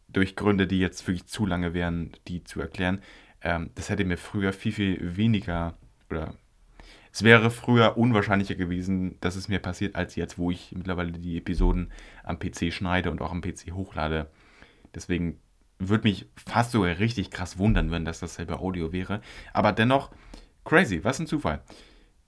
durch 0.09 0.37
Gründe, 0.37 0.67
die 0.67 0.79
jetzt 0.79 1.07
wirklich 1.07 1.27
zu 1.27 1.45
lange 1.47 1.75
wären, 1.75 2.13
die 2.29 2.45
zu 2.45 2.61
erklären, 2.61 3.03
ähm, 3.43 3.71
das 3.75 3.91
hätte 3.91 4.05
mir 4.05 4.17
früher 4.17 4.53
viel, 4.53 4.73
viel 4.73 5.17
weniger 5.17 5.77
oder 6.11 6.35
es 7.17 7.23
wäre 7.23 7.51
früher 7.51 7.97
unwahrscheinlicher 7.97 8.57
gewesen, 8.57 9.17
dass 9.23 9.37
es 9.37 9.49
mir 9.49 9.59
passiert, 9.59 9.97
als 9.97 10.17
jetzt, 10.17 10.37
wo 10.37 10.51
ich 10.51 10.73
mittlerweile 10.77 11.13
die 11.13 11.39
Episoden 11.39 11.91
am 12.23 12.39
PC 12.39 12.71
schneide 12.71 13.11
und 13.11 13.23
auch 13.23 13.31
am 13.31 13.41
PC 13.41 13.73
hochlade. 13.73 14.27
Deswegen 14.95 15.41
würde 15.79 16.07
mich 16.07 16.27
fast 16.37 16.73
sogar 16.73 16.99
richtig 16.99 17.31
krass 17.31 17.57
wundern, 17.57 17.91
wenn 17.91 18.05
das 18.05 18.21
dasselbe 18.21 18.59
Audio 18.59 18.93
wäre. 18.93 19.23
Aber 19.55 19.73
dennoch, 19.73 20.11
crazy, 20.67 21.05
was 21.05 21.19
ein 21.19 21.27
Zufall. 21.27 21.63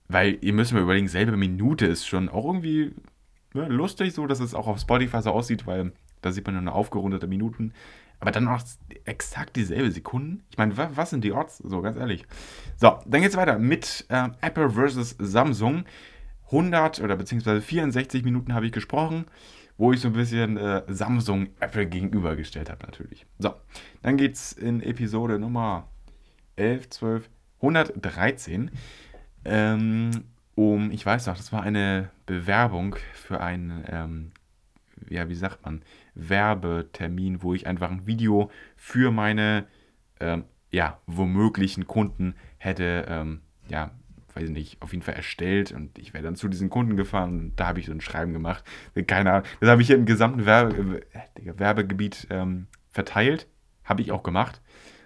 Weil 0.07 0.39
ihr 0.41 0.53
müsst 0.53 0.73
mir 0.73 0.79
überlegen, 0.79 1.07
selbe 1.07 1.37
Minute 1.37 1.85
ist 1.85 2.07
schon 2.07 2.27
auch 2.27 2.45
irgendwie 2.45 2.95
ne, 3.53 3.67
lustig, 3.67 4.15
so 4.15 4.25
dass 4.25 4.39
es 4.39 4.55
auch 4.55 4.65
auf 4.65 4.79
Spotify 4.79 5.21
so 5.21 5.29
aussieht, 5.29 5.67
weil 5.67 5.91
da 6.23 6.31
sieht 6.31 6.47
man 6.47 6.55
nur 6.55 6.61
eine 6.61 6.73
aufgerundete 6.73 7.27
Minuten. 7.27 7.73
Aber 8.19 8.31
dann 8.31 8.45
noch 8.45 8.61
exakt 9.05 9.55
dieselbe 9.55 9.91
Sekunden. 9.91 10.43
Ich 10.49 10.57
meine, 10.57 10.75
was 10.77 11.09
sind 11.09 11.23
die 11.23 11.31
Odds? 11.31 11.57
So, 11.59 11.81
ganz 11.81 11.97
ehrlich. 11.97 12.25
So, 12.75 12.99
dann 13.05 13.21
geht 13.21 13.31
es 13.31 13.37
weiter 13.37 13.57
mit 13.57 14.05
äh, 14.09 14.29
Apple 14.41 14.71
versus 14.71 15.15
Samsung. 15.19 15.85
100 16.45 16.99
oder 17.01 17.15
beziehungsweise 17.15 17.61
64 17.61 18.23
Minuten 18.23 18.53
habe 18.53 18.65
ich 18.65 18.71
gesprochen, 18.71 19.25
wo 19.77 19.93
ich 19.93 20.01
so 20.01 20.07
ein 20.07 20.13
bisschen 20.13 20.57
äh, 20.57 20.83
Samsung 20.87 21.49
Apple 21.59 21.85
gegenübergestellt 21.85 22.69
habe, 22.69 22.85
natürlich. 22.85 23.25
So, 23.37 23.53
dann 24.01 24.17
geht 24.17 24.33
es 24.33 24.51
in 24.51 24.81
Episode 24.81 25.37
Nummer 25.37 25.87
11, 26.55 26.89
12, 26.89 27.29
113 27.61 28.71
ähm, 29.45 30.11
um, 30.55 30.91
ich 30.91 31.05
weiß 31.05 31.27
noch, 31.27 31.37
das 31.37 31.53
war 31.53 31.63
eine 31.63 32.09
Bewerbung 32.25 32.97
für 33.13 33.39
ein 33.39 33.85
ähm, 33.87 34.31
ja, 35.09 35.29
wie 35.29 35.35
sagt 35.35 35.65
man, 35.65 35.81
Werbetermin, 36.27 37.41
wo 37.43 37.53
ich 37.53 37.67
einfach 37.67 37.91
ein 37.91 38.07
Video 38.07 38.51
für 38.75 39.11
meine, 39.11 39.67
ähm, 40.19 40.43
ja, 40.71 40.99
womöglichen 41.07 41.87
Kunden 41.87 42.35
hätte, 42.57 43.05
ähm, 43.07 43.41
ja, 43.69 43.91
weiß 44.33 44.45
ich 44.45 44.49
nicht, 44.51 44.81
auf 44.81 44.93
jeden 44.93 45.03
Fall 45.03 45.15
erstellt 45.15 45.71
und 45.71 45.97
ich 45.97 46.13
wäre 46.13 46.23
dann 46.23 46.35
zu 46.35 46.47
diesen 46.47 46.69
Kunden 46.69 46.95
gefahren 46.95 47.39
und 47.39 47.59
da 47.59 47.67
habe 47.67 47.79
ich 47.79 47.87
so 47.87 47.91
ein 47.91 48.01
Schreiben 48.01 48.33
gemacht. 48.33 48.63
Keine 49.07 49.31
Ahnung, 49.31 49.47
das 49.59 49.69
habe 49.69 49.81
ich 49.81 49.87
hier 49.87 49.97
im 49.97 50.05
gesamten 50.05 50.45
Werbe, 50.45 51.01
äh, 51.13 51.59
Werbegebiet 51.59 52.27
ähm, 52.29 52.67
verteilt, 52.89 53.47
habe 53.83 54.01
ich 54.01 54.11
auch 54.11 54.23
gemacht. 54.23 54.61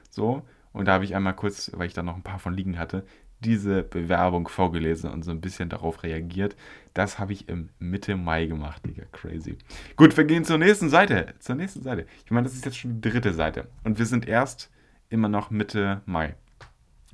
So, 0.10 0.44
und 0.72 0.88
da 0.88 0.94
habe 0.94 1.06
ich 1.06 1.16
einmal 1.16 1.36
kurz, 1.36 1.72
weil 1.76 1.88
ich 1.88 1.94
da 1.94 2.04
noch 2.04 2.16
ein 2.16 2.24
paar 2.24 2.40
von 2.40 2.54
liegen 2.54 2.78
hatte, 2.78 3.06
diese 3.44 3.84
Bewerbung 3.84 4.48
vorgelesen 4.48 5.12
und 5.12 5.24
so 5.24 5.32
ein 5.32 5.42
bisschen 5.42 5.70
darauf 5.70 6.04
reagiert. 6.04 6.56
Das 6.94 7.20
habe 7.20 7.34
ich 7.34 7.50
im 7.50 7.70
Mitte 7.80 8.16
Mai 8.16 8.46
gemacht, 8.46 8.86
Digga. 8.86 9.04
Crazy. 9.12 9.58
Gut, 9.96 10.16
wir 10.16 10.26
gehen 10.26 10.46
zur 10.46 10.58
nächsten 10.58 10.90
Seite. 10.90 11.34
Zur 11.40 11.56
nächsten 11.56 11.84
Seite. 11.84 12.06
Ich 12.26 12.32
meine, 12.32 12.46
das 12.46 12.54
ist 12.56 12.66
jetzt 12.66 12.78
schon 12.78 13.02
die 13.02 13.10
dritte 13.10 13.34
Seite. 13.34 13.68
Und 13.84 14.00
wir 14.00 14.06
sind 14.06 14.28
erst 14.28 14.72
immer 15.10 15.30
noch 15.30 15.52
Mitte 15.52 16.02
Mai. 16.06 16.36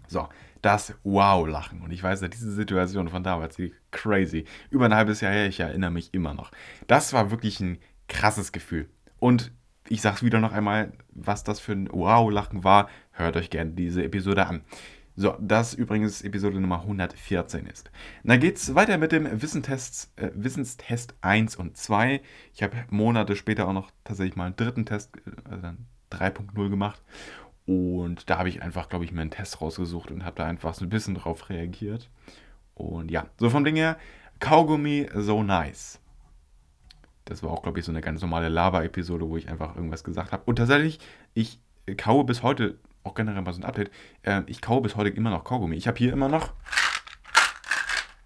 So, 0.08 0.28
das 0.62 0.96
Wow-Lachen. 1.04 1.82
Und 1.82 1.92
ich 1.92 2.04
weiß 2.04 2.22
ja, 2.22 2.28
diese 2.28 2.52
Situation 2.52 3.10
von 3.10 3.24
damals, 3.24 3.56
die 3.56 3.74
crazy. 3.92 4.46
Über 4.70 4.86
ein 4.86 4.96
halbes 4.96 5.22
Jahr 5.22 5.32
her, 5.32 5.48
ich 5.48 5.60
erinnere 5.60 5.92
mich 5.92 6.14
immer 6.14 6.34
noch. 6.34 6.52
Das 6.88 7.14
war 7.14 7.32
wirklich 7.32 7.60
ein 7.60 7.78
krasses 8.08 8.52
Gefühl. 8.52 8.90
Und 9.20 9.52
ich 9.88 10.02
sage 10.02 10.18
es 10.18 10.24
wieder 10.24 10.40
noch 10.40 10.54
einmal, 10.54 10.92
was 11.12 11.44
das 11.44 11.60
für 11.60 11.74
ein 11.74 11.90
Wow-Lachen 11.92 12.64
war. 12.64 12.90
Hört 13.12 13.38
euch 13.38 13.50
gerne 13.50 13.72
diese 13.72 14.04
Episode 14.04 14.46
an. 14.48 14.62
So, 15.20 15.36
das 15.38 15.74
übrigens 15.74 16.22
Episode 16.22 16.62
Nummer 16.62 16.80
114 16.80 17.66
ist. 17.66 17.92
Dann 18.24 18.40
geht 18.40 18.56
es 18.56 18.74
weiter 18.74 18.98
mit 18.98 19.12
dem 19.12 19.42
Wissenstest, 19.42 20.14
äh, 20.16 20.30
Wissenstest 20.34 21.14
1 21.20 21.58
und 21.58 21.76
2. 21.76 22.22
Ich 22.54 22.64
habe 22.64 22.78
Monate 22.90 23.36
später 23.36 23.68
auch 23.68 23.74
noch 23.74 23.92
tatsächlich 24.06 24.38
mal 24.38 24.46
einen 24.46 24.56
dritten 24.56 24.86
Test, 24.86 25.12
äh, 25.18 25.52
also 25.52 25.68
3.0 26.10 26.70
gemacht. 26.70 27.04
Und 27.66 28.30
da 28.30 28.38
habe 28.38 28.48
ich 28.48 28.62
einfach, 28.62 28.88
glaube 28.88 29.04
ich, 29.04 29.12
mir 29.12 29.20
einen 29.20 29.30
Test 29.30 29.60
rausgesucht 29.60 30.10
und 30.10 30.24
habe 30.24 30.38
da 30.38 30.46
einfach 30.46 30.74
so 30.74 30.86
ein 30.86 30.90
bisschen 30.90 31.16
drauf 31.16 31.50
reagiert. 31.50 32.10
Und 32.74 33.12
ja, 33.12 33.26
so 33.42 33.50
vom 33.50 33.66
Ding 33.66 33.76
her, 33.76 33.98
Kaugummi 34.40 35.10
so 35.16 35.44
nice. 35.44 36.00
Das 37.26 37.44
war 37.44 37.52
auch, 37.52 37.62
glaube 37.62 37.80
ich, 37.80 37.84
so 37.84 37.92
eine 37.92 38.00
ganz 38.00 38.22
normale 38.22 38.48
Lava-Episode, 38.48 39.28
wo 39.28 39.36
ich 39.36 39.50
einfach 39.50 39.76
irgendwas 39.76 40.06
gesagt 40.06 40.32
habe. 40.32 40.44
Und 40.46 40.56
tatsächlich, 40.56 40.98
ich 41.34 41.60
kaue 41.98 42.24
bis 42.24 42.42
heute 42.42 42.80
auch 43.04 43.14
generell 43.14 43.42
mal 43.42 43.54
so 43.54 43.62
ein 43.62 43.66
Update. 43.66 43.92
Äh, 44.24 44.42
ich 44.48 44.62
kaue 44.62 44.82
bis 44.82 44.96
heute 44.96 45.10
immer 45.10 45.30
noch 45.30 45.44
Kaugummi. 45.44 45.76
Ich 45.76 45.88
habe 45.88 45.98
hier 45.98 46.14
immer 46.14 46.30
noch 46.30 46.54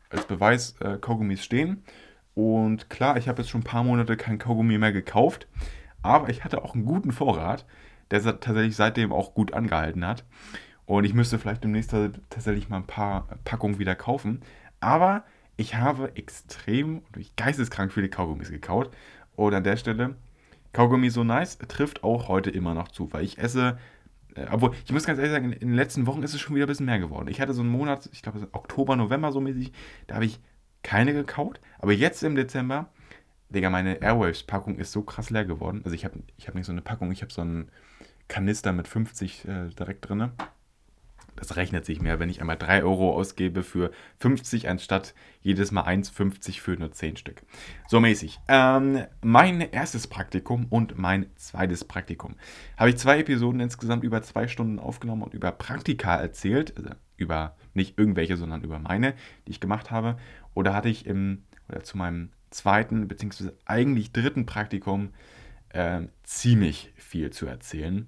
als 0.09 0.25
Beweis 0.25 0.75
äh, 0.81 0.97
Kaugummis 0.97 1.43
stehen. 1.43 1.83
Und 2.35 2.89
klar, 2.89 3.17
ich 3.17 3.27
habe 3.27 3.41
jetzt 3.41 3.49
schon 3.49 3.61
ein 3.61 3.65
paar 3.65 3.83
Monate 3.83 4.17
kein 4.17 4.39
Kaugummi 4.39 4.77
mehr 4.77 4.91
gekauft. 4.91 5.47
Aber 6.01 6.29
ich 6.29 6.43
hatte 6.43 6.63
auch 6.63 6.75
einen 6.75 6.85
guten 6.85 7.11
Vorrat, 7.11 7.65
der 8.11 8.21
tatsächlich 8.21 8.75
seitdem 8.75 9.11
auch 9.11 9.33
gut 9.33 9.53
angehalten 9.53 10.05
hat. 10.05 10.25
Und 10.85 11.05
ich 11.05 11.13
müsste 11.13 11.39
vielleicht 11.39 11.63
demnächst 11.63 11.95
tatsächlich 12.29 12.69
mal 12.69 12.77
ein 12.77 12.87
paar 12.87 13.27
Packungen 13.45 13.79
wieder 13.79 13.95
kaufen. 13.95 14.41
Aber 14.79 15.23
ich 15.55 15.75
habe 15.75 16.15
extrem, 16.15 17.03
geisteskrank 17.37 17.93
viele 17.93 18.09
Kaugummis 18.09 18.49
gekaut. 18.49 18.91
Und 19.35 19.53
an 19.53 19.63
der 19.63 19.77
Stelle, 19.77 20.15
Kaugummi 20.73 21.09
so 21.09 21.23
nice 21.23 21.57
trifft 21.59 22.03
auch 22.03 22.27
heute 22.27 22.49
immer 22.49 22.73
noch 22.73 22.89
zu, 22.89 23.13
weil 23.13 23.23
ich 23.23 23.37
esse 23.37 23.77
obwohl, 24.51 24.73
ich 24.85 24.91
muss 24.91 25.05
ganz 25.05 25.19
ehrlich 25.19 25.33
sagen, 25.33 25.51
in, 25.51 25.59
den 25.59 25.75
letzten 25.75 26.07
Wochen 26.07 26.23
ist 26.23 26.33
es 26.33 26.41
schon 26.41 26.55
wieder 26.55 26.65
ein 26.65 26.67
bisschen 26.67 26.85
mehr 26.85 26.99
geworden. 26.99 27.27
Ich 27.27 27.39
hatte 27.41 27.53
so 27.53 27.61
einen 27.61 27.71
Monat, 27.71 28.09
ich 28.11 28.21
glaube 28.21 28.47
Oktober, 28.51 28.95
November 28.95 29.31
so 29.31 29.41
mäßig, 29.41 29.71
da 30.07 30.15
habe 30.15 30.25
ich 30.25 30.39
keine 30.81 31.13
gekauft. 31.13 31.61
Aber 31.79 31.93
jetzt 31.93 32.23
im 32.23 32.35
Dezember, 32.35 32.89
Digga, 33.49 33.69
meine 33.69 34.01
Airwaves-Packung 34.01 34.77
ist 34.77 34.91
so 34.91 35.03
krass 35.03 35.29
leer 35.29 35.45
geworden. 35.45 35.81
Also 35.83 35.95
ich 35.95 36.05
habe 36.05 36.19
ich 36.37 36.47
hab 36.47 36.55
nicht 36.55 36.65
so 36.65 36.71
eine 36.71 36.81
Packung, 36.81 37.11
ich 37.11 37.21
habe 37.21 37.31
so 37.31 37.41
einen 37.41 37.69
Kanister 38.27 38.73
mit 38.73 38.87
50 38.87 39.47
äh, 39.47 39.69
direkt 39.69 40.07
drin. 40.09 40.31
Das 41.35 41.55
rechnet 41.55 41.85
sich 41.85 42.01
mehr, 42.01 42.19
wenn 42.19 42.29
ich 42.29 42.41
einmal 42.41 42.57
3 42.57 42.83
Euro 42.83 43.13
ausgebe 43.13 43.63
für 43.63 43.91
50, 44.19 44.69
anstatt 44.69 45.13
jedes 45.41 45.71
Mal 45.71 45.83
1,50 45.83 46.59
für 46.61 46.77
nur 46.77 46.91
10 46.91 47.17
Stück. 47.17 47.43
So 47.87 47.99
mäßig. 47.99 48.39
Ähm, 48.47 49.03
mein 49.21 49.61
erstes 49.61 50.07
Praktikum 50.07 50.67
und 50.69 50.97
mein 50.97 51.27
zweites 51.35 51.83
Praktikum. 51.83 52.35
Habe 52.77 52.91
ich 52.91 52.97
zwei 52.97 53.19
Episoden 53.19 53.59
insgesamt 53.59 54.03
über 54.03 54.21
zwei 54.21 54.47
Stunden 54.47 54.79
aufgenommen 54.79 55.23
und 55.23 55.33
über 55.33 55.51
Praktika 55.51 56.15
erzählt. 56.15 56.77
Also 56.77 56.91
über 57.17 57.55
nicht 57.73 57.97
irgendwelche, 57.97 58.37
sondern 58.37 58.63
über 58.63 58.79
meine, 58.79 59.13
die 59.47 59.51
ich 59.51 59.59
gemacht 59.59 59.91
habe. 59.91 60.17
Oder 60.53 60.73
hatte 60.73 60.89
ich 60.89 61.05
im, 61.05 61.43
oder 61.69 61.83
zu 61.83 61.97
meinem 61.97 62.29
zweiten, 62.51 63.07
beziehungsweise 63.07 63.57
eigentlich 63.65 64.11
dritten 64.11 64.45
Praktikum 64.45 65.09
äh, 65.69 66.01
ziemlich 66.23 66.93
viel 66.95 67.31
zu 67.31 67.45
erzählen. 67.45 68.07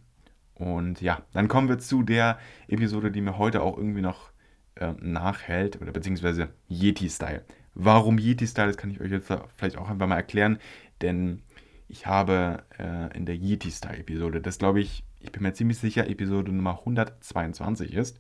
Und 0.55 1.01
ja, 1.01 1.21
dann 1.33 1.47
kommen 1.47 1.69
wir 1.69 1.79
zu 1.79 2.03
der 2.03 2.39
Episode, 2.67 3.11
die 3.11 3.21
mir 3.21 3.37
heute 3.37 3.61
auch 3.61 3.77
irgendwie 3.77 4.01
noch 4.01 4.31
äh, 4.75 4.93
nachhält, 4.99 5.81
oder 5.81 5.91
beziehungsweise 5.91 6.49
Yeti-Style. 6.69 7.43
Warum 7.73 8.17
Yeti-Style, 8.17 8.67
das 8.67 8.77
kann 8.77 8.89
ich 8.89 9.01
euch 9.01 9.11
jetzt 9.11 9.31
vielleicht 9.57 9.77
auch 9.77 9.89
einfach 9.89 10.07
mal 10.07 10.15
erklären, 10.15 10.59
denn 11.01 11.41
ich 11.87 12.07
habe 12.07 12.63
äh, 12.79 13.15
in 13.15 13.25
der 13.25 13.35
Yeti-Style-Episode, 13.35 14.41
das 14.41 14.57
glaube 14.57 14.79
ich, 14.79 15.03
ich 15.19 15.31
bin 15.31 15.43
mir 15.43 15.53
ziemlich 15.53 15.77
sicher, 15.77 16.07
Episode 16.09 16.51
Nummer 16.51 16.79
122 16.79 17.93
ist, 17.93 18.19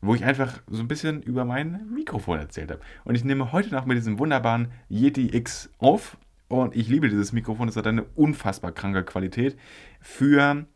wo 0.00 0.14
ich 0.14 0.24
einfach 0.24 0.62
so 0.68 0.80
ein 0.80 0.88
bisschen 0.88 1.22
über 1.22 1.44
mein 1.44 1.90
Mikrofon 1.92 2.38
erzählt 2.38 2.70
habe. 2.70 2.80
Und 3.04 3.14
ich 3.14 3.24
nehme 3.24 3.52
heute 3.52 3.74
noch 3.74 3.86
mit 3.86 3.96
diesem 3.96 4.18
wunderbaren 4.18 4.70
Yeti 4.88 5.34
X 5.34 5.70
auf. 5.78 6.18
Und 6.48 6.74
ich 6.74 6.88
liebe 6.88 7.08
dieses 7.08 7.32
Mikrofon, 7.32 7.68
es 7.68 7.76
hat 7.76 7.86
eine 7.86 8.04
unfassbar 8.14 8.72
kranke 8.72 9.04
Qualität 9.04 9.56
für 10.00 10.66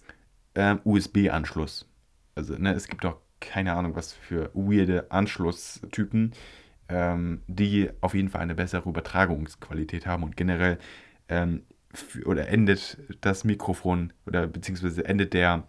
ähm, 0.55 0.81
USB-Anschluss. 0.85 1.89
Also, 2.35 2.55
ne, 2.57 2.73
es 2.73 2.89
gibt 2.89 3.05
auch 3.05 3.19
keine 3.41 3.75
Ahnung, 3.75 3.97
was 3.97 4.13
für 4.13 4.51
weirde 4.55 5.11
Anschlusstypen, 5.11 6.33
ähm, 6.89 7.43
die 7.49 7.91
auf 8.01 8.15
jeden 8.15 8.29
Fall 8.29 8.41
eine 8.41 8.55
bessere 8.55 8.89
Übertragungsqualität 8.89 10.07
haben 10.07 10.23
und 10.23 10.37
generell 10.37 10.79
ähm, 11.29 11.63
oder 12.25 12.49
endet 12.49 12.99
das 13.21 13.45
Mikrofon 13.45 14.13
oder 14.27 14.47
beziehungsweise 14.47 15.05
endet 15.05 15.35
der, 15.35 15.65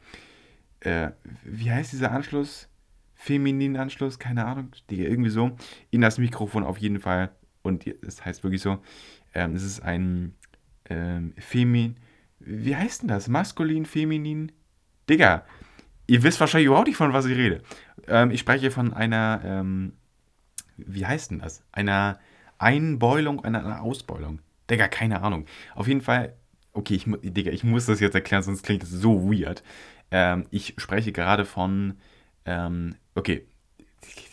äh, 0.81 1.11
wie 1.43 1.71
heißt 1.71 1.91
dieser 1.91 2.11
Anschluss? 2.11 2.69
Femininen 3.15 3.77
Anschluss, 3.77 4.19
keine 4.19 4.45
Ahnung, 4.45 4.71
die 4.89 5.05
irgendwie 5.05 5.29
so, 5.29 5.55
in 5.91 6.01
das 6.01 6.17
Mikrofon 6.17 6.63
auf 6.63 6.77
jeden 6.77 6.99
Fall. 6.99 7.31
Und 7.61 7.87
es 7.87 8.23
heißt 8.25 8.43
wirklich 8.43 8.61
so, 8.61 8.79
ähm, 9.33 9.55
es 9.55 9.63
ist 9.63 9.81
ein 9.81 10.35
ähm, 10.89 11.33
Femin, 11.37 11.95
wie 12.39 12.75
heißt 12.75 13.01
denn 13.01 13.07
das? 13.07 13.29
Maskulin, 13.29 13.85
feminin? 13.85 14.51
Digga, 15.09 15.45
ihr 16.07 16.23
wisst 16.23 16.39
wahrscheinlich 16.39 16.67
überhaupt 16.67 16.87
nicht, 16.87 16.97
von 16.97 17.13
was 17.13 17.25
ich 17.25 17.37
rede. 17.37 17.61
Ähm, 18.07 18.31
ich 18.31 18.39
spreche 18.39 18.71
von 18.71 18.93
einer, 18.93 19.41
ähm, 19.43 19.93
wie 20.77 21.05
heißt 21.05 21.31
denn 21.31 21.39
das? 21.39 21.63
Einer 21.71 22.19
Einbeulung, 22.57 23.43
einer, 23.43 23.65
einer 23.65 23.81
Ausbeulung. 23.81 24.39
Digga, 24.69 24.87
keine 24.87 25.21
Ahnung. 25.21 25.45
Auf 25.75 25.87
jeden 25.87 26.01
Fall, 26.01 26.33
okay, 26.73 26.95
ich, 26.95 27.05
Digga, 27.21 27.51
ich 27.51 27.63
muss 27.63 27.85
das 27.85 27.99
jetzt 27.99 28.15
erklären, 28.15 28.43
sonst 28.43 28.63
klingt 28.63 28.83
das 28.83 28.89
so 28.89 29.29
weird. 29.29 29.63
Ähm, 30.11 30.45
ich 30.51 30.75
spreche 30.77 31.11
gerade 31.11 31.45
von, 31.45 31.97
ähm, 32.45 32.95
okay, 33.15 33.45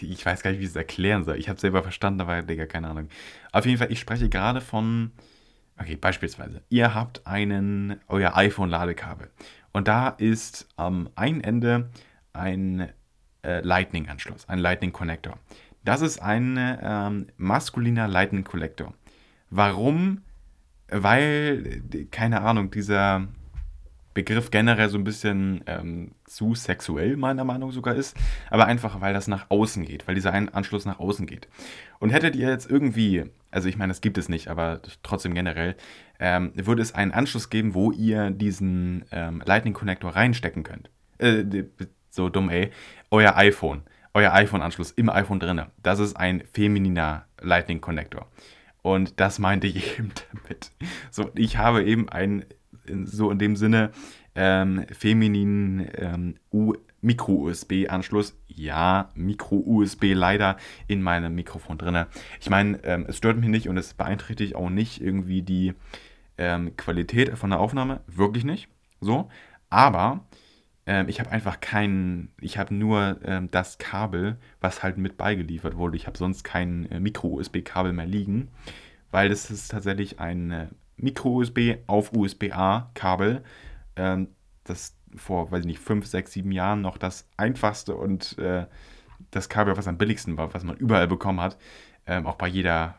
ich 0.01 0.25
weiß 0.27 0.43
gar 0.43 0.51
nicht, 0.51 0.61
wie 0.61 0.65
ich 0.65 0.71
es 0.71 0.77
erklären 0.77 1.25
soll. 1.25 1.37
Ich 1.37 1.49
habe 1.49 1.57
es 1.57 1.61
selber 1.61 1.83
verstanden, 1.83 2.21
aber 2.21 2.43
Digga, 2.43 2.67
keine 2.67 2.89
Ahnung. 2.89 3.09
Auf 3.53 3.67
jeden 3.67 3.79
Fall, 3.79 3.93
ich 3.93 4.01
spreche 4.01 4.29
gerade 4.29 4.61
von, 4.61 5.13
okay, 5.81 5.97
beispielsweise, 5.97 6.63
ihr 6.69 6.95
habt 6.95 7.27
einen, 7.27 8.01
euer 8.09 8.37
iPhone-Ladekabel 8.37 9.31
und 9.73 9.89
da 9.89 10.09
ist 10.09 10.69
am 10.77 11.09
einen 11.15 11.41
Ende 11.43 11.91
ein 12.33 12.89
äh, 13.43 13.61
Lightning-Anschluss, 13.61 14.49
ein 14.49 14.59
Lightning-Connector. 14.59 15.39
Das 15.85 16.03
ist 16.03 16.21
ein 16.21 16.59
ähm, 16.59 17.27
maskuliner 17.37 18.07
Lightning-Connector. 18.07 18.93
Warum? 19.49 20.23
Weil, 20.89 21.83
keine 22.11 22.43
Ahnung, 22.43 22.71
dieser 22.71 23.29
Begriff 24.13 24.51
generell 24.51 24.89
so 24.89 24.99
ein 24.99 25.05
bisschen 25.05 25.63
ähm, 25.67 26.13
zu 26.25 26.55
sexuell, 26.55 27.17
meiner 27.17 27.45
Meinung 27.45 27.71
sogar 27.71 27.95
ist, 27.95 28.17
aber 28.51 28.67
einfach, 28.67 29.01
weil 29.01 29.15
das 29.15 29.29
nach 29.29 29.47
außen 29.51 29.85
geht, 29.85 30.07
weil 30.07 30.17
dieser 30.17 30.35
Anschluss 30.35 30.85
nach 30.85 30.99
außen 30.99 31.27
geht. 31.27 31.49
Und 32.01 32.11
hättet 32.11 32.35
ihr 32.35 32.49
jetzt 32.49 32.69
irgendwie, 32.69 33.25
also 33.51 33.69
ich 33.69 33.77
meine, 33.77 33.91
das 33.91 34.01
gibt 34.01 34.19
es 34.19 34.29
nicht, 34.29 34.49
aber 34.49 34.81
trotzdem 35.03 35.35
generell, 35.35 35.77
ähm, 36.19 36.53
würde 36.55 36.83
es 36.83 36.95
einen 36.95 37.13
Anschluss 37.13 37.51
geben, 37.51 37.75
wo 37.75 37.93
ihr 37.93 38.31
diesen 38.31 39.05
ähm, 39.11 39.43
Lightning 39.45 39.75
Connector 39.75 40.15
reinstecken 40.15 40.63
könnt. 40.63 40.91
Äh, 41.19 41.65
so 42.11 42.29
dumm, 42.29 42.51
ey. 42.51 42.71
Euer 43.11 43.37
iPhone, 43.37 43.83
euer 44.15 44.33
iPhone-Anschluss 44.33 44.93
im 44.93 45.09
iPhone 45.09 45.41
drin, 45.41 45.63
das 45.83 45.99
ist 45.99 46.17
ein 46.17 46.43
femininer 46.53 47.27
Lightning 47.41 47.81
Connector. 47.81 48.27
Und 48.83 49.21
das 49.21 49.39
meinte 49.39 49.67
ich 49.67 49.77
eben 49.99 50.13
damit. 50.33 50.71
So, 51.11 51.31
ich 51.35 51.57
habe 51.57 51.85
eben 51.85 52.09
einen 52.09 52.45
in, 52.87 53.07
so 53.07 53.31
in 53.31 53.39
dem 53.39 53.57
Sinne 53.57 53.91
ähm, 54.35 54.87
femininen 54.93 55.89
ähm, 55.97 56.35
Micro-USB-Anschluss. 57.03 58.37
Ja, 58.49 59.11
Micro-USB 59.15 60.13
leider 60.15 60.57
in 60.87 61.03
meinem 61.03 61.35
Mikrofon 61.35 61.79
drin. 61.79 62.07
Ich 62.41 62.51
meine, 62.51 62.83
ähm, 62.85 63.07
es 63.09 63.17
stört 63.17 63.39
mich 63.39 63.49
nicht 63.49 63.69
und 63.69 63.77
es 63.77 63.95
beeinträchtigt 63.95 64.55
auch 64.55 64.71
nicht 64.71 65.01
irgendwie 65.01 65.43
die 65.43 65.75
ähm, 66.39 66.77
Qualität 66.77 67.37
von 67.39 67.51
der 67.51 67.61
Aufnahme. 67.61 68.01
Wirklich 68.07 68.45
nicht. 68.45 68.69
So. 69.01 69.29
Aber 69.69 70.27
ähm, 70.87 71.09
ich 71.09 71.21
habe 71.21 71.31
einfach 71.31 71.61
keinen, 71.61 72.33
ich 72.41 72.59
habe 72.59 72.75
nur 72.75 73.21
ähm, 73.25 73.51
das 73.51 73.79
Kabel, 73.79 74.39
was 74.61 74.83
halt 74.83 74.99
mit 74.99 75.17
beigeliefert 75.17 75.77
wurde. 75.77 75.97
Ich 75.97 76.07
habe 76.07 76.19
sonst 76.19 76.43
kein 76.43 76.91
äh, 76.91 77.01
Micro-USB-Kabel 77.01 77.93
mehr 77.93 78.07
liegen, 78.07 78.49
weil 79.11 79.29
das 79.29 79.51
ist 79.51 79.71
tatsächlich 79.71 80.19
ein 80.19 80.51
äh, 80.51 80.67
Micro-USB 80.97 81.79
auf 81.87 82.13
USB-A-Kabel. 82.13 83.43
Ähm, 83.97 84.29
das 84.65 84.97
vor, 85.17 85.51
weiß 85.51 85.61
ich 85.61 85.67
nicht, 85.67 85.81
5, 85.81 86.07
6, 86.07 86.33
7 86.33 86.53
Jahren 86.53 86.81
noch 86.81 86.99
das 86.99 87.29
einfachste 87.37 87.95
und 87.95 88.39
äh, 88.39 88.67
das 89.31 89.49
Kabel, 89.49 89.77
was 89.77 89.89
am 89.89 89.99
billigsten 89.99 90.37
war, 90.37 90.53
was 90.55 90.65
man 90.65 90.77
überall 90.77 91.09
bekommen 91.09 91.41
hat. 91.41 91.59
Ähm, 92.07 92.27
auch 92.27 92.37
bei 92.37 92.49
jeder, 92.49 92.97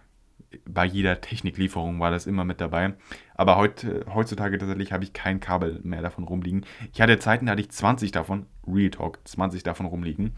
bei 0.66 0.86
jeder 0.86 1.22
Techniklieferung 1.22 2.00
war 2.00 2.12
das 2.12 2.28
immer 2.28 2.44
mit 2.44 2.62
dabei. 2.62 2.94
Aber 3.36 3.58
heute, 3.58 4.06
heutzutage 4.14 4.58
tatsächlich 4.58 4.92
habe 4.92 5.04
ich 5.04 5.14
kein 5.14 5.40
Kabel 5.40 5.80
mehr 5.84 6.02
davon 6.02 6.24
rumliegen. 6.24 6.66
Ich 6.94 7.02
hatte 7.02 7.18
Zeiten, 7.20 7.46
da 7.46 7.54
hatte 7.54 7.62
ich 7.62 7.72
20 7.72 8.12
davon, 8.12 8.46
Real 8.68 8.92
Talk, 8.92 9.20
20 9.26 9.64
davon 9.64 9.86
rumliegen. 9.86 10.34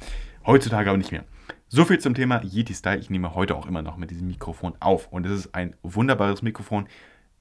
Heutzutage 0.45 0.89
aber 0.89 0.97
nicht 0.97 1.11
mehr. 1.11 1.25
So 1.67 1.85
viel 1.85 1.99
zum 1.99 2.13
Thema 2.13 2.41
Yeti 2.43 2.73
Style. 2.73 2.99
Ich 2.99 3.09
nehme 3.09 3.35
heute 3.35 3.55
auch 3.55 3.65
immer 3.65 3.81
noch 3.81 3.97
mit 3.97 4.11
diesem 4.11 4.27
Mikrofon 4.27 4.73
auf. 4.79 5.11
Und 5.11 5.25
es 5.25 5.31
ist 5.31 5.55
ein 5.55 5.75
wunderbares 5.81 6.41
Mikrofon 6.41 6.87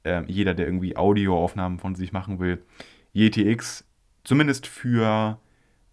äh, 0.04 0.22
jeder, 0.26 0.54
der 0.54 0.66
irgendwie 0.66 0.96
Audioaufnahmen 0.96 1.78
von 1.78 1.94
sich 1.94 2.12
machen 2.12 2.38
will, 2.38 2.64
YetiX, 3.12 3.84
zumindest 4.24 4.66
für, 4.66 5.38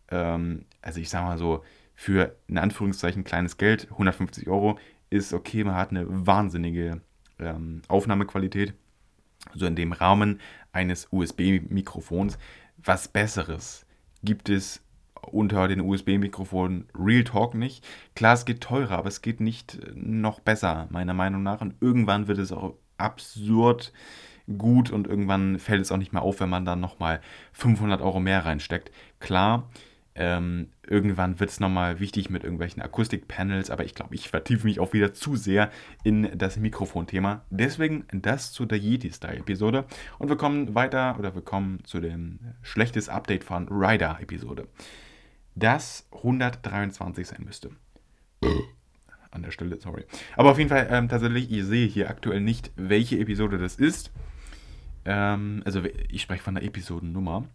ähm, 0.10 0.66
also 0.82 1.00
ich 1.00 1.10
sag 1.10 1.24
mal 1.24 1.38
so, 1.38 1.64
für 1.96 2.36
in 2.48 2.58
Anführungszeichen 2.58 3.24
kleines 3.24 3.58
Geld, 3.58 3.88
150 3.92 4.48
Euro, 4.48 4.80
ist 5.10 5.34
okay, 5.34 5.64
man 5.64 5.76
hat 5.76 5.90
eine 5.90 6.06
wahnsinnige 6.08 7.02
ähm, 7.40 7.82
Aufnahmequalität. 7.88 8.74
So 9.54 9.66
in 9.66 9.76
dem 9.76 9.92
Rahmen 9.92 10.40
eines 10.72 11.08
USB-Mikrofons. 11.12 12.38
Was 12.78 13.08
Besseres 13.08 13.86
gibt 14.24 14.50
es 14.50 14.82
unter 15.22 15.68
den 15.68 15.82
USB-Mikrofonen 15.82 16.88
Real 16.98 17.24
Talk 17.24 17.54
nicht. 17.54 17.86
Klar, 18.16 18.34
es 18.34 18.46
geht 18.46 18.62
teurer, 18.62 18.98
aber 18.98 19.08
es 19.08 19.22
geht 19.22 19.40
nicht 19.40 19.80
noch 19.94 20.40
besser, 20.40 20.88
meiner 20.92 21.14
Meinung 21.14 21.44
nach. 21.44 21.62
Und 21.62 21.76
irgendwann 21.82 22.28
wird 22.28 22.38
es 22.38 22.52
auch 22.52 22.76
absurd 22.98 23.94
gut 24.58 24.92
und 24.92 25.08
irgendwann 25.08 25.60
fällt 25.60 25.82
es 25.82 25.92
auch 25.92 25.98
nicht 25.98 26.14
mehr 26.14 26.22
auf, 26.22 26.40
wenn 26.40 26.50
man 26.50 26.66
dann 26.66 26.80
nochmal 26.80 27.22
500 27.54 28.02
Euro 28.02 28.20
mehr 28.20 28.46
reinsteckt. 28.46 28.92
Klar, 29.20 29.70
ähm, 30.16 30.68
irgendwann 30.88 31.40
wird 31.40 31.50
es 31.50 31.60
nochmal 31.60 32.00
wichtig 32.00 32.30
mit 32.30 32.44
irgendwelchen 32.44 32.82
Akustikpanels, 32.82 33.70
aber 33.70 33.86
ich 33.86 33.96
glaube, 33.96 34.16
ich 34.16 34.30
vertiefe 34.30 34.68
mich 34.68 34.80
auch 34.80 34.94
wieder 34.94 35.14
zu 35.14 35.36
sehr 35.36 35.72
in 36.04 36.30
das 36.38 36.58
Mikrofonthema. 36.58 37.46
Deswegen 37.50 38.06
das 38.12 38.52
zu 38.52 38.66
der 38.66 38.80
Yeti-Style-Episode. 38.80 39.86
Und 40.18 40.30
wir 40.30 40.38
kommen 40.38 40.76
weiter 40.76 41.16
oder 41.20 41.36
wir 41.36 41.42
kommen 41.42 41.84
zu 41.84 42.00
dem 42.02 42.40
schlechtes 42.62 43.08
Update 43.08 43.44
von 43.44 43.68
Rider-Episode. 43.70 44.68
Das 45.56 46.08
123 46.12 47.28
sein 47.28 47.44
müsste 47.44 47.72
an 49.32 49.44
der 49.44 49.52
Stelle, 49.52 49.80
sorry. 49.80 50.06
Aber 50.36 50.52
auf 50.52 50.58
jeden 50.58 50.70
Fall, 50.70 50.88
ähm, 50.90 51.08
tatsächlich, 51.08 51.52
ich 51.52 51.66
sehe 51.66 51.88
hier 51.88 52.10
aktuell 52.10 52.42
nicht, 52.42 52.72
welche 52.76 53.20
Episode 53.20 53.58
das 53.58 53.76
ist. 53.76 54.12
Ähm, 55.10 55.64
also 55.66 55.82
ich 56.10 56.22
spreche 56.22 56.44
von 56.44 56.54
der 56.54 56.64
Episodennummer. 56.64 57.46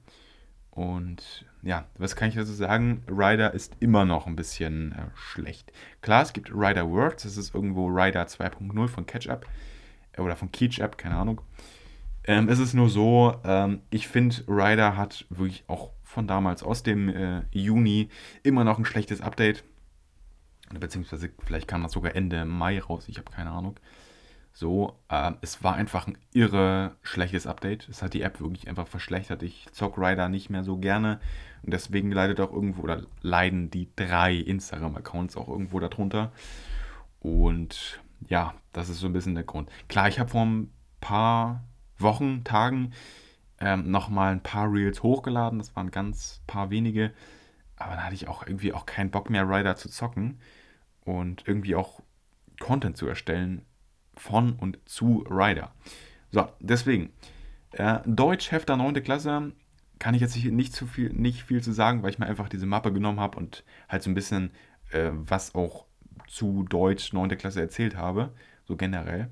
Und 0.72 1.46
ja, 1.62 1.86
was 1.96 2.16
kann 2.16 2.28
ich 2.28 2.34
dazu 2.34 2.52
sagen? 2.52 3.04
Rider 3.08 3.54
ist 3.54 3.76
immer 3.78 4.04
noch 4.04 4.26
ein 4.26 4.34
bisschen 4.34 4.90
äh, 4.90 5.06
schlecht. 5.14 5.72
Klar, 6.02 6.22
es 6.22 6.32
gibt 6.32 6.50
Rider 6.50 6.90
Words, 6.90 7.22
das 7.22 7.36
ist 7.36 7.54
irgendwo 7.54 7.86
Rider 7.86 8.26
2.0 8.26 8.88
von 8.88 9.06
Catch-Up 9.06 9.46
äh, 10.14 10.20
oder 10.20 10.34
von 10.34 10.50
Keach-Up, 10.50 10.98
keine 10.98 11.14
Ahnung. 11.14 11.42
Ähm, 12.24 12.48
es 12.48 12.58
ist 12.58 12.74
nur 12.74 12.90
so, 12.90 13.36
ähm, 13.44 13.82
ich 13.90 14.08
finde, 14.08 14.36
Rider 14.48 14.96
hat 14.96 15.24
wirklich 15.30 15.62
auch 15.68 15.92
von 16.02 16.26
damals 16.26 16.64
aus 16.64 16.82
dem 16.82 17.08
äh, 17.08 17.42
Juni 17.52 18.08
immer 18.42 18.64
noch 18.64 18.78
ein 18.78 18.84
schlechtes 18.84 19.20
Update. 19.20 19.62
Beziehungsweise 20.76 21.30
vielleicht 21.44 21.68
kam 21.68 21.84
das 21.84 21.92
sogar 21.92 22.16
Ende 22.16 22.44
Mai 22.44 22.80
raus, 22.80 23.08
ich 23.08 23.18
habe 23.18 23.30
keine 23.30 23.50
Ahnung. 23.50 23.78
So, 24.56 24.96
äh, 25.08 25.32
es 25.40 25.64
war 25.64 25.74
einfach 25.74 26.06
ein 26.06 26.16
irre 26.32 26.94
schlechtes 27.02 27.44
Update. 27.48 27.88
Es 27.88 28.02
hat 28.02 28.14
die 28.14 28.22
App 28.22 28.40
wirklich 28.40 28.68
einfach 28.68 28.86
verschlechtert. 28.86 29.42
Ich 29.42 29.66
zock 29.72 29.98
Rider 29.98 30.28
nicht 30.28 30.48
mehr 30.48 30.62
so 30.62 30.76
gerne. 30.78 31.18
Und 31.64 31.72
deswegen 31.74 32.12
leidet 32.12 32.38
auch 32.38 32.52
irgendwo, 32.52 32.82
oder 32.82 33.02
leiden 33.20 33.70
die 33.72 33.88
drei 33.96 34.36
Instagram-Accounts 34.36 35.36
auch 35.36 35.48
irgendwo 35.48 35.80
darunter. 35.80 36.30
Und 37.18 38.00
ja, 38.28 38.54
das 38.72 38.88
ist 38.88 39.00
so 39.00 39.08
ein 39.08 39.12
bisschen 39.12 39.34
der 39.34 39.42
Grund. 39.42 39.68
Klar, 39.88 40.06
ich 40.06 40.20
habe 40.20 40.30
vor 40.30 40.46
ein 40.46 40.72
paar 41.00 41.64
Wochen, 41.98 42.44
Tagen 42.44 42.92
ähm, 43.58 43.90
nochmal 43.90 44.30
ein 44.30 44.42
paar 44.42 44.72
Reels 44.72 45.02
hochgeladen. 45.02 45.58
Das 45.58 45.74
waren 45.74 45.90
ganz 45.90 46.42
paar 46.46 46.70
wenige. 46.70 47.12
Aber 47.76 47.96
da 47.96 48.04
hatte 48.04 48.14
ich 48.14 48.28
auch 48.28 48.46
irgendwie 48.46 48.72
auch 48.72 48.86
keinen 48.86 49.10
Bock 49.10 49.30
mehr, 49.30 49.48
Rider 49.48 49.74
zu 49.74 49.88
zocken. 49.88 50.38
Und 51.04 51.42
irgendwie 51.48 51.74
auch 51.74 52.02
Content 52.60 52.96
zu 52.96 53.08
erstellen 53.08 53.62
von 54.16 54.54
und 54.54 54.78
zu 54.86 55.24
Rider. 55.28 55.72
So, 56.30 56.48
deswegen. 56.60 57.10
Äh, 57.72 58.00
Deutsch, 58.06 58.52
Hefter 58.52 58.76
9. 58.76 59.02
Klasse, 59.02 59.52
kann 59.98 60.14
ich 60.14 60.20
jetzt 60.20 60.36
nicht, 60.36 60.72
zu 60.74 60.86
viel, 60.86 61.12
nicht 61.12 61.42
viel 61.42 61.62
zu 61.62 61.72
sagen, 61.72 62.02
weil 62.02 62.10
ich 62.10 62.18
mir 62.18 62.26
einfach 62.26 62.48
diese 62.48 62.66
Mappe 62.66 62.92
genommen 62.92 63.20
habe 63.20 63.38
und 63.38 63.64
halt 63.88 64.02
so 64.02 64.10
ein 64.10 64.14
bisschen 64.14 64.50
äh, 64.90 65.10
was 65.12 65.54
auch 65.54 65.86
zu 66.28 66.64
Deutsch 66.64 67.12
9. 67.12 67.36
Klasse 67.36 67.60
erzählt 67.60 67.96
habe, 67.96 68.32
so 68.64 68.76
generell. 68.76 69.30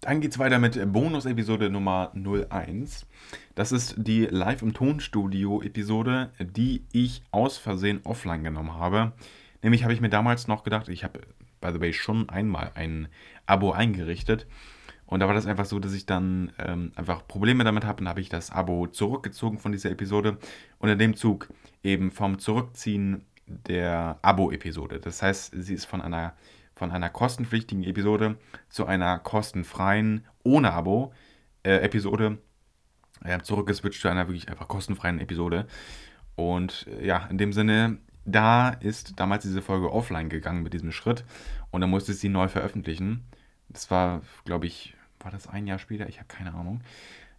Dann 0.00 0.20
geht 0.20 0.32
es 0.32 0.38
weiter 0.38 0.58
mit 0.58 0.80
Bonus-Episode 0.92 1.68
Nummer 1.68 2.12
01. 2.14 3.06
Das 3.54 3.70
ist 3.70 3.96
die 3.98 4.24
Live 4.24 4.62
im 4.62 4.72
Tonstudio-Episode, 4.72 6.30
die 6.40 6.86
ich 6.92 7.22
aus 7.30 7.58
Versehen 7.58 8.00
offline 8.04 8.42
genommen 8.42 8.74
habe. 8.74 9.12
Nämlich 9.62 9.82
habe 9.82 9.92
ich 9.92 10.00
mir 10.00 10.08
damals 10.08 10.48
noch 10.48 10.64
gedacht, 10.64 10.88
ich 10.88 11.04
habe 11.04 11.20
by 11.60 11.72
the 11.72 11.80
way, 11.80 11.92
schon 11.92 12.28
einmal 12.28 12.72
ein 12.74 13.08
Abo 13.46 13.72
eingerichtet. 13.72 14.46
Und 15.06 15.20
da 15.20 15.26
war 15.26 15.34
das 15.34 15.46
einfach 15.46 15.64
so, 15.64 15.80
dass 15.80 15.92
ich 15.92 16.06
dann 16.06 16.52
ähm, 16.58 16.92
einfach 16.94 17.26
Probleme 17.26 17.64
damit 17.64 17.84
habe. 17.84 17.98
Dann 17.98 18.08
habe 18.08 18.20
ich 18.20 18.28
das 18.28 18.50
Abo 18.50 18.86
zurückgezogen 18.86 19.58
von 19.58 19.72
dieser 19.72 19.90
Episode. 19.90 20.38
Und 20.78 20.88
in 20.88 20.98
dem 20.98 21.16
Zug 21.16 21.48
eben 21.82 22.12
vom 22.12 22.38
Zurückziehen 22.38 23.26
der 23.46 24.18
Abo-Episode. 24.22 25.00
Das 25.00 25.22
heißt, 25.22 25.52
sie 25.56 25.74
ist 25.74 25.86
von 25.86 26.00
einer, 26.00 26.34
von 26.74 26.92
einer 26.92 27.10
kostenpflichtigen 27.10 27.82
Episode 27.82 28.36
zu 28.68 28.86
einer 28.86 29.18
kostenfreien, 29.18 30.24
ohne 30.44 30.72
Abo-Episode 30.72 32.38
äh, 33.24 33.40
zurückgeswitcht 33.40 34.00
zu 34.00 34.08
einer 34.08 34.28
wirklich 34.28 34.48
einfach 34.48 34.68
kostenfreien 34.68 35.18
Episode. 35.18 35.66
Und 36.36 36.86
äh, 36.86 37.06
ja, 37.06 37.26
in 37.26 37.38
dem 37.38 37.52
Sinne 37.52 37.98
da 38.32 38.70
ist 38.70 39.18
damals 39.18 39.42
diese 39.42 39.62
Folge 39.62 39.92
offline 39.92 40.28
gegangen 40.28 40.62
mit 40.62 40.72
diesem 40.72 40.92
Schritt 40.92 41.24
und 41.70 41.80
dann 41.80 41.90
musste 41.90 42.12
ich 42.12 42.18
sie 42.18 42.28
neu 42.28 42.48
veröffentlichen. 42.48 43.24
Das 43.68 43.90
war, 43.90 44.22
glaube 44.44 44.66
ich, 44.66 44.96
war 45.20 45.30
das 45.30 45.48
ein 45.48 45.66
Jahr 45.66 45.78
später? 45.78 46.08
Ich 46.08 46.18
habe 46.18 46.28
keine 46.28 46.54
Ahnung. 46.54 46.82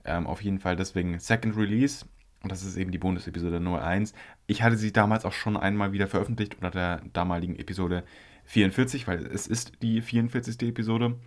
Ähm, 0.06 0.28
auf 0.28 0.42
jeden 0.42 0.60
Fall 0.60 0.76
deswegen 0.76 1.20
Second 1.20 1.58
Release 1.58 2.06
und 2.44 2.52
das 2.52 2.64
ist 2.64 2.78
eben 2.78 2.92
die 2.92 2.98
Bonus-Episode 2.98 3.60
Nummer 3.60 3.84
1. 3.84 4.14
Ich 4.48 4.64
hatte 4.64 4.78
sie 4.78 4.92
damals 4.92 5.26
auch 5.26 5.34
schon 5.34 5.58
einmal 5.58 5.92
wieder 5.92 6.08
veröffentlicht 6.08 6.56
unter 6.56 6.72
der 6.72 7.02
damaligen 7.14 7.56
Episode 7.56 8.04
44, 8.46 9.08
weil 9.08 9.26
es 9.28 9.46
ist 9.48 9.82
die 9.84 10.02
44. 10.02 10.70
Episode. 10.70 11.20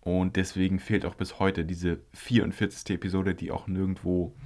Und 0.00 0.36
deswegen 0.36 0.78
fehlt 0.78 1.04
auch 1.04 1.16
bis 1.16 1.40
heute 1.40 1.64
diese 1.64 1.98
44. 2.14 2.94
Episode, 2.94 3.34
die 3.34 3.50
auch 3.50 3.66
nirgendwo 3.66 4.36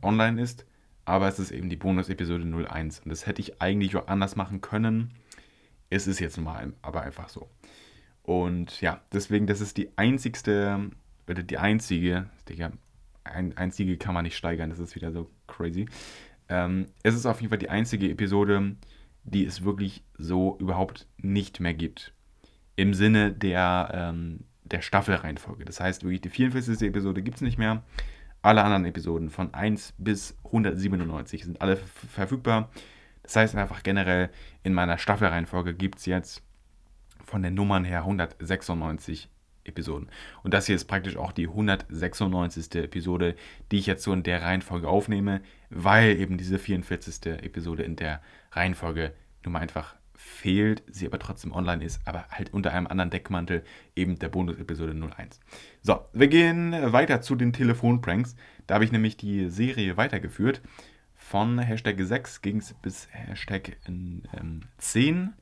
online 0.00 0.40
ist 0.40 0.64
aber 1.04 1.28
es 1.28 1.38
ist 1.38 1.50
eben 1.50 1.68
die 1.68 1.76
Bonus-Episode 1.76 2.44
01 2.44 3.00
und 3.00 3.10
das 3.10 3.26
hätte 3.26 3.40
ich 3.40 3.60
eigentlich 3.60 3.96
auch 3.96 4.08
anders 4.08 4.36
machen 4.36 4.60
können. 4.60 5.12
Es 5.90 6.06
ist 6.06 6.18
jetzt 6.18 6.38
mal 6.38 6.72
aber 6.82 7.02
einfach 7.02 7.28
so. 7.28 7.48
Und 8.22 8.80
ja, 8.80 9.02
deswegen, 9.12 9.46
das 9.46 9.60
ist 9.60 9.76
die 9.76 9.90
einzigste, 9.96 10.90
oder 11.28 11.42
die 11.42 11.58
einzige, 11.58 12.30
Digga, 12.48 12.72
ein, 13.22 13.56
einzige 13.56 13.96
kann 13.96 14.14
man 14.14 14.24
nicht 14.24 14.36
steigern, 14.36 14.70
das 14.70 14.78
ist 14.78 14.94
wieder 14.94 15.12
so 15.12 15.30
crazy. 15.46 15.86
Ähm, 16.48 16.86
es 17.02 17.14
ist 17.14 17.26
auf 17.26 17.40
jeden 17.40 17.50
Fall 17.50 17.58
die 17.58 17.70
einzige 17.70 18.10
Episode, 18.10 18.76
die 19.24 19.44
es 19.44 19.64
wirklich 19.64 20.04
so 20.18 20.56
überhaupt 20.58 21.06
nicht 21.18 21.60
mehr 21.60 21.74
gibt. 21.74 22.12
Im 22.76 22.94
Sinne 22.94 23.32
der, 23.32 23.90
ähm, 23.94 24.40
der 24.64 24.82
Staffelreihenfolge. 24.82 25.64
Das 25.64 25.80
heißt, 25.80 26.02
wirklich 26.04 26.22
die 26.22 26.30
44. 26.30 26.88
Episode 26.88 27.22
gibt 27.22 27.36
es 27.36 27.42
nicht 27.42 27.58
mehr. 27.58 27.82
Alle 28.44 28.62
anderen 28.62 28.84
Episoden 28.84 29.30
von 29.30 29.54
1 29.54 29.94
bis 29.96 30.36
197 30.44 31.44
sind 31.44 31.62
alle 31.62 31.78
verfügbar. 31.78 32.68
Das 33.22 33.36
heißt 33.36 33.56
einfach 33.56 33.82
generell, 33.82 34.28
in 34.62 34.74
meiner 34.74 34.98
Staffelreihenfolge 34.98 35.72
gibt 35.72 35.98
es 35.98 36.04
jetzt 36.04 36.42
von 37.24 37.42
den 37.42 37.54
Nummern 37.54 37.84
her 37.86 38.00
196 38.00 39.30
Episoden. 39.64 40.10
Und 40.42 40.52
das 40.52 40.66
hier 40.66 40.76
ist 40.76 40.84
praktisch 40.84 41.16
auch 41.16 41.32
die 41.32 41.48
196. 41.48 42.74
Episode, 42.74 43.34
die 43.72 43.78
ich 43.78 43.86
jetzt 43.86 44.02
so 44.02 44.12
in 44.12 44.22
der 44.22 44.42
Reihenfolge 44.42 44.88
aufnehme, 44.88 45.40
weil 45.70 46.14
eben 46.20 46.36
diese 46.36 46.58
44. 46.58 47.24
Episode 47.42 47.82
in 47.82 47.96
der 47.96 48.20
Reihenfolge 48.52 49.14
nun 49.42 49.54
mal 49.54 49.60
einfach 49.60 49.94
fehlt, 50.16 50.82
sie 50.86 51.06
aber 51.06 51.18
trotzdem 51.18 51.52
online 51.52 51.84
ist, 51.84 52.00
aber 52.06 52.26
halt 52.30 52.52
unter 52.52 52.72
einem 52.72 52.86
anderen 52.86 53.10
Deckmantel, 53.10 53.64
eben 53.96 54.18
der 54.18 54.28
Bonus-Episode 54.28 54.92
01. 54.92 55.40
So, 55.82 56.00
wir 56.12 56.28
gehen 56.28 56.72
weiter 56.92 57.20
zu 57.20 57.34
den 57.34 57.52
Telefonpranks. 57.52 58.36
Da 58.66 58.74
habe 58.74 58.84
ich 58.84 58.92
nämlich 58.92 59.16
die 59.16 59.48
Serie 59.50 59.96
weitergeführt. 59.96 60.62
Von 61.14 61.58
Hashtag 61.58 61.96
6 61.98 62.42
ging 62.42 62.58
es 62.58 62.74
bis 62.74 63.08
Hashtag 63.10 63.76
ähm, 63.86 64.62
10. 64.78 65.32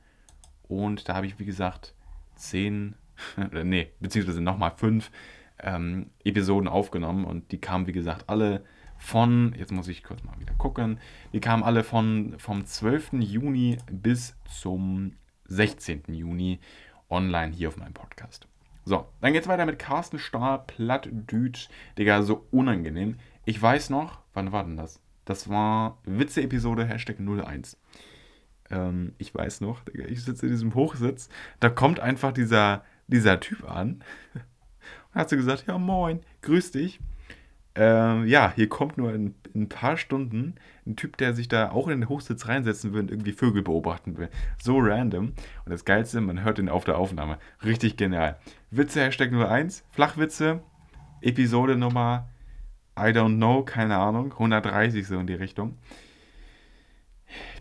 Und 0.68 1.08
da 1.08 1.14
habe 1.14 1.26
ich, 1.26 1.38
wie 1.38 1.44
gesagt, 1.44 1.94
10, 2.36 2.94
nee, 3.64 3.90
beziehungsweise 4.00 4.40
nochmal 4.40 4.72
5 4.76 5.10
ähm, 5.58 6.10
Episoden 6.24 6.68
aufgenommen. 6.68 7.24
Und 7.24 7.52
die 7.52 7.60
kamen, 7.60 7.86
wie 7.86 7.92
gesagt, 7.92 8.28
alle 8.28 8.64
von, 9.02 9.52
jetzt 9.58 9.72
muss 9.72 9.88
ich 9.88 10.04
kurz 10.04 10.22
mal 10.22 10.38
wieder 10.38 10.54
gucken, 10.54 11.00
die 11.32 11.40
kamen 11.40 11.64
alle 11.64 11.82
von, 11.82 12.34
vom 12.38 12.64
12. 12.64 13.14
Juni 13.14 13.78
bis 13.90 14.36
zum 14.48 15.16
16. 15.46 16.04
Juni 16.06 16.60
online 17.10 17.52
hier 17.52 17.68
auf 17.68 17.76
meinem 17.76 17.94
Podcast. 17.94 18.46
So, 18.84 19.06
dann 19.20 19.32
geht's 19.32 19.48
weiter 19.48 19.66
mit 19.66 19.80
Carsten 19.80 20.18
Stahl, 20.18 20.62
Plattdütsch. 20.66 21.68
Digga, 21.98 22.22
so 22.22 22.46
unangenehm. 22.52 23.16
Ich 23.44 23.60
weiß 23.60 23.90
noch, 23.90 24.20
wann 24.34 24.52
war 24.52 24.62
denn 24.64 24.76
das? 24.76 25.00
Das 25.24 25.48
war 25.48 25.98
Witze-Episode 26.04 26.84
Hashtag 26.84 27.18
01. 27.18 27.76
Ähm, 28.70 29.14
ich 29.18 29.34
weiß 29.34 29.62
noch, 29.62 29.84
Digga, 29.84 30.04
ich 30.06 30.24
sitze 30.24 30.46
in 30.46 30.52
diesem 30.52 30.74
Hochsitz, 30.74 31.28
da 31.58 31.70
kommt 31.70 31.98
einfach 31.98 32.32
dieser, 32.32 32.84
dieser 33.08 33.40
Typ 33.40 33.68
an 33.68 34.04
und 34.34 35.20
hat 35.20 35.28
so 35.28 35.36
gesagt, 35.36 35.66
ja 35.66 35.76
moin, 35.76 36.20
grüß 36.42 36.70
dich. 36.70 37.00
Ähm, 37.74 38.26
ja, 38.26 38.52
hier 38.54 38.68
kommt 38.68 38.98
nur 38.98 39.14
in, 39.14 39.34
in, 39.54 39.62
ein 39.62 39.68
paar 39.68 39.96
Stunden 39.96 40.56
ein 40.86 40.96
Typ, 40.96 41.16
der 41.16 41.32
sich 41.34 41.48
da 41.48 41.70
auch 41.70 41.88
in 41.88 42.00
den 42.00 42.08
Hochsitz 42.08 42.46
reinsetzen 42.46 42.92
will 42.92 43.00
und 43.00 43.10
irgendwie 43.10 43.32
Vögel 43.32 43.62
beobachten 43.62 44.18
will. 44.18 44.28
So 44.62 44.78
random. 44.78 45.28
Und 45.64 45.70
das 45.70 45.84
Geilste, 45.84 46.20
man 46.20 46.44
hört 46.44 46.58
ihn 46.58 46.68
auf 46.68 46.84
der 46.84 46.98
Aufnahme. 46.98 47.38
Richtig 47.64 47.96
genial. 47.96 48.38
Witze 48.70 49.00
Hashtag 49.00 49.32
01, 49.32 49.84
Flachwitze, 49.90 50.60
Episode 51.22 51.76
Nummer 51.76 52.28
I 52.98 53.10
don't 53.12 53.36
know, 53.36 53.62
keine 53.64 53.96
Ahnung, 53.96 54.32
130 54.32 55.06
so 55.06 55.18
in 55.18 55.26
die 55.26 55.34
Richtung. 55.34 55.78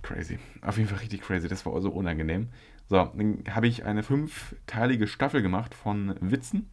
Crazy. 0.01 0.39
Auf 0.61 0.77
jeden 0.77 0.89
Fall 0.89 0.99
richtig 0.99 1.21
crazy. 1.21 1.47
Das 1.47 1.65
war 1.65 1.79
so 1.81 1.89
unangenehm. 1.89 2.49
So, 2.89 2.97
dann 3.15 3.43
habe 3.49 3.67
ich 3.67 3.85
eine 3.85 4.03
fünfteilige 4.03 5.07
Staffel 5.07 5.41
gemacht 5.41 5.73
von 5.73 6.15
Witzen, 6.19 6.69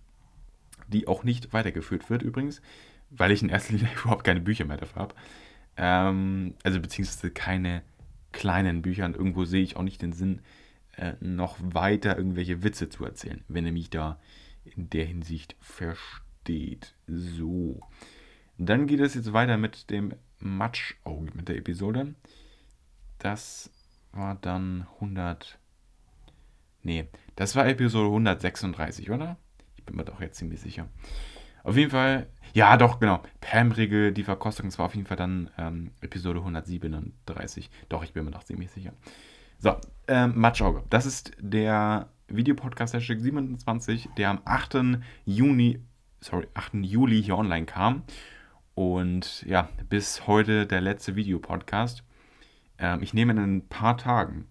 die 0.88 1.06
auch 1.06 1.22
nicht 1.22 1.52
weitergeführt 1.52 2.10
wird 2.10 2.22
übrigens 2.22 2.60
weil 3.10 3.32
ich 3.32 3.42
in 3.42 3.48
erster 3.48 3.74
Linie 3.74 3.90
überhaupt 4.00 4.24
keine 4.24 4.40
Bücher 4.40 4.64
mehr 4.64 4.76
dafür 4.76 5.02
habe. 5.02 5.14
Ähm, 5.76 6.54
also 6.62 6.80
beziehungsweise 6.80 7.30
keine 7.30 7.82
kleinen 8.32 8.82
Bücher 8.82 9.04
und 9.04 9.16
irgendwo 9.16 9.44
sehe 9.44 9.62
ich 9.62 9.76
auch 9.76 9.82
nicht 9.82 10.02
den 10.02 10.12
Sinn, 10.12 10.42
äh, 10.96 11.14
noch 11.20 11.56
weiter 11.60 12.16
irgendwelche 12.16 12.62
Witze 12.62 12.88
zu 12.88 13.04
erzählen, 13.04 13.44
wenn 13.48 13.64
er 13.64 13.72
mich 13.72 13.90
da 13.90 14.20
in 14.64 14.90
der 14.90 15.06
Hinsicht 15.06 15.56
versteht. 15.60 16.94
So. 17.06 17.80
Dann 18.58 18.86
geht 18.86 19.00
es 19.00 19.14
jetzt 19.14 19.32
weiter 19.32 19.56
mit 19.56 19.90
dem 19.90 20.14
Matschauge, 20.40 21.30
mit 21.34 21.48
der 21.48 21.56
Episode. 21.56 22.14
Das 23.18 23.70
war 24.12 24.34
dann 24.34 24.86
100. 24.96 25.58
Nee, 26.82 27.06
das 27.36 27.54
war 27.54 27.66
Episode 27.66 28.06
136, 28.06 29.10
oder? 29.10 29.36
Ich 29.76 29.84
bin 29.84 29.96
mir 29.96 30.04
doch 30.04 30.20
jetzt 30.20 30.38
ziemlich 30.38 30.60
sicher. 30.60 30.88
Auf 31.64 31.76
jeden 31.76 31.90
Fall, 31.90 32.26
ja, 32.54 32.76
doch, 32.76 33.00
genau. 33.00 33.22
Pam-Regel, 33.40 34.12
die 34.12 34.24
Verkostung, 34.24 34.66
das 34.66 34.78
war 34.78 34.86
auf 34.86 34.94
jeden 34.94 35.06
Fall 35.06 35.16
dann 35.16 35.50
ähm, 35.58 35.90
Episode 36.00 36.40
137. 36.40 37.70
Doch, 37.88 38.02
ich 38.02 38.12
bin 38.12 38.24
mir 38.24 38.30
noch 38.30 38.44
ziemlich 38.44 38.70
sicher. 38.70 38.92
So, 39.58 39.76
ähm, 40.06 40.32
Matschauge. 40.36 40.84
Das 40.88 41.04
ist 41.04 41.32
der 41.40 42.08
Videopodcast 42.28 42.94
Hashtag 42.94 43.20
27, 43.20 44.08
der 44.16 44.30
am 44.30 44.40
8. 44.44 45.00
Juni, 45.24 45.80
sorry, 46.20 46.46
8. 46.54 46.74
Juli 46.82 47.22
hier 47.22 47.36
online 47.36 47.66
kam. 47.66 48.02
Und 48.74 49.42
ja, 49.42 49.68
bis 49.88 50.26
heute 50.28 50.66
der 50.66 50.80
letzte 50.80 51.16
Videopodcast. 51.16 52.04
Ähm, 52.78 53.02
ich 53.02 53.12
nehme 53.12 53.32
in 53.32 53.38
ein 53.38 53.68
paar 53.68 53.96
Tagen, 53.98 54.46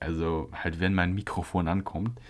also 0.00 0.50
halt 0.52 0.80
wenn 0.80 0.94
mein 0.94 1.14
Mikrofon 1.14 1.68
ankommt, 1.68 2.20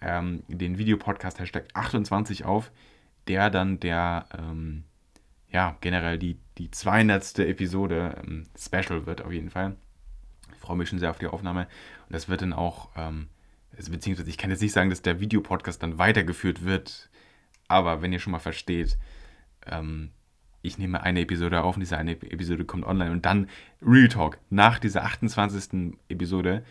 ähm, 0.00 0.42
den 0.48 0.78
Videopodcast 0.78 1.38
Hashtag 1.40 1.66
28 1.74 2.44
auf, 2.44 2.72
der 3.28 3.50
dann 3.50 3.80
der, 3.80 4.26
ähm, 4.36 4.84
ja, 5.48 5.76
generell 5.80 6.18
die, 6.18 6.38
die 6.58 6.70
200. 6.70 7.38
Episode 7.40 8.22
ähm, 8.22 8.46
Special 8.58 9.06
wird 9.06 9.22
auf 9.22 9.32
jeden 9.32 9.50
Fall. 9.50 9.76
Ich 10.52 10.58
freue 10.58 10.76
mich 10.76 10.88
schon 10.88 10.98
sehr 10.98 11.10
auf 11.10 11.18
die 11.18 11.26
Aufnahme. 11.26 11.66
Und 12.06 12.12
das 12.14 12.28
wird 12.28 12.42
dann 12.42 12.52
auch, 12.52 12.88
ähm, 12.96 13.28
beziehungsweise 13.76 14.28
ich 14.28 14.38
kann 14.38 14.50
jetzt 14.50 14.62
nicht 14.62 14.72
sagen, 14.72 14.90
dass 14.90 15.02
der 15.02 15.20
Videopodcast 15.20 15.82
dann 15.82 15.98
weitergeführt 15.98 16.64
wird, 16.64 17.10
aber 17.68 18.02
wenn 18.02 18.12
ihr 18.12 18.18
schon 18.18 18.32
mal 18.32 18.38
versteht, 18.38 18.98
ähm, 19.66 20.10
ich 20.62 20.78
nehme 20.78 21.02
eine 21.02 21.20
Episode 21.20 21.62
auf 21.62 21.76
und 21.76 21.80
diese 21.80 21.98
eine 21.98 22.12
Episode 22.12 22.64
kommt 22.64 22.86
online 22.86 23.10
und 23.10 23.26
dann 23.26 23.48
Real 23.80 24.08
Talk. 24.08 24.38
Nach 24.48 24.78
dieser 24.78 25.04
28. 25.04 25.98
Episode 26.08 26.64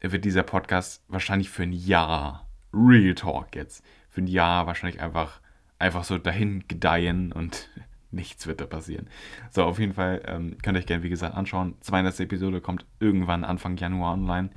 wird 0.00 0.24
dieser 0.24 0.42
Podcast 0.42 1.02
wahrscheinlich 1.08 1.48
für 1.50 1.62
ein 1.62 1.72
Jahr, 1.72 2.46
Real 2.72 3.14
Talk 3.14 3.56
jetzt, 3.56 3.84
für 4.10 4.20
ein 4.20 4.26
Jahr 4.26 4.66
wahrscheinlich 4.66 5.00
einfach, 5.00 5.40
einfach 5.78 6.04
so 6.04 6.18
dahin 6.18 6.64
gedeihen 6.68 7.32
und 7.32 7.68
nichts 8.10 8.46
wird 8.46 8.60
da 8.60 8.66
passieren. 8.66 9.08
So, 9.50 9.64
auf 9.64 9.78
jeden 9.78 9.94
Fall 9.94 10.22
ähm, 10.26 10.56
könnt 10.62 10.76
ihr 10.76 10.80
euch 10.80 10.86
gerne, 10.86 11.02
wie 11.02 11.10
gesagt, 11.10 11.36
anschauen. 11.36 11.74
200. 11.80 12.20
Episode 12.20 12.60
kommt 12.60 12.86
irgendwann 13.00 13.44
Anfang 13.44 13.76
Januar 13.76 14.14
online. 14.14 14.50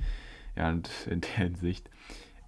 Ja, 0.56 0.70
und 0.70 0.90
in 1.10 1.20
der 1.20 1.30
Hinsicht 1.30 1.90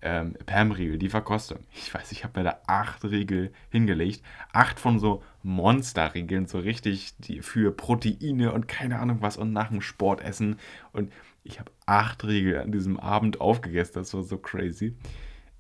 ähm, 0.05 0.37
Pam-Riegel, 0.45 0.99
die 0.99 1.09
Verkostung. 1.09 1.61
Ich 1.73 1.93
weiß, 1.93 2.13
ich 2.13 2.25
habe 2.25 2.39
mir 2.39 2.45
da 2.45 2.59
acht 2.67 3.05
Riegel 3.05 3.53
hingelegt. 3.71 4.23
Acht 4.53 4.79
von 4.79 4.99
so 4.99 5.23
Monster-Riegeln, 5.43 6.47
so 6.47 6.59
richtig 6.59 7.17
die 7.19 7.41
für 7.41 7.75
Proteine 7.75 8.53
und 8.53 8.69
keine 8.69 8.99
Ahnung 8.99 9.19
was 9.21 9.39
und 9.39 9.53
nach 9.53 9.71
dem 9.71 9.81
Sport 9.81 10.21
essen. 10.21 10.57
Und 10.93 11.11
ich 11.43 11.59
habe 11.59 11.73
acht 11.87 12.25
Riegel 12.25 12.61
an 12.61 12.71
diesem 12.71 13.01
Abend 13.01 13.41
aufgegessen. 13.41 13.95
Das 13.95 14.13
war 14.13 14.23
so 14.23 14.37
crazy. 14.37 14.95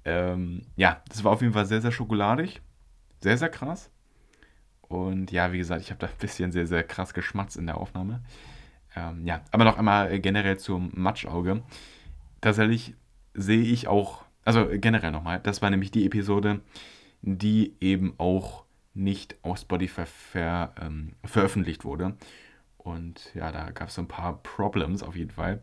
Ähm, 0.04 0.62
ja, 0.76 1.02
das 1.08 1.24
war 1.24 1.32
auf 1.32 1.40
jeden 1.40 1.54
Fall 1.54 1.66
sehr, 1.66 1.80
sehr 1.80 1.92
schokoladig. 1.92 2.60
Sehr, 3.24 3.38
sehr 3.38 3.48
krass. 3.48 3.90
Und 4.82 5.32
ja, 5.32 5.50
wie 5.52 5.58
gesagt, 5.58 5.80
ich 5.80 5.90
habe 5.90 5.98
da 5.98 6.06
ein 6.06 6.18
bisschen 6.20 6.52
sehr, 6.52 6.66
sehr 6.66 6.84
krass 6.84 7.14
geschmatzt 7.14 7.56
in 7.56 7.66
der 7.66 7.78
Aufnahme. 7.78 8.22
Ähm, 8.94 9.26
ja, 9.26 9.40
aber 9.50 9.64
noch 9.64 9.78
einmal 9.78 10.20
generell 10.20 10.58
zum 10.58 10.90
Matschauge. 10.94 11.62
Tatsächlich 12.40 12.94
sehe 13.32 13.62
ich 13.62 13.88
auch 13.88 14.24
also 14.44 14.68
generell 14.70 15.10
nochmal, 15.10 15.40
das 15.40 15.62
war 15.62 15.70
nämlich 15.70 15.90
die 15.90 16.04
Episode, 16.04 16.60
die 17.22 17.74
eben 17.80 18.14
auch 18.18 18.64
nicht 18.92 19.36
auf 19.42 19.58
Spotify 19.58 20.04
ver, 20.04 20.74
ähm, 20.80 21.14
veröffentlicht 21.24 21.84
wurde. 21.84 22.16
Und 22.76 23.34
ja, 23.34 23.50
da 23.50 23.70
gab 23.70 23.88
es 23.88 23.94
so 23.94 24.02
ein 24.02 24.08
paar 24.08 24.42
Problems 24.42 25.02
auf 25.02 25.16
jeden 25.16 25.30
Fall. 25.30 25.62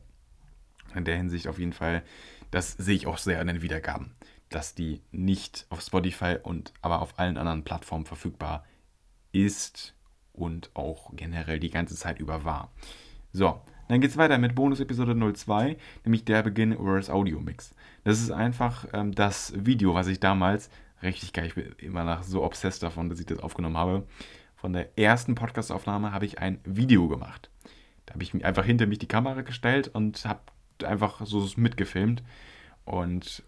In 0.95 1.05
der 1.05 1.15
Hinsicht 1.15 1.47
auf 1.47 1.59
jeden 1.59 1.73
Fall, 1.73 2.01
das 2.49 2.73
sehe 2.73 2.95
ich 2.95 3.07
auch 3.07 3.17
sehr 3.17 3.39
an 3.39 3.47
den 3.47 3.61
Wiedergaben, 3.61 4.11
dass 4.51 4.75
die 4.75 5.01
nicht 5.11 5.65
auf 5.69 5.81
Spotify 5.81 6.37
und 6.43 6.73
aber 6.81 7.01
auf 7.01 7.17
allen 7.17 7.37
anderen 7.37 7.63
Plattformen 7.63 8.05
verfügbar 8.05 8.65
ist 9.31 9.95
und 10.33 10.69
auch 10.75 11.11
generell 11.15 11.59
die 11.59 11.69
ganze 11.69 11.95
Zeit 11.95 12.19
über 12.19 12.43
war. 12.43 12.71
So, 13.33 13.61
dann 13.87 14.01
geht 14.01 14.11
es 14.11 14.17
weiter 14.17 14.37
mit 14.37 14.55
Bonus-Episode 14.55 15.15
02, 15.33 15.77
nämlich 16.03 16.25
der 16.25 16.43
Beginn 16.43 16.73
Reverse 16.73 17.11
Audio 17.13 17.39
Mix. 17.39 17.73
Das 18.03 18.21
ist 18.21 18.31
einfach 18.31 18.85
ähm, 18.93 19.13
das 19.13 19.53
Video, 19.55 19.93
was 19.93 20.07
ich 20.07 20.19
damals, 20.19 20.69
richtig 21.01 21.33
geil, 21.33 21.47
ich 21.47 21.55
bin 21.55 21.73
immer 21.77 22.03
noch 22.03 22.23
so 22.23 22.43
obsessed 22.43 22.83
davon, 22.83 23.09
dass 23.09 23.19
ich 23.19 23.25
das 23.25 23.39
aufgenommen 23.39 23.77
habe. 23.77 24.05
Von 24.55 24.73
der 24.73 24.97
ersten 24.97 25.35
Podcast-Aufnahme 25.35 26.11
habe 26.11 26.25
ich 26.25 26.39
ein 26.39 26.59
Video 26.65 27.07
gemacht. 27.07 27.49
Da 28.05 28.13
habe 28.13 28.23
ich 28.23 28.45
einfach 28.45 28.65
hinter 28.65 28.85
mich 28.85 28.99
die 28.99 29.07
Kamera 29.07 29.41
gestellt 29.41 29.89
und 29.93 30.25
habe 30.25 30.41
einfach 30.83 31.25
so 31.25 31.47
mitgefilmt 31.55 32.21
und 32.85 33.43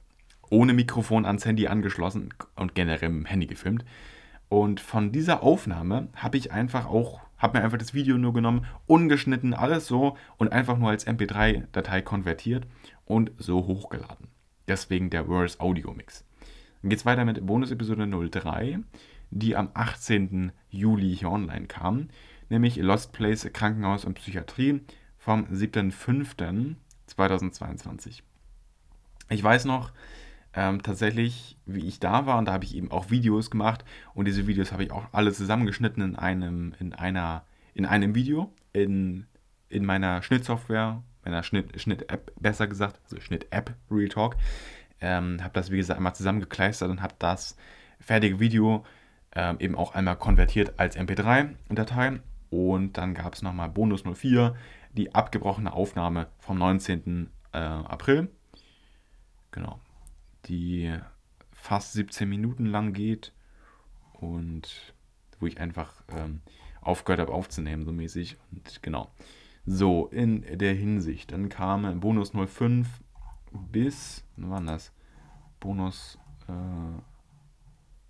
ohne 0.53 0.73
Mikrofon 0.73 1.25
ans 1.25 1.45
Handy 1.45 1.67
angeschlossen 1.67 2.29
und 2.55 2.75
generell 2.75 3.09
mit 3.09 3.23
dem 3.23 3.25
Handy 3.25 3.47
gefilmt. 3.47 3.83
Und 4.49 4.79
von 4.79 5.11
dieser 5.11 5.41
Aufnahme 5.41 6.09
habe 6.15 6.37
ich 6.37 6.51
einfach 6.51 6.85
auch 6.85 7.21
habe 7.43 7.57
mir 7.57 7.63
einfach 7.65 7.77
das 7.77 7.93
Video 7.93 8.17
nur 8.17 8.33
genommen, 8.33 8.65
ungeschnitten, 8.87 9.53
alles 9.53 9.85
so 9.85 10.15
und 10.37 10.53
einfach 10.53 10.77
nur 10.77 10.91
als 10.91 11.05
MP3-Datei 11.05 12.01
konvertiert 12.01 12.65
und 13.03 13.31
so 13.37 13.67
hochgeladen. 13.67 14.29
Deswegen 14.69 15.09
der 15.09 15.25
Verse 15.25 15.59
Audio 15.59 15.93
Mix. 15.93 16.23
Dann 16.81 16.89
geht 16.89 16.99
es 16.99 17.05
weiter 17.05 17.25
mit 17.25 17.45
Bonus-Episode 17.45 18.07
03, 18.07 18.79
die 19.29 19.57
am 19.57 19.71
18. 19.73 20.53
Juli 20.69 21.17
hier 21.17 21.31
online 21.31 21.67
kam, 21.67 22.07
nämlich 22.47 22.77
Lost 22.77 23.11
Place 23.11 23.49
Krankenhaus 23.51 24.05
und 24.05 24.13
Psychiatrie 24.13 24.79
vom 25.17 25.43
7.5.2022. 25.47 28.21
Ich 29.27 29.43
weiß 29.43 29.65
noch, 29.65 29.91
ähm, 30.55 30.83
tatsächlich, 30.83 31.57
wie 31.65 31.87
ich 31.87 31.99
da 31.99 32.25
war, 32.25 32.37
und 32.37 32.45
da 32.45 32.53
habe 32.53 32.65
ich 32.65 32.75
eben 32.75 32.91
auch 32.91 33.09
Videos 33.09 33.49
gemacht 33.49 33.83
und 34.13 34.25
diese 34.25 34.45
Videos 34.45 34.71
habe 34.71 34.83
ich 34.83 34.91
auch 34.91 35.05
alle 35.11 35.33
zusammengeschnitten 35.33 36.03
in 36.03 36.15
einem, 36.15 36.75
in 36.79 36.93
einer, 36.93 37.43
in 37.73 37.85
einem 37.85 38.13
Video, 38.13 38.53
in, 38.71 39.25
in 39.69 39.85
meiner 39.85 40.21
Schnittsoftware, 40.21 41.01
meiner 41.25 41.41
Schnitt, 41.41 41.79
Schnitt-App, 41.81 42.31
besser 42.39 42.67
gesagt, 42.67 42.99
also 43.03 43.19
Schnitt-App, 43.19 43.75
Real 43.89 44.09
Talk. 44.09 44.35
Ähm, 45.01 45.43
habe 45.43 45.53
das, 45.53 45.71
wie 45.71 45.77
gesagt, 45.77 45.97
einmal 45.97 46.15
zusammengekleistert 46.15 46.89
und 46.89 47.01
habe 47.01 47.15
das 47.17 47.57
fertige 47.99 48.39
Video 48.39 48.85
ähm, 49.35 49.57
eben 49.59 49.75
auch 49.75 49.95
einmal 49.95 50.17
konvertiert 50.17 50.73
als 50.77 50.97
MP3-Datei. 50.97 52.19
Und 52.49 52.97
dann 52.97 53.15
gab 53.15 53.33
es 53.33 53.41
nochmal 53.41 53.69
Bonus 53.69 54.03
04, 54.03 54.55
die 54.91 55.15
abgebrochene 55.15 55.73
Aufnahme 55.73 56.27
vom 56.37 56.59
19. 56.59 57.31
Äh, 57.51 57.57
April. 57.57 58.29
Genau 59.51 59.79
die 60.45 60.97
fast 61.51 61.93
17 61.93 62.27
Minuten 62.27 62.65
lang 62.65 62.93
geht 62.93 63.33
und 64.13 64.93
wo 65.39 65.47
ich 65.47 65.59
einfach 65.59 66.03
ähm, 66.09 66.41
aufgehört 66.81 67.21
habe 67.21 67.33
aufzunehmen, 67.33 67.85
so 67.85 67.91
mäßig. 67.91 68.37
Und 68.51 68.81
genau. 68.81 69.11
So, 69.65 70.07
in 70.07 70.41
der 70.57 70.73
Hinsicht. 70.73 71.31
Dann 71.31 71.49
kam 71.49 71.99
Bonus 71.99 72.31
05 72.31 72.87
bis, 73.51 74.25
wann 74.35 74.49
war 74.49 74.61
das? 74.61 74.91
Bonus, 75.59 76.17
äh, 76.47 77.01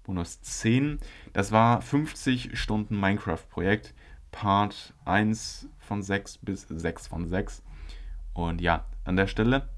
Bonus 0.03 0.41
10. 0.41 0.99
Das 1.34 1.51
war 1.51 1.81
50 1.81 2.57
Stunden 2.57 2.99
Minecraft-Projekt. 2.99 3.93
Part 4.31 4.95
1 5.05 5.69
von 5.77 6.01
6 6.01 6.39
bis 6.39 6.61
6 6.67 7.07
von 7.07 7.27
6. 7.27 7.61
Und 8.34 8.61
ja, 8.61 8.86
an 9.05 9.15
der 9.15 9.27
Stelle. 9.27 9.69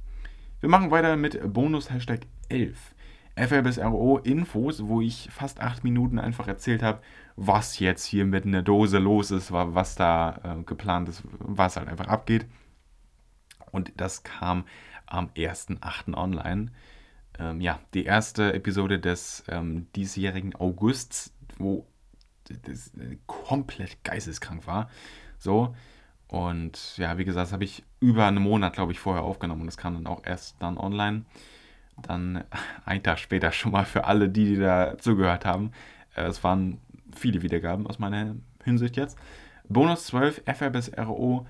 Wir 0.61 0.69
machen 0.69 0.91
weiter 0.91 1.17
mit 1.17 1.53
Bonus 1.53 1.91
Hashtag 1.91 2.21
11. 2.49 2.95
FLBSRO 3.35 4.19
Infos, 4.19 4.85
wo 4.85 5.01
ich 5.01 5.29
fast 5.31 5.59
acht 5.59 5.83
Minuten 5.83 6.19
einfach 6.19 6.47
erzählt 6.47 6.81
habe, 6.81 7.01
was 7.35 7.79
jetzt 7.79 8.05
hier 8.05 8.25
mit 8.25 8.45
einer 8.45 8.61
Dose 8.61 8.97
los 8.97 9.31
ist, 9.31 9.51
was 9.51 9.95
da 9.95 10.39
äh, 10.59 10.63
geplant 10.63 11.09
ist, 11.09 11.23
was 11.39 11.75
halt 11.75 11.89
einfach 11.89 12.07
abgeht. 12.07 12.45
Und 13.71 13.91
das 13.97 14.23
kam 14.23 14.63
am 15.05 15.27
1.8. 15.35 16.13
online. 16.15 16.71
Ähm, 17.37 17.59
ja, 17.59 17.79
die 17.93 18.05
erste 18.05 18.53
Episode 18.53 18.99
des 18.99 19.43
ähm, 19.49 19.87
diesjährigen 19.95 20.55
Augusts, 20.55 21.33
wo 21.57 21.85
das 22.45 22.91
komplett 23.27 24.01
geisteskrank 24.05 24.65
war. 24.65 24.89
So. 25.37 25.75
Und 26.27 26.97
ja, 26.97 27.17
wie 27.17 27.25
gesagt, 27.25 27.47
das 27.47 27.53
habe 27.53 27.65
ich 27.65 27.83
über 27.99 28.25
einen 28.25 28.41
Monat, 28.41 28.73
glaube 28.73 28.93
ich, 28.93 28.99
vorher 28.99 29.23
aufgenommen 29.23 29.61
und 29.61 29.67
das 29.67 29.77
kam 29.77 29.93
dann 29.93 30.07
auch 30.07 30.25
erst 30.25 30.55
dann 30.61 30.77
online 30.77 31.25
dann 32.01 32.43
ein 32.85 33.03
Tag 33.03 33.19
später 33.19 33.51
schon 33.51 33.71
mal 33.71 33.85
für 33.85 34.05
alle, 34.05 34.29
die, 34.29 34.45
die 34.45 34.57
da 34.57 34.97
zugehört 34.97 35.45
haben. 35.45 35.71
Äh, 36.15 36.23
es 36.23 36.43
waren 36.43 36.79
viele 37.15 37.41
Wiedergaben 37.41 37.87
aus 37.87 37.99
meiner 37.99 38.35
Hinsicht 38.63 38.97
jetzt. 38.97 39.17
Bonus 39.67 40.07
12, 40.07 40.43
FRBSRO, 40.45 41.47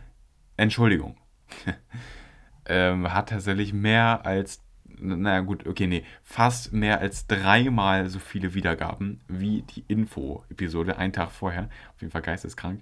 Entschuldigung. 0.58 1.18
ähm, 2.66 3.12
hat 3.12 3.30
tatsächlich 3.30 3.74
mehr 3.74 4.26
als, 4.26 4.64
naja 4.86 5.42
gut, 5.42 5.68
okay, 5.68 5.88
nee, 5.88 6.04
fast 6.24 6.72
mehr 6.72 7.00
als 7.00 7.28
dreimal 7.28 8.10
so 8.10 8.20
viele 8.20 8.54
Wiedergaben 8.54 9.22
wie 9.28 9.64
die 9.64 9.84
Info-Episode, 9.88 10.98
einen 10.98 11.14
Tag 11.14 11.32
vorher. 11.32 11.70
Auf 11.94 12.02
jeden 12.02 12.12
Fall 12.12 12.22
geisteskrank. 12.22 12.82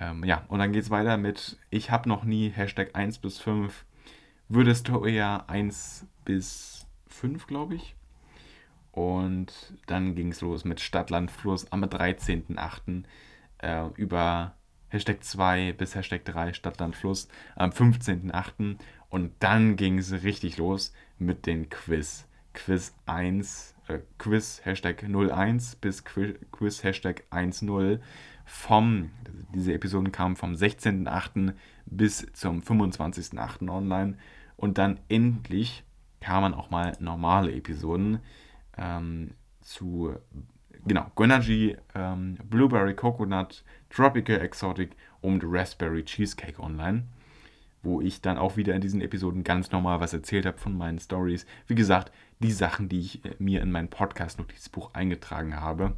Ähm, 0.00 0.24
ja, 0.24 0.44
und 0.48 0.58
dann 0.58 0.72
geht 0.72 0.82
es 0.82 0.90
weiter 0.90 1.16
mit 1.16 1.58
Ich 1.70 1.90
habe 1.90 2.08
noch 2.08 2.24
nie 2.24 2.48
Hashtag 2.48 2.90
1 2.94 3.18
bis 3.18 3.38
5 3.38 3.84
würdest 4.48 4.88
du 4.88 5.04
eher 5.04 5.48
1 5.48 6.06
bis 6.24 6.86
5, 7.08 7.46
glaube 7.46 7.74
ich. 7.74 7.94
Und 8.92 9.52
dann 9.86 10.14
ging 10.14 10.32
es 10.32 10.40
los 10.42 10.64
mit 10.64 10.80
Stadtland 10.80 11.30
Fluss 11.30 11.70
am 11.72 11.82
13.08. 11.84 13.04
Äh, 13.58 13.88
über 13.96 14.54
Hashtag 14.88 15.24
2 15.24 15.72
bis 15.72 15.94
Hashtag 15.94 16.24
3 16.24 16.52
Stadtland 16.52 16.94
Fluss 16.94 17.28
am 17.56 17.70
15.08. 17.70 18.76
Und 19.08 19.32
dann 19.40 19.76
ging 19.76 19.98
es 19.98 20.12
richtig 20.22 20.58
los 20.58 20.92
mit 21.18 21.46
den 21.46 21.70
Quiz. 21.70 22.26
Quiz 22.52 22.94
1, 23.06 23.74
äh, 23.88 24.00
Quiz 24.18 24.60
Hashtag 24.64 25.02
01 25.02 25.76
bis 25.76 26.04
Quiz 26.04 26.84
Hashtag 26.84 27.24
10 27.32 28.00
vom, 28.44 29.10
diese 29.54 29.72
Episoden 29.72 30.12
kamen 30.12 30.36
vom 30.36 30.52
16.08. 30.52 31.54
bis 31.86 32.26
zum 32.34 32.60
25.08. 32.60 33.70
online 33.70 34.18
und 34.56 34.76
dann 34.76 35.00
endlich 35.08 35.84
kamen 36.22 36.54
auch 36.54 36.70
mal 36.70 36.96
normale 37.00 37.52
Episoden 37.52 38.20
ähm, 38.78 39.32
zu 39.60 40.14
genau, 40.86 41.06
Grenadine, 41.14 41.78
ähm, 41.94 42.38
Blueberry 42.44 42.94
Coconut, 42.94 43.64
Tropical 43.90 44.40
Exotic 44.40 44.96
und 45.20 45.42
Raspberry 45.44 46.04
Cheesecake 46.04 46.60
online 46.60 47.04
wo 47.82 48.00
ich 48.00 48.20
dann 48.20 48.38
auch 48.38 48.56
wieder 48.56 48.74
in 48.74 48.80
diesen 48.80 49.00
Episoden 49.00 49.44
ganz 49.44 49.72
normal 49.72 50.00
was 50.00 50.12
erzählt 50.12 50.46
habe 50.46 50.58
von 50.58 50.76
meinen 50.76 50.98
Stories. 50.98 51.46
Wie 51.66 51.74
gesagt, 51.74 52.12
die 52.38 52.52
Sachen, 52.52 52.88
die 52.88 53.00
ich 53.00 53.24
äh, 53.24 53.34
mir 53.38 53.60
in 53.60 53.72
mein 53.72 53.88
Podcast-Notizbuch 53.88 54.94
eingetragen 54.94 55.60
habe. 55.60 55.96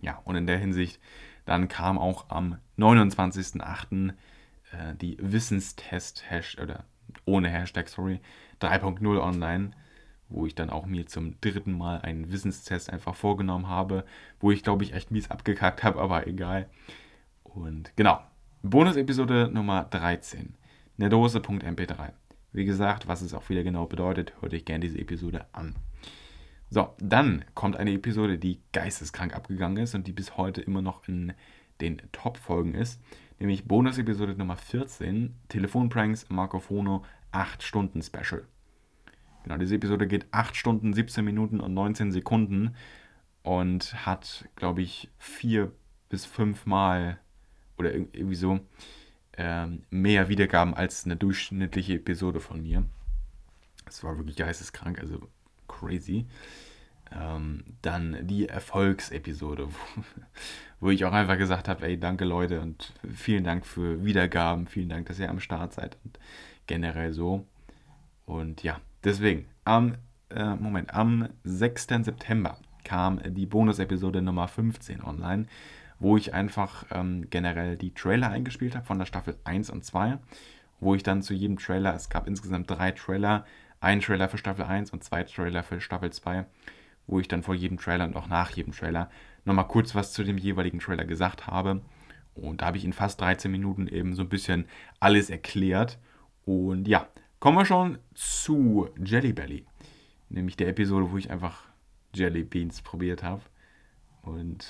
Ja, 0.00 0.20
und 0.24 0.36
in 0.36 0.46
der 0.46 0.58
Hinsicht, 0.58 1.00
dann 1.44 1.68
kam 1.68 1.98
auch 1.98 2.30
am 2.30 2.58
29.08. 2.78 4.10
Äh, 4.72 4.94
die 5.00 5.16
Wissenstest, 5.20 6.24
oder 6.62 6.84
ohne 7.24 7.48
Hashtag, 7.48 7.88
sorry, 7.88 8.20
3.0 8.60 9.20
online, 9.20 9.70
wo 10.28 10.46
ich 10.46 10.54
dann 10.54 10.70
auch 10.70 10.86
mir 10.86 11.06
zum 11.06 11.40
dritten 11.40 11.76
Mal 11.76 12.00
einen 12.00 12.32
Wissenstest 12.32 12.90
einfach 12.90 13.14
vorgenommen 13.14 13.68
habe, 13.68 14.04
wo 14.40 14.50
ich 14.50 14.62
glaube 14.62 14.84
ich 14.84 14.92
echt 14.92 15.10
mies 15.10 15.30
abgekackt 15.30 15.82
habe, 15.84 16.00
aber 16.00 16.26
egal. 16.26 16.68
Und 17.44 17.92
genau, 17.96 18.20
Bonus-Episode 18.62 19.50
Nummer 19.52 19.84
13 19.84 20.54
eine 20.98 21.08
Dose.mp3. 21.08 22.12
Wie 22.52 22.64
gesagt, 22.64 23.06
was 23.06 23.20
es 23.20 23.34
auch 23.34 23.48
wieder 23.50 23.62
genau 23.62 23.86
bedeutet, 23.86 24.32
hört 24.40 24.54
euch 24.54 24.64
gerne 24.64 24.80
diese 24.80 24.98
Episode 24.98 25.46
an. 25.52 25.74
So, 26.70 26.94
dann 26.98 27.44
kommt 27.54 27.76
eine 27.76 27.92
Episode, 27.92 28.38
die 28.38 28.60
geisteskrank 28.72 29.34
abgegangen 29.34 29.82
ist 29.82 29.94
und 29.94 30.06
die 30.06 30.12
bis 30.12 30.36
heute 30.36 30.62
immer 30.62 30.82
noch 30.82 31.06
in 31.06 31.32
den 31.80 32.00
Top-Folgen 32.12 32.74
ist, 32.74 33.00
nämlich 33.38 33.68
Bonus-Episode 33.68 34.34
Nummer 34.36 34.56
14, 34.56 35.34
Telefonpranks 35.48 36.30
Marco 36.30 36.58
Fono 36.58 37.04
8 37.32 37.62
Stunden 37.62 38.02
Special. 38.02 38.46
Genau, 39.44 39.58
diese 39.58 39.76
Episode 39.76 40.06
geht 40.06 40.26
8 40.32 40.56
Stunden, 40.56 40.92
17 40.92 41.24
Minuten 41.24 41.60
und 41.60 41.72
19 41.72 42.10
Sekunden 42.10 42.74
und 43.42 44.06
hat, 44.06 44.48
glaube 44.56 44.82
ich, 44.82 45.08
vier 45.18 45.70
bis 46.08 46.24
fünf 46.24 46.66
Mal 46.66 47.20
oder 47.78 47.94
irgendwie 47.94 48.34
so 48.34 48.60
ähm, 49.36 49.82
mehr 49.90 50.28
Wiedergaben 50.28 50.74
als 50.74 51.04
eine 51.04 51.16
durchschnittliche 51.16 51.94
Episode 51.94 52.40
von 52.40 52.62
mir. 52.62 52.84
Es 53.86 54.02
war 54.02 54.16
wirklich 54.16 54.36
geisteskrank, 54.36 54.98
also 54.98 55.28
crazy. 55.68 56.26
Ähm, 57.12 57.62
dann 57.82 58.26
die 58.26 58.48
Erfolgsepisode, 58.48 59.68
wo, 59.68 60.02
wo, 60.80 60.90
ich 60.90 61.04
auch 61.04 61.12
einfach 61.12 61.38
gesagt 61.38 61.68
habe, 61.68 61.86
ey, 61.86 62.00
danke 62.00 62.24
Leute 62.24 62.60
und 62.60 62.94
vielen 63.14 63.44
Dank 63.44 63.64
für 63.64 64.04
Wiedergaben, 64.04 64.66
vielen 64.66 64.88
Dank, 64.88 65.06
dass 65.06 65.20
ihr 65.20 65.30
am 65.30 65.38
Start 65.38 65.72
seid 65.74 65.96
und 66.04 66.18
generell 66.66 67.12
so. 67.12 67.46
Und 68.24 68.62
ja, 68.62 68.80
deswegen, 69.04 69.46
am, 69.64 69.94
äh, 70.30 70.54
Moment, 70.54 70.94
am 70.94 71.28
6. 71.44 71.86
September 72.02 72.58
kam 72.84 73.20
die 73.34 73.46
Bonus-Episode 73.46 74.22
Nummer 74.22 74.48
15 74.48 75.02
online 75.02 75.46
wo 75.98 76.16
ich 76.16 76.34
einfach 76.34 76.84
ähm, 76.90 77.28
generell 77.30 77.76
die 77.76 77.94
Trailer 77.94 78.30
eingespielt 78.30 78.74
habe 78.76 78.86
von 78.86 78.98
der 78.98 79.06
Staffel 79.06 79.36
1 79.44 79.70
und 79.70 79.84
2, 79.84 80.18
wo 80.80 80.94
ich 80.94 81.02
dann 81.02 81.22
zu 81.22 81.34
jedem 81.34 81.58
Trailer, 81.58 81.94
es 81.94 82.08
gab 82.08 82.26
insgesamt 82.26 82.70
drei 82.70 82.92
Trailer, 82.92 83.44
ein 83.80 84.00
Trailer 84.00 84.28
für 84.28 84.38
Staffel 84.38 84.64
1 84.64 84.90
und 84.90 85.04
zwei 85.04 85.24
Trailer 85.24 85.62
für 85.62 85.80
Staffel 85.80 86.12
2, 86.12 86.46
wo 87.06 87.20
ich 87.20 87.28
dann 87.28 87.42
vor 87.42 87.54
jedem 87.54 87.78
Trailer 87.78 88.04
und 88.04 88.16
auch 88.16 88.28
nach 88.28 88.50
jedem 88.50 88.72
Trailer 88.72 89.10
nochmal 89.44 89.68
kurz 89.68 89.94
was 89.94 90.12
zu 90.12 90.24
dem 90.24 90.38
jeweiligen 90.38 90.80
Trailer 90.80 91.04
gesagt 91.04 91.46
habe. 91.46 91.80
Und 92.34 92.60
da 92.60 92.66
habe 92.66 92.76
ich 92.76 92.84
in 92.84 92.92
fast 92.92 93.20
13 93.20 93.50
Minuten 93.50 93.86
eben 93.86 94.14
so 94.14 94.22
ein 94.22 94.28
bisschen 94.28 94.66
alles 95.00 95.30
erklärt. 95.30 95.98
Und 96.46 96.88
ja, 96.88 97.08
kommen 97.40 97.58
wir 97.58 97.66
schon 97.66 97.98
zu 98.14 98.88
Jelly 99.04 99.34
Belly. 99.34 99.66
Nämlich 100.30 100.56
der 100.56 100.68
Episode, 100.68 101.10
wo 101.10 101.18
ich 101.18 101.30
einfach 101.30 101.64
Jelly 102.14 102.44
Beans 102.44 102.80
probiert 102.80 103.22
habe. 103.22 103.42
Und 104.22 104.66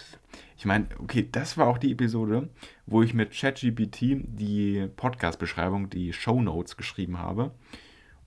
ich 0.56 0.64
meine, 0.64 0.88
okay, 0.98 1.28
das 1.30 1.56
war 1.56 1.66
auch 1.66 1.78
die 1.78 1.92
Episode, 1.92 2.50
wo 2.86 3.02
ich 3.02 3.14
mit 3.14 3.32
ChatGPT 3.32 4.00
die 4.24 4.88
Podcast-Beschreibung, 4.96 5.88
die 5.88 6.12
Show 6.12 6.42
Notes 6.42 6.76
geschrieben 6.76 7.18
habe. 7.18 7.52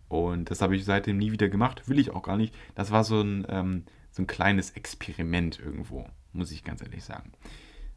Und 0.08 0.50
das 0.50 0.62
habe 0.62 0.76
ich 0.76 0.86
seitdem 0.86 1.18
nie 1.18 1.32
wieder 1.32 1.50
gemacht, 1.50 1.88
will 1.88 2.00
ich 2.00 2.12
auch 2.12 2.24
gar 2.24 2.38
nicht. 2.38 2.56
Das 2.76 2.91
war 2.91 3.04
so 3.04 3.22
ein, 3.22 3.45
ähm, 3.50 3.84
so 4.12 4.24
ein 4.24 4.28
kleines 4.28 4.72
Experiment 4.72 5.60
irgendwo, 5.60 6.08
muss 6.34 6.52
ich 6.52 6.64
ganz 6.64 6.82
ehrlich 6.82 7.04
sagen. 7.04 7.32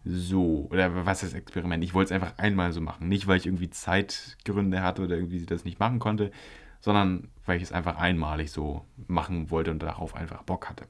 So, 0.05 0.69
oder 0.71 1.07
was 1.07 1.23
ist 1.23 1.35
Experiment? 1.35 1.85
Ich 1.85 1.95
wollte 1.95 2.13
es 2.15 2.21
einfach 2.21 2.37
einmal 2.39 2.73
so 2.73 2.81
machen. 2.81 3.09
Nicht, 3.09 3.27
weil 3.27 3.37
ich 3.37 3.47
irgendwie 3.47 3.71
Zeitgründe 3.71 4.83
hatte 4.83 5.03
oder 5.03 5.15
irgendwie 5.15 5.45
das 5.47 5.65
nicht 5.65 5.79
machen 5.79 6.01
konnte, 6.01 6.33
sondern 6.81 7.29
weil 7.47 7.57
ich 7.57 7.63
es 7.63 7.73
einfach 7.73 7.97
einmalig 7.97 8.51
so 8.51 8.85
machen 9.07 9.51
wollte 9.51 9.71
und 9.71 9.81
darauf 9.81 10.17
einfach 10.17 10.43
Bock 10.43 10.69
hatte. 10.69 10.87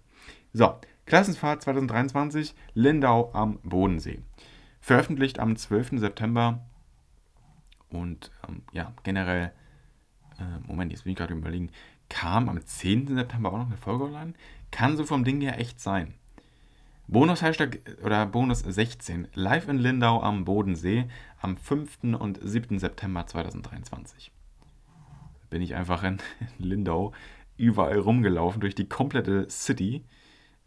So, 0.53 0.79
Klassenfahrt 1.07 1.63
2023, 1.63 2.55
Lindau 2.75 3.31
am 3.35 3.59
Bodensee. 3.63 4.21
Veröffentlicht 4.81 5.39
am 5.39 5.57
12. 5.57 5.99
September 6.01 6.65
und 7.91 8.31
ähm, 8.49 8.63
ja, 8.73 8.93
generell, 9.03 9.53
äh, 10.39 10.67
Moment, 10.67 10.93
jetzt 10.93 11.05
bin 11.05 11.13
ich 11.13 11.19
gerade 11.19 11.35
überlegen, 11.35 11.71
kam 12.09 12.49
am 12.49 12.65
10. 12.65 13.15
September 13.15 13.53
auch 13.53 13.59
noch 13.59 13.67
eine 13.67 13.77
Folge 13.77 14.05
online? 14.05 14.35
Kann 14.71 14.97
so 14.97 15.05
vom 15.05 15.25
Ding 15.25 15.41
her 15.41 15.61
echt 15.61 15.81
sein. 15.81 16.15
Bonus 17.13 17.43
Hashtag 17.43 17.81
oder 18.03 18.25
Bonus 18.25 18.61
16, 18.61 19.29
live 19.35 19.69
in 19.69 19.77
Lindau 19.77 20.23
am 20.23 20.47
Bodensee 20.47 21.11
am 21.43 21.59
5. 21.59 22.05
und 22.19 22.41
7. 22.43 22.79
September 22.79 23.27
2023. 23.27 24.33
Bin 25.51 25.61
ich 25.61 25.75
einfach 25.75 26.05
in 26.05 26.17
Lindau 26.59 27.13
überall 27.59 27.99
rumgelaufen 27.99 28.63
durch 28.63 28.75
die 28.75 28.89
komplette 28.89 29.47
City 29.51 30.07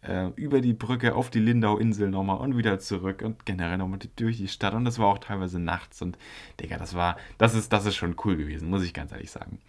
äh, 0.02 0.28
über 0.36 0.62
die 0.62 0.74
Brücke 0.74 1.16
auf 1.16 1.32
die 1.32 1.40
Lindau-Insel 1.40 2.12
nochmal 2.12 2.38
und 2.38 2.56
wieder 2.56 2.78
zurück 2.78 3.24
und 3.24 3.48
generell 3.48 3.80
nochmal 3.80 3.98
durch 4.16 4.38
die 4.38 4.48
Stadt. 4.48 4.76
Und 4.76 4.86
das 4.86 5.00
war 5.00 5.08
auch 5.08 5.18
teilweise 5.18 5.58
nachts. 5.60 6.04
Und 6.04 6.16
Digga, 6.62 6.78
das 6.78 6.94
war, 6.94 7.18
das 7.40 7.56
ist, 7.56 7.74
das 7.74 7.88
ist 7.88 7.96
schon 7.96 8.18
cool 8.24 8.38
gewesen, 8.38 8.70
muss 8.70 8.84
ich 8.84 8.94
ganz 8.94 9.12
ehrlich 9.12 9.32
sagen. 9.32 9.62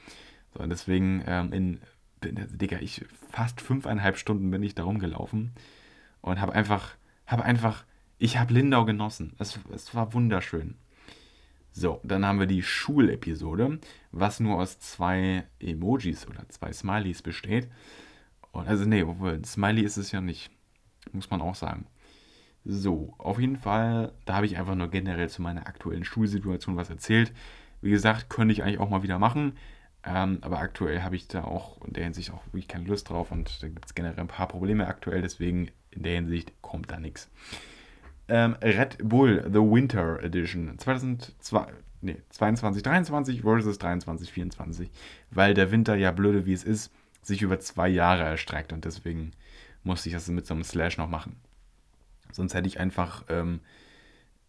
So, 0.53 0.63
und 0.63 0.69
deswegen, 0.69 1.25
ähm, 1.27 1.55
in, 1.55 1.81
Digga, 2.23 2.81
ich 2.81 3.03
fast 3.31 3.63
fünfeinhalb 3.63 4.19
Stunden 4.19 4.51
bin 4.51 4.63
ich 4.63 4.75
da 4.75 4.85
rumgelaufen 4.85 5.53
und 6.27 6.41
habe 6.41 6.53
einfach, 6.53 6.97
habe 7.27 7.45
einfach, 7.45 7.85
ich 8.19 8.39
habe 8.39 8.53
Lindau 8.53 8.85
genossen. 8.85 9.35
Es, 9.39 9.59
es 9.73 9.95
war 9.95 10.13
wunderschön. 10.13 10.77
So, 11.73 12.01
dann 12.03 12.27
haben 12.27 12.41
wir 12.41 12.47
die 12.47 12.63
Schulepisode, 12.63 13.79
was 14.11 14.41
nur 14.41 14.57
aus 14.57 14.81
zwei 14.81 15.45
Emojis 15.61 16.27
oder 16.27 16.49
zwei 16.49 16.73
Smileys 16.73 17.23
besteht. 17.23 17.69
Also 18.53 18.87
nee, 18.87 19.03
obwohl, 19.03 19.45
Smiley 19.45 19.83
ist 19.83 19.99
es 19.99 20.13
ja 20.13 20.21
nicht. 20.21 20.51
Muss 21.13 21.31
man 21.31 21.43
auch 21.43 21.55
sagen. 21.55 21.87
So, 22.65 23.15
auf 23.19 23.39
jeden 23.39 23.57
Fall, 23.57 24.13
da 24.25 24.35
habe 24.35 24.47
ich 24.47 24.57
einfach 24.57 24.75
nur 24.75 24.89
generell 24.89 25.29
zu 25.29 25.43
meiner 25.43 25.67
aktuellen 25.67 26.05
Schulsituation 26.05 26.77
was 26.77 26.91
erzählt. 26.91 27.33
Wie 27.83 27.91
gesagt, 27.91 28.31
könnte 28.31 28.53
ich 28.53 28.63
eigentlich 28.63 28.81
auch 28.81 28.91
mal 28.91 29.03
wieder 29.05 29.19
machen. 29.19 29.53
Ähm, 30.03 30.39
aber 30.41 30.59
aktuell 30.59 31.03
habe 31.03 31.15
ich 31.15 31.29
da 31.29 31.45
auch 31.45 31.85
in 31.85 31.93
der 31.93 32.05
Hinsicht 32.05 32.33
auch 32.33 32.45
wirklich 32.47 32.69
keine 32.69 32.87
Lust 32.87 33.11
drauf 33.11 33.31
und 33.31 33.63
da 33.63 33.69
gibt 33.69 33.87
es 33.87 33.95
generell 33.95 34.19
ein 34.19 34.29
paar 34.29 34.49
Probleme 34.49 34.87
aktuell, 34.87 35.21
deswegen 35.21 35.71
in 35.97 36.03
der 36.03 36.15
Hinsicht 36.15 36.53
kommt 36.63 36.91
da 36.91 37.01
nichts. 37.01 37.31
Ähm, 38.29 38.57
Red 38.63 38.99
Bull 39.03 39.45
The 39.47 39.61
Winter 39.61 40.23
Edition 40.23 40.79
2002, 40.79 41.67
nee, 42.01 42.17
22, 42.31 42.83
23 42.83 43.43
versus 43.43 43.79
23, 43.79 44.33
24, 44.33 44.91
weil 45.31 45.55
der 45.55 45.71
Winter 45.71 45.95
ja 45.95 46.11
blöde 46.11 46.47
wie 46.47 46.53
es 46.53 46.65
ist, 46.65 46.93
sich 47.23 47.43
über 47.43 47.59
zwei 47.61 47.89
Jahre 47.89 48.23
erstreckt 48.23 48.73
und 48.73 48.85
deswegen 48.85 49.33
musste 49.83 50.09
ich 50.09 50.15
das 50.15 50.29
mit 50.29 50.47
so 50.47 50.55
einem 50.55 50.65
Slash 50.65 50.99
noch 50.99 51.09
machen. 51.09 51.37
Sonst 52.33 52.55
hätte 52.55 52.69
ich 52.69 52.81
einfach 52.81 53.25
ähm, 53.29 53.61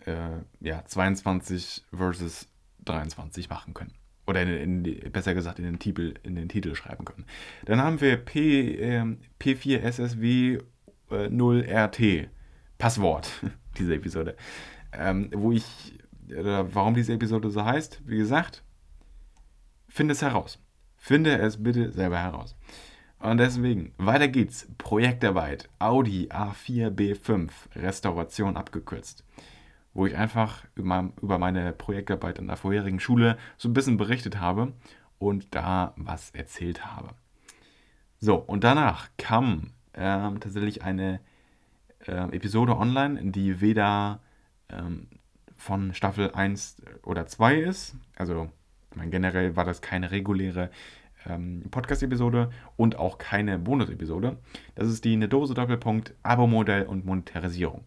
äh, 0.06 0.40
ja, 0.62 0.84
22 0.86 1.84
versus 1.94 2.48
23 2.86 3.50
machen 3.50 3.74
können. 3.74 3.94
Oder 4.26 4.42
in, 4.42 4.84
in, 4.84 5.12
besser 5.12 5.34
gesagt 5.34 5.60
in 5.60 5.66
den, 5.66 5.80
Titel, 5.80 6.16
in 6.24 6.36
den 6.36 6.50
Titel 6.50 6.76
schreiben 6.76 7.06
können. 7.06 7.26
Dann 7.66 7.82
haben 7.82 8.02
wir 8.02 8.18
P, 8.18 8.76
äh, 8.76 9.16
P4SSW 9.40 10.62
äh, 11.12 11.28
0RT. 11.28 12.30
Passwort 12.78 13.30
dieser 13.78 13.96
Episode. 13.96 14.36
Ähm, 14.94 15.30
wo 15.34 15.52
ich, 15.52 15.98
oder 16.30 16.74
warum 16.74 16.94
diese 16.94 17.14
Episode 17.14 17.50
so 17.50 17.64
heißt, 17.64 18.02
wie 18.06 18.18
gesagt, 18.18 18.64
finde 19.88 20.14
es 20.14 20.22
heraus. 20.22 20.60
Finde 20.96 21.38
es 21.38 21.62
bitte 21.62 21.92
selber 21.92 22.20
heraus. 22.20 22.56
Und 23.20 23.38
deswegen, 23.38 23.94
weiter 23.98 24.28
geht's. 24.28 24.68
Projektarbeit, 24.78 25.70
Audi 25.80 26.30
A4 26.30 26.92
B5, 26.92 27.50
Restauration 27.76 28.58
abgekürzt. 28.58 29.24
Wo 29.94 30.06
ich 30.06 30.16
einfach 30.16 30.66
über 30.76 31.40
meine 31.40 31.74
Projektarbeit 31.74 32.38
in 32.38 32.48
der 32.48 32.58
vorherigen 32.58 33.00
Schule 33.00 33.38
so 33.58 33.68
ein 33.68 33.74
bisschen 33.74 33.98
berichtet 33.98 34.40
habe 34.40 34.74
und 35.18 35.56
da 35.56 35.94
was 35.96 36.30
erzählt 36.32 36.86
habe. 36.86 37.16
So, 38.20 38.36
und 38.36 38.64
danach 38.64 39.10
kam 39.18 39.72
ähm, 39.98 40.40
tatsächlich 40.40 40.84
eine 40.84 41.20
äh, 42.06 42.36
Episode 42.36 42.78
online, 42.78 43.32
die 43.32 43.60
weder 43.62 44.20
ähm, 44.70 45.08
von 45.56 45.94
Staffel 45.94 46.32
1 46.32 46.78
oder 47.04 47.26
2 47.26 47.56
ist. 47.56 47.96
Also 48.16 48.50
meine, 48.98 49.12
generell 49.12 49.56
war 49.56 49.64
das 49.64 49.82
keine 49.82 50.12
reguläre 50.12 50.70
ähm, 51.26 51.64
Podcast-Episode 51.72 52.50
und 52.76 52.98
auch 52.98 53.18
keine 53.18 53.58
Bonus-Episode. 53.58 54.38
Das 54.76 54.88
ist 54.88 55.06
die 55.06 55.14
eine 55.14 55.30
Dose 55.30 55.54
Doppelpunkt 55.54 56.14
Abo-Modell 56.24 56.86
und 56.86 57.06
Monetarisierung, 57.06 57.86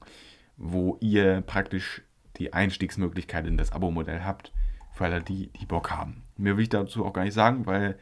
wo 0.57 0.97
ihr 1.01 1.43
praktisch 1.43 2.03
die 2.39 2.53
Einstiegsmöglichkeit 2.53 3.47
in 3.47 3.57
das 3.57 3.73
Abo-Modell 3.73 4.25
habt, 4.25 4.53
für 4.93 5.05
alle 5.05 5.23
die, 5.23 5.49
die 5.61 5.67
Bock 5.67 5.91
haben. 5.91 6.23
Mehr 6.37 6.57
will 6.57 6.63
ich 6.63 6.69
dazu 6.69 7.05
auch 7.05 7.13
gar 7.13 7.25
nicht 7.25 7.35
sagen, 7.35 7.67
weil 7.67 7.99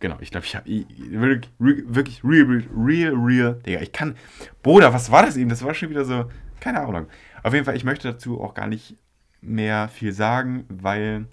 genau, 0.00 0.16
ich 0.20 0.30
glaube, 0.30 0.46
ich 0.46 0.56
habe 0.56 0.68
wirklich, 0.68 1.50
wirklich 1.58 2.24
real, 2.24 2.64
real, 2.76 3.14
real, 3.14 3.54
Digga, 3.66 3.80
ich 3.80 3.92
kann, 3.92 4.16
Bruder, 4.62 4.92
was 4.92 5.10
war 5.10 5.24
das 5.24 5.36
eben? 5.36 5.50
Das 5.50 5.62
war 5.62 5.74
schon 5.74 5.90
wieder 5.90 6.04
so, 6.04 6.30
keine 6.60 6.80
Ahnung. 6.80 7.06
Auf 7.42 7.52
jeden 7.52 7.64
Fall, 7.64 7.76
ich 7.76 7.84
möchte 7.84 8.10
dazu 8.10 8.40
auch 8.40 8.54
gar 8.54 8.66
nicht 8.66 8.96
mehr 9.40 9.88
viel 9.88 10.12
sagen, 10.12 10.64
weil 10.68 11.26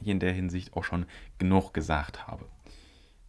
ich 0.00 0.08
in 0.08 0.20
der 0.20 0.32
Hinsicht 0.32 0.76
auch 0.76 0.84
schon 0.84 1.06
genug 1.38 1.72
gesagt 1.74 2.26
habe 2.26 2.46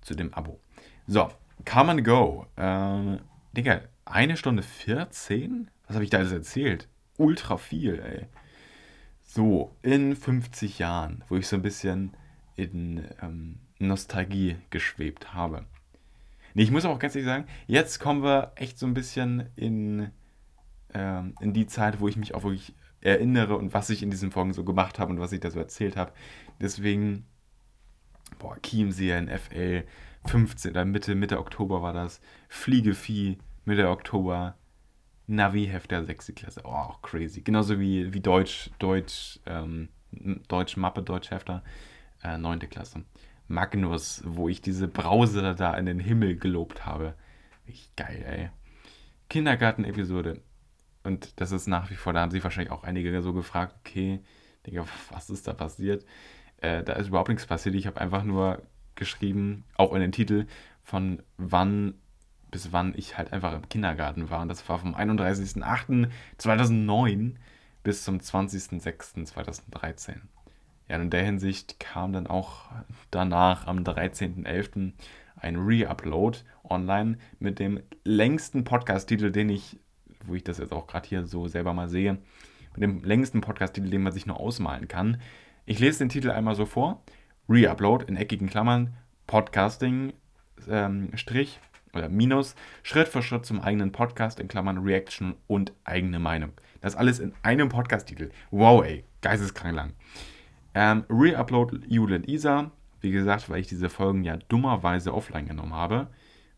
zu 0.01 0.15
dem 0.15 0.33
Abo. 0.33 0.59
So, 1.07 1.31
Come 1.65 1.91
and 1.91 2.03
Go. 2.03 2.45
Äh, 2.55 3.17
Digga, 3.53 3.81
eine 4.05 4.37
Stunde 4.37 4.63
14? 4.63 5.69
Was 5.87 5.95
habe 5.95 6.03
ich 6.03 6.09
da 6.09 6.19
alles 6.19 6.31
erzählt? 6.31 6.87
Ultra 7.17 7.57
viel, 7.57 7.99
ey. 7.99 8.27
So, 9.23 9.75
in 9.81 10.15
50 10.15 10.79
Jahren, 10.79 11.23
wo 11.27 11.35
ich 11.35 11.47
so 11.47 11.55
ein 11.55 11.61
bisschen 11.61 12.15
in 12.55 13.03
ähm, 13.21 13.59
Nostalgie 13.79 14.57
geschwebt 14.69 15.33
habe. 15.33 15.65
Nee, 16.53 16.63
ich 16.63 16.71
muss 16.71 16.85
auch 16.85 16.99
ganz 16.99 17.15
ehrlich 17.15 17.27
sagen, 17.27 17.45
jetzt 17.67 17.99
kommen 17.99 18.23
wir 18.23 18.51
echt 18.55 18.79
so 18.79 18.87
ein 18.87 18.93
bisschen 18.93 19.49
in, 19.55 20.09
ähm, 20.93 21.35
in 21.39 21.53
die 21.53 21.67
Zeit, 21.67 21.99
wo 21.99 22.07
ich 22.07 22.17
mich 22.17 22.33
auch 22.33 22.43
wirklich 22.43 22.73
erinnere 23.01 23.55
und 23.55 23.73
was 23.73 23.89
ich 23.89 24.01
in 24.01 24.09
diesen 24.09 24.31
Folgen 24.31 24.53
so 24.53 24.63
gemacht 24.63 24.99
habe 24.99 25.11
und 25.11 25.19
was 25.19 25.31
ich 25.31 25.39
da 25.39 25.51
so 25.51 25.59
erzählt 25.59 25.95
habe. 25.95 26.11
Deswegen, 26.59 27.25
boah, 28.39 28.57
Chiemseer 28.61 29.19
in 29.19 29.29
FL, 29.29 29.83
15. 30.25 30.89
Mitte, 30.89 31.15
Mitte 31.15 31.39
Oktober 31.39 31.81
war 31.81 31.93
das. 31.93 32.21
Fliegevieh, 32.49 33.37
Mitte 33.65 33.89
Oktober. 33.89 34.55
Navi-Heft 35.27 35.91
der 35.91 36.05
6. 36.05 36.33
Klasse. 36.35 36.61
Oh, 36.63 36.69
auch 36.69 37.01
crazy. 37.01 37.41
Genauso 37.41 37.79
wie, 37.79 38.13
wie 38.13 38.21
Deutsch, 38.21 38.71
Deutsch, 38.79 39.39
ähm, 39.45 39.89
Deutsch 40.47 40.77
Mappe, 40.77 41.03
Deutschhefter, 41.03 41.63
äh, 42.23 42.37
9. 42.37 42.59
Klasse. 42.69 43.03
Magnus, 43.47 44.21
wo 44.25 44.49
ich 44.49 44.61
diese 44.61 44.87
Brause 44.87 45.55
da 45.55 45.73
in 45.75 45.85
den 45.85 45.99
Himmel 45.99 46.37
gelobt 46.37 46.85
habe. 46.85 47.15
Richtig 47.67 47.95
geil, 47.95 48.25
ey. 48.27 48.49
Kindergarten-Episode. 49.29 50.41
Und 51.03 51.39
das 51.39 51.51
ist 51.51 51.67
nach 51.67 51.89
wie 51.89 51.95
vor, 51.95 52.13
da 52.13 52.21
haben 52.21 52.31
sich 52.31 52.43
wahrscheinlich 52.43 52.71
auch 52.71 52.83
einige 52.83 53.21
so 53.21 53.33
gefragt, 53.33 53.75
okay, 53.79 54.21
Digga, 54.65 54.85
was 55.11 55.29
ist 55.29 55.47
da 55.47 55.53
passiert? 55.53 56.05
Äh, 56.57 56.83
da 56.83 56.93
ist 56.93 57.07
überhaupt 57.07 57.29
nichts 57.29 57.45
passiert. 57.45 57.75
Ich 57.75 57.87
habe 57.87 58.01
einfach 58.01 58.23
nur 58.23 58.61
geschrieben, 58.95 59.63
auch 59.75 59.93
in 59.93 60.01
den 60.01 60.11
Titel, 60.11 60.47
von 60.83 61.21
wann 61.37 61.93
bis 62.51 62.71
wann 62.71 62.93
ich 62.95 63.17
halt 63.17 63.33
einfach 63.33 63.53
im 63.53 63.67
Kindergarten 63.69 64.29
war. 64.29 64.41
Und 64.41 64.49
das 64.49 64.69
war 64.69 64.77
vom 64.79 64.95
31.08.2009 64.95 67.35
bis 67.83 68.03
zum 68.03 68.17
20.06.2013. 68.17 70.15
Ja, 70.87 70.95
in 70.95 71.09
der 71.09 71.23
Hinsicht 71.23 71.79
kam 71.79 72.13
dann 72.13 72.27
auch 72.27 72.71
danach 73.11 73.67
am 73.67 73.79
13.11. 73.79 74.93
ein 75.35 75.55
Re-Upload 75.57 76.39
online 76.63 77.17
mit 77.39 77.59
dem 77.59 77.81
längsten 78.03 78.63
Podcast-Titel, 78.63 79.31
den 79.31 79.49
ich, 79.49 79.79
wo 80.25 80.35
ich 80.35 80.43
das 80.43 80.59
jetzt 80.59 80.71
auch 80.71 80.87
gerade 80.87 81.07
hier 81.07 81.25
so 81.25 81.47
selber 81.47 81.73
mal 81.73 81.89
sehe, 81.89 82.19
mit 82.73 82.83
dem 82.83 83.03
längsten 83.03 83.41
Podcast-Titel, 83.41 83.89
den 83.89 84.03
man 84.03 84.13
sich 84.13 84.25
nur 84.25 84.39
ausmalen 84.39 84.87
kann. 84.87 85.19
Ich 85.65 85.79
lese 85.79 85.99
den 85.99 86.09
Titel 86.09 86.31
einmal 86.31 86.55
so 86.55 86.65
vor. 86.65 87.03
Re-Upload 87.49 88.05
in 88.07 88.15
eckigen 88.15 88.49
Klammern, 88.49 88.93
Podcasting, 89.25 90.13
ähm, 90.69 91.09
Strich 91.15 91.59
oder 91.93 92.07
Minus, 92.07 92.55
Schritt 92.83 93.07
für 93.09 93.21
Schritt 93.21 93.45
zum 93.45 93.59
eigenen 93.59 93.91
Podcast 93.91 94.39
in 94.39 94.47
Klammern 94.47 94.79
Reaction 94.79 95.35
und 95.47 95.73
eigene 95.83 96.19
Meinung. 96.19 96.51
Das 96.79 96.95
alles 96.95 97.19
in 97.19 97.33
einem 97.41 97.69
Podcast-Titel. 97.69 98.31
Wow, 98.51 98.85
ey, 98.85 99.03
geisteskrank 99.21 99.75
lang. 99.75 99.93
Ähm, 100.79 101.05
Re-Upload 101.09 101.79
Jule 101.87 102.17
und 102.17 102.29
Isa, 102.29 102.69
wie 103.01 103.09
gesagt, 103.09 103.49
weil 103.49 103.61
ich 103.61 103.67
diese 103.67 103.89
Folgen 103.89 104.23
ja 104.23 104.37
dummerweise 104.37 105.11
offline 105.11 105.47
genommen 105.47 105.73
habe, 105.73 106.05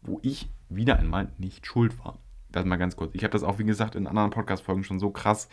wo 0.02 0.20
ich 0.24 0.50
wieder 0.68 1.00
einmal 1.00 1.32
nicht 1.38 1.66
schuld 1.66 1.98
war. 2.04 2.20
Das 2.52 2.66
mal 2.66 2.76
ganz 2.76 2.98
kurz. 2.98 3.12
Ich 3.16 3.24
habe 3.24 3.32
das 3.32 3.44
auch, 3.44 3.60
wie 3.60 3.64
gesagt, 3.64 3.96
in 3.96 4.08
anderen 4.08 4.32
Podcast-Folgen 4.32 4.84
schon 4.84 5.00
so 5.00 5.10
krass 5.10 5.48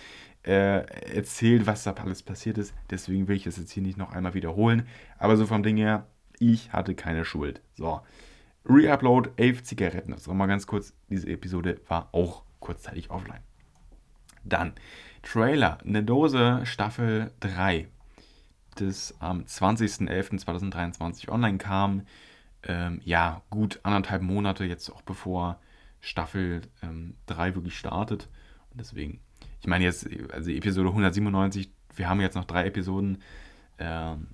äh, 0.45 0.85
erzählt, 1.15 1.69
was 1.69 1.85
da 1.85 1.93
alles 1.93 2.25
passiert 2.25 2.59
ist. 2.59 2.75
Deswegen 2.91 3.29
will 3.29 3.37
ich 3.37 3.45
das 3.45 3.57
jetzt 3.57 3.71
hier 3.71 3.85
nicht 3.85 3.99
noch 3.99 4.11
einmal 4.11 4.35
wiederholen. 4.35 4.89
Aber 5.17 5.37
so 5.37 5.47
vom 5.47 5.63
Ding 5.63 5.77
her, 5.77 6.09
ich 6.41 6.73
hatte 6.73 6.97
keine 6.97 7.25
Schuld. 7.25 7.61
So. 7.75 8.01
Reupload 8.69 9.31
11 9.37 9.63
Zigaretten. 9.63 10.11
Das 10.11 10.23
ist 10.23 10.27
mal 10.27 10.47
ganz 10.47 10.67
kurz. 10.67 10.93
Diese 11.09 11.29
Episode 11.29 11.81
war 11.87 12.09
auch 12.11 12.43
kurzzeitig 12.59 13.11
offline. 13.11 13.45
Dann 14.43 14.73
Trailer, 15.23 15.79
eine 15.87 16.03
Dose 16.03 16.63
Staffel 16.65 17.31
3, 17.39 17.87
das 18.81 19.15
am 19.21 19.43
20.11.2023 19.43 21.29
online 21.29 21.59
kam. 21.59 22.03
Ähm, 22.63 23.01
ja, 23.05 23.43
gut 23.51 23.81
anderthalb 23.83 24.23
Monate 24.23 24.65
jetzt 24.65 24.91
auch 24.91 25.03
bevor 25.03 25.61
Staffel 26.01 26.63
ähm, 26.83 27.15
3 27.27 27.55
wirklich 27.55 27.79
startet. 27.79 28.29
Und 28.71 28.81
deswegen, 28.81 29.21
ich 29.61 29.67
meine 29.67 29.85
jetzt, 29.85 30.09
also 30.33 30.51
Episode 30.51 30.89
197, 30.89 31.71
wir 31.95 32.09
haben 32.09 32.21
jetzt 32.21 32.35
noch 32.35 32.45
drei 32.45 32.67
Episoden. 32.67 33.23
Ähm, 33.79 34.29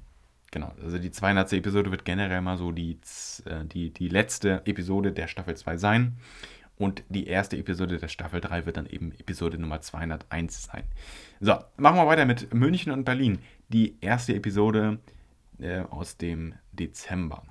genau, 0.51 0.73
also 0.83 0.99
die 0.99 1.11
200. 1.11 1.53
Episode 1.55 1.91
wird 1.91 2.05
generell 2.05 2.41
mal 2.41 2.57
so 2.57 2.73
die, 2.73 2.99
äh, 3.45 3.65
die, 3.65 3.91
die 3.91 4.09
letzte 4.09 4.63
Episode 4.67 5.13
der 5.13 5.29
Staffel 5.29 5.57
2 5.57 5.77
sein. 5.77 6.17
Und 6.77 7.05
die 7.09 7.27
erste 7.27 7.57
Episode 7.57 7.99
der 7.99 8.09
Staffel 8.09 8.41
3 8.41 8.67
wird 8.67 8.77
dann 8.77 8.87
eben 8.87 9.13
Episode 9.13 9.59
Nummer 9.59 9.81
201 9.81 10.65
sein. 10.65 10.85
So, 11.41 11.57
machen 11.77 11.97
wir 11.97 12.07
weiter 12.07 12.25
mit 12.25 12.53
München 12.55 12.93
und 12.93 13.05
Berlin. 13.05 13.39
Die 13.69 13.99
erste 14.01 14.35
Episode 14.35 14.99
äh, 15.61 15.81
aus 15.81 16.17
dem 16.17 16.55
Dezember. 16.73 17.45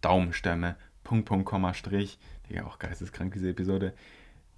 Daumenstämme, 0.00 0.76
Punkt, 1.04 1.26
Punkt, 1.26 1.46
Komma, 1.46 1.74
Strich. 1.74 2.18
Digga, 2.48 2.64
auch 2.64 2.78
geisteskrank, 2.78 3.32
diese 3.32 3.50
Episode. 3.50 3.94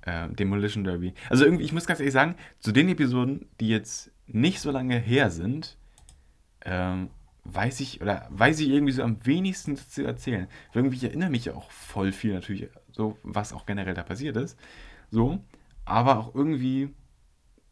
Äh, 0.03 0.29
Demolition 0.31 0.85
Derby. 0.85 1.15
Also 1.31 1.45
irgendwie, 1.45 1.65
ich 1.65 1.73
muss 1.73 1.87
ganz 1.87 2.01
ehrlich 2.01 2.13
sagen, 2.13 2.35
zu 2.61 2.73
den 2.73 2.89
Episoden, 2.89 3.49
die 3.61 3.69
jetzt 3.69 4.11
nicht 4.27 4.61
so 4.61 4.71
lange 4.71 4.99
her 4.99 5.31
sind, 5.31 5.77
ähm, 6.65 7.11
weiß 7.45 7.81
ich, 7.81 8.01
oder 8.01 8.27
weiß 8.31 8.61
ich 8.61 8.69
irgendwie 8.69 8.93
so 8.93 9.03
am 9.03 9.25
wenigsten 9.25 9.77
zu 9.77 10.05
erzählen. 10.05 10.49
Irgendwie, 10.73 10.97
ich 10.97 11.05
erinnere 11.05 11.31
mich 11.31 11.51
auch 11.51 11.71
voll 11.71 12.13
viel 12.13 12.35
natürlich, 12.35 12.69
so, 12.95 13.19
was 13.23 13.53
auch 13.53 13.67
generell 13.67 13.95
da 13.95 14.05
passiert 14.05 14.37
ist. 14.37 14.59
So, 15.11 15.41
aber 15.85 16.19
auch 16.19 16.35
irgendwie, 16.35 16.95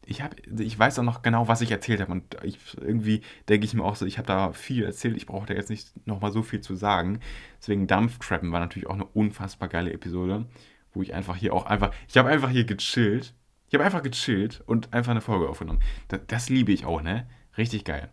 ich 0.04 0.20
habe, 0.20 0.36
ich 0.58 0.76
weiß 0.76 0.98
auch 0.98 1.04
noch 1.04 1.22
genau, 1.22 1.46
was 1.46 1.60
ich 1.60 1.70
erzählt 1.70 2.00
habe. 2.00 2.12
Und 2.12 2.36
ich, 2.42 2.58
irgendwie 2.76 3.22
denke 3.48 3.64
ich 3.64 3.74
mir 3.74 3.84
auch 3.84 3.94
so, 3.94 4.04
ich 4.04 4.18
habe 4.18 4.26
da 4.26 4.52
viel 4.52 4.84
erzählt, 4.84 5.16
ich 5.16 5.26
brauche 5.26 5.46
da 5.46 5.54
jetzt 5.54 5.70
nicht 5.70 6.06
nochmal 6.06 6.32
so 6.32 6.42
viel 6.42 6.60
zu 6.60 6.74
sagen. 6.74 7.20
Deswegen 7.60 7.86
Dampftrappen 7.86 8.50
war 8.50 8.60
natürlich 8.60 8.88
auch 8.88 8.94
eine 8.94 9.06
unfassbar 9.06 9.68
geile 9.68 9.92
Episode, 9.92 10.46
wo 10.92 11.02
ich 11.02 11.14
einfach 11.14 11.36
hier 11.36 11.54
auch 11.54 11.66
einfach, 11.66 11.92
ich 12.08 12.16
habe 12.16 12.28
einfach 12.28 12.50
hier 12.50 12.64
gechillt. 12.64 13.34
Ich 13.68 13.74
habe 13.74 13.84
einfach 13.84 14.02
gechillt 14.02 14.62
und 14.66 14.92
einfach 14.92 15.12
eine 15.12 15.22
Folge 15.22 15.48
aufgenommen. 15.48 15.80
Das, 16.08 16.20
das 16.26 16.48
liebe 16.50 16.72
ich 16.72 16.84
auch, 16.84 17.00
ne? 17.00 17.26
Richtig 17.56 17.84
geil. 17.84 18.10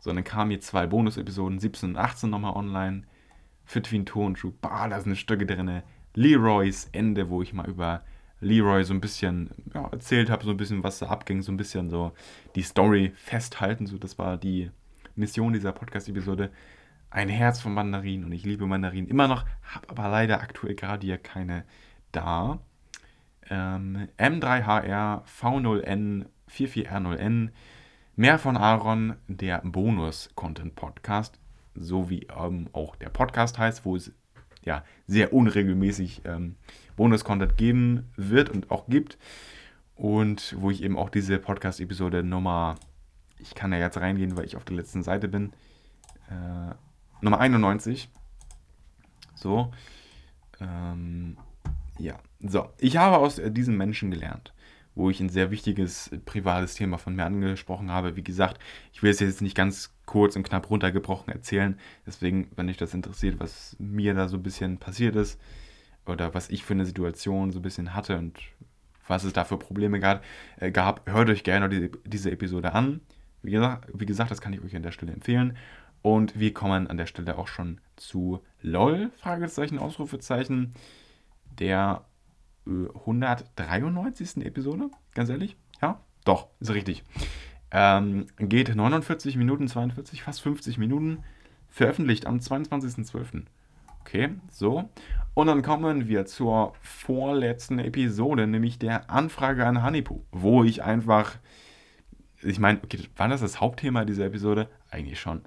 So, 0.00 0.12
dann 0.12 0.22
kamen 0.22 0.50
jetzt 0.50 0.66
zwei 0.66 0.86
Bonus-Episoden, 0.86 1.58
17 1.58 1.90
und 1.90 1.96
18 1.96 2.30
nochmal 2.30 2.54
online. 2.54 3.04
Fit 3.64 3.90
wie 3.90 3.98
ein 3.98 4.06
Tonschuh. 4.06 4.52
Bah, 4.60 4.88
da 4.88 5.00
sind 5.00 5.16
Stücke 5.16 5.46
drin. 5.46 5.82
Leroys 6.14 6.88
Ende, 6.92 7.30
wo 7.30 7.42
ich 7.42 7.52
mal 7.52 7.68
über 7.68 8.02
Leroy 8.40 8.84
so 8.84 8.92
ein 8.92 9.00
bisschen 9.00 9.50
ja, 9.72 9.86
erzählt 9.88 10.30
habe, 10.30 10.44
so 10.44 10.50
ein 10.50 10.56
bisschen, 10.56 10.82
was 10.82 10.98
da 10.98 11.06
abging, 11.06 11.42
so 11.42 11.52
ein 11.52 11.56
bisschen 11.56 11.90
so 11.90 12.12
die 12.54 12.62
Story 12.62 13.12
festhalten. 13.14 13.86
So, 13.86 13.98
das 13.98 14.18
war 14.18 14.36
die 14.36 14.70
Mission 15.14 15.52
dieser 15.52 15.72
Podcast-Episode. 15.72 16.50
Ein 17.10 17.28
Herz 17.28 17.60
von 17.60 17.74
Mandarinen 17.74 18.24
und 18.24 18.32
ich 18.32 18.44
liebe 18.44 18.66
Mandarinen 18.66 19.08
immer 19.08 19.28
noch, 19.28 19.44
habe 19.62 19.90
aber 19.90 20.08
leider 20.08 20.40
aktuell 20.40 20.74
gerade 20.74 21.06
hier 21.06 21.18
keine 21.18 21.64
da. 22.10 22.58
Ähm, 23.50 24.08
M3HR 24.18 25.24
V0N 25.24 26.26
44R0N 26.50 27.50
Mehr 28.14 28.38
von 28.38 28.58
Aaron, 28.58 29.16
der 29.26 29.62
Bonus-Content-Podcast, 29.64 31.40
so 31.74 32.10
wie 32.10 32.26
ähm, 32.38 32.68
auch 32.74 32.94
der 32.94 33.08
Podcast 33.08 33.58
heißt, 33.58 33.86
wo 33.86 33.96
es 33.96 34.12
ja, 34.64 34.84
sehr 35.06 35.32
unregelmäßig 35.32 36.22
ähm, 36.24 36.56
Bonus-Content 36.96 37.56
geben 37.56 38.10
wird 38.16 38.50
und 38.50 38.70
auch 38.70 38.86
gibt. 38.88 39.18
Und 39.94 40.54
wo 40.58 40.70
ich 40.70 40.82
eben 40.82 40.96
auch 40.96 41.10
diese 41.10 41.38
Podcast-Episode 41.38 42.22
Nummer, 42.22 42.76
ich 43.38 43.54
kann 43.54 43.72
ja 43.72 43.78
jetzt 43.78 43.98
reingehen, 43.98 44.36
weil 44.36 44.44
ich 44.44 44.56
auf 44.56 44.64
der 44.64 44.76
letzten 44.76 45.02
Seite 45.02 45.28
bin, 45.28 45.52
äh, 46.28 46.74
Nummer 47.20 47.40
91. 47.40 48.08
So. 49.34 49.72
Ähm, 50.60 51.36
ja, 51.98 52.18
so. 52.40 52.68
Ich 52.78 52.96
habe 52.96 53.18
aus 53.18 53.40
diesem 53.44 53.76
Menschen 53.76 54.10
gelernt 54.10 54.52
wo 54.94 55.10
ich 55.10 55.20
ein 55.20 55.28
sehr 55.28 55.50
wichtiges 55.50 56.10
privates 56.24 56.74
Thema 56.74 56.98
von 56.98 57.14
mir 57.14 57.24
angesprochen 57.24 57.90
habe. 57.90 58.16
Wie 58.16 58.24
gesagt, 58.24 58.60
ich 58.92 59.02
will 59.02 59.10
es 59.10 59.20
jetzt 59.20 59.42
nicht 59.42 59.56
ganz 59.56 59.94
kurz 60.06 60.36
und 60.36 60.42
knapp 60.42 60.68
runtergebrochen 60.68 61.32
erzählen. 61.32 61.78
Deswegen, 62.06 62.50
wenn 62.56 62.66
dich 62.66 62.76
das 62.76 62.94
interessiert, 62.94 63.40
was 63.40 63.76
mir 63.78 64.14
da 64.14 64.28
so 64.28 64.36
ein 64.36 64.42
bisschen 64.42 64.78
passiert 64.78 65.16
ist 65.16 65.40
oder 66.06 66.34
was 66.34 66.50
ich 66.50 66.64
für 66.64 66.74
eine 66.74 66.84
Situation 66.84 67.52
so 67.52 67.60
ein 67.60 67.62
bisschen 67.62 67.94
hatte 67.94 68.18
und 68.18 68.38
was 69.06 69.24
es 69.24 69.32
da 69.32 69.44
für 69.44 69.58
Probleme 69.58 69.98
gab, 69.98 70.24
äh, 70.58 70.70
gab 70.70 71.08
hört 71.10 71.28
euch 71.28 71.44
gerne 71.44 71.68
die, 71.68 71.90
diese 72.04 72.30
Episode 72.30 72.72
an. 72.74 73.00
Wie 73.42 73.50
gesagt, 73.50 73.88
wie 73.92 74.06
gesagt, 74.06 74.30
das 74.30 74.40
kann 74.40 74.52
ich 74.52 74.62
euch 74.62 74.76
an 74.76 74.82
der 74.82 74.92
Stelle 74.92 75.12
empfehlen. 75.12 75.56
Und 76.02 76.38
wir 76.38 76.52
kommen 76.52 76.88
an 76.88 76.96
der 76.96 77.06
Stelle 77.06 77.38
auch 77.38 77.48
schon 77.48 77.80
zu 77.96 78.42
LOL, 78.60 79.10
Fragezeichen, 79.16 79.78
Ausrufezeichen, 79.78 80.74
der 81.58 82.04
193. 82.66 84.44
Episode, 84.44 84.90
ganz 85.14 85.30
ehrlich. 85.30 85.56
Ja, 85.80 86.00
doch, 86.24 86.48
ist 86.60 86.72
richtig. 86.74 87.04
Ähm, 87.70 88.26
geht 88.38 88.74
49 88.74 89.36
Minuten 89.36 89.66
42, 89.68 90.22
fast 90.22 90.42
50 90.42 90.78
Minuten. 90.78 91.24
Veröffentlicht 91.68 92.26
am 92.26 92.36
22.12. 92.36 93.44
Okay, 94.00 94.30
so. 94.50 94.90
Und 95.34 95.46
dann 95.46 95.62
kommen 95.62 96.06
wir 96.06 96.26
zur 96.26 96.74
vorletzten 96.82 97.78
Episode, 97.78 98.46
nämlich 98.46 98.78
der 98.78 99.10
Anfrage 99.10 99.64
an 99.64 99.82
Hanipu, 99.82 100.20
wo 100.32 100.64
ich 100.64 100.82
einfach, 100.82 101.36
ich 102.42 102.58
meine, 102.58 102.80
okay, 102.84 102.98
war 103.16 103.28
das 103.28 103.40
das 103.40 103.60
Hauptthema 103.60 104.04
dieser 104.04 104.26
Episode? 104.26 104.68
Eigentlich 104.90 105.18
schon. 105.18 105.40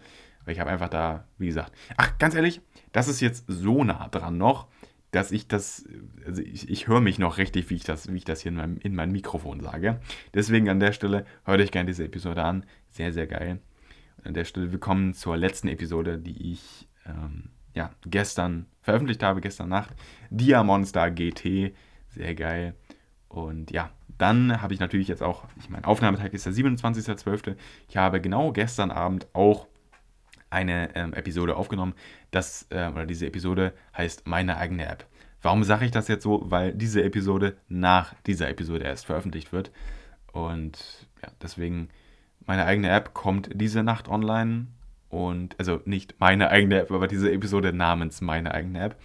Weil 0.43 0.53
ich 0.53 0.59
habe 0.59 0.72
einfach 0.72 0.89
da, 0.89 1.28
wie 1.38 1.47
gesagt, 1.47 1.74
ach, 1.97 2.18
ganz 2.18 2.34
ehrlich, 2.34 2.61
das 2.91 3.07
ist 3.07 3.20
jetzt 3.20 3.45
so 3.47 3.84
nah 3.84 4.07
dran 4.07 4.38
noch, 4.38 4.68
dass 5.16 5.32
ich 5.32 5.47
das, 5.47 5.88
also 6.26 6.41
ich, 6.41 6.70
ich 6.70 6.88
höre 6.88 6.99
mich 6.99 7.20
noch 7.20 7.38
richtig, 7.38 7.70
wie 7.70 7.76
ich 7.76 7.86
das, 7.86 8.11
wie 8.11 8.18
ich 8.18 8.26
das 8.26 8.41
hier 8.41 8.51
in, 8.51 8.57
meinem, 8.57 8.78
in 8.80 8.95
mein 8.95 9.13
Mikrofon 9.13 9.61
sage. 9.61 10.01
Deswegen 10.34 10.68
an 10.68 10.82
der 10.82 10.91
Stelle 10.91 11.26
hört 11.45 11.61
euch 11.61 11.72
gerne 11.72 11.88
diese 11.88 12.03
Episode 12.03 12.43
an. 12.43 12.66
Sehr, 12.89 13.13
sehr 13.13 13.26
geil. 13.26 13.59
Und 14.18 14.28
an 14.28 14.34
der 14.34 14.43
Stelle 14.43 14.74
willkommen 14.74 15.13
zur 15.13 15.38
letzten 15.38 15.70
Episode, 15.70 16.18
die 16.18 16.51
ich 16.51 16.89
ähm, 17.05 17.51
ja, 17.74 17.91
gestern 18.05 18.66
veröffentlicht 18.82 19.24
habe, 19.24 19.39
gestern 19.39 19.70
Nacht. 19.70 19.95
Diamonster 20.32 21.09
GT. 21.11 21.74
Sehr 22.09 22.36
geil. 22.36 22.76
Und 23.30 23.72
ja, 23.72 23.91
dann 24.18 24.61
habe 24.61 24.74
ich 24.74 24.82
natürlich 24.82 25.07
jetzt 25.07 25.24
auch, 25.24 25.45
ich 25.57 25.70
meine, 25.70 25.88
Aufnahmetag 25.88 26.34
ist 26.34 26.45
der 26.45 26.51
27.12. 26.51 27.55
Ich 27.88 27.95
habe 27.95 28.20
genau 28.20 28.51
gestern 28.51 28.91
Abend 28.91 29.28
auch 29.32 29.68
eine 30.49 30.95
ähm, 30.95 31.13
Episode 31.13 31.55
aufgenommen. 31.55 31.93
Das, 32.31 32.67
äh, 32.69 32.89
oder 32.89 33.05
diese 33.05 33.27
Episode 33.27 33.73
heißt 33.97 34.27
Meine 34.27 34.57
eigene 34.57 34.87
App. 34.87 35.05
Warum 35.41 35.63
sage 35.63 35.85
ich 35.85 35.91
das 35.91 36.07
jetzt 36.07 36.23
so? 36.23 36.41
Weil 36.49 36.73
diese 36.73 37.03
Episode 37.03 37.57
nach 37.67 38.15
dieser 38.25 38.49
Episode 38.49 38.85
erst 38.85 39.05
veröffentlicht 39.05 39.51
wird. 39.51 39.71
Und 40.31 41.07
ja, 41.21 41.29
deswegen, 41.41 41.89
meine 42.45 42.65
eigene 42.65 42.89
App 42.89 43.13
kommt 43.13 43.49
diese 43.53 43.83
Nacht 43.83 44.07
online. 44.07 44.67
Und, 45.09 45.57
also 45.59 45.81
nicht 45.85 46.15
meine 46.19 46.49
eigene 46.49 46.79
App, 46.79 46.91
aber 46.91 47.07
diese 47.07 47.31
Episode 47.31 47.73
namens 47.73 48.21
meine 48.21 48.53
eigene 48.53 48.81
App. 48.81 48.99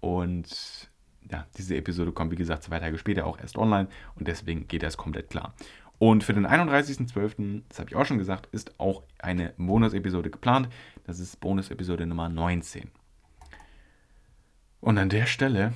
Und 0.00 0.90
ja, 1.30 1.46
diese 1.56 1.76
Episode 1.76 2.12
kommt, 2.12 2.32
wie 2.32 2.36
gesagt, 2.36 2.64
zwei 2.64 2.78
Tage 2.80 2.98
später 2.98 3.26
auch 3.26 3.38
erst 3.38 3.56
online. 3.56 3.88
Und 4.16 4.28
deswegen 4.28 4.66
geht 4.68 4.82
das 4.82 4.96
komplett 4.96 5.30
klar. 5.30 5.54
Und 5.98 6.22
für 6.22 6.32
den 6.32 6.46
31.12., 6.46 7.62
das 7.68 7.80
habe 7.80 7.90
ich 7.90 7.96
auch 7.96 8.06
schon 8.06 8.18
gesagt, 8.18 8.48
ist 8.52 8.78
auch 8.78 9.02
eine 9.18 9.52
Bonus-Episode 9.56 10.30
geplant. 10.30 10.68
Das 11.04 11.18
ist 11.18 11.40
Bonus-Episode 11.40 12.06
Nummer 12.06 12.28
19. 12.28 12.90
Und 14.80 14.98
an 14.98 15.08
der 15.08 15.26
Stelle, 15.26 15.72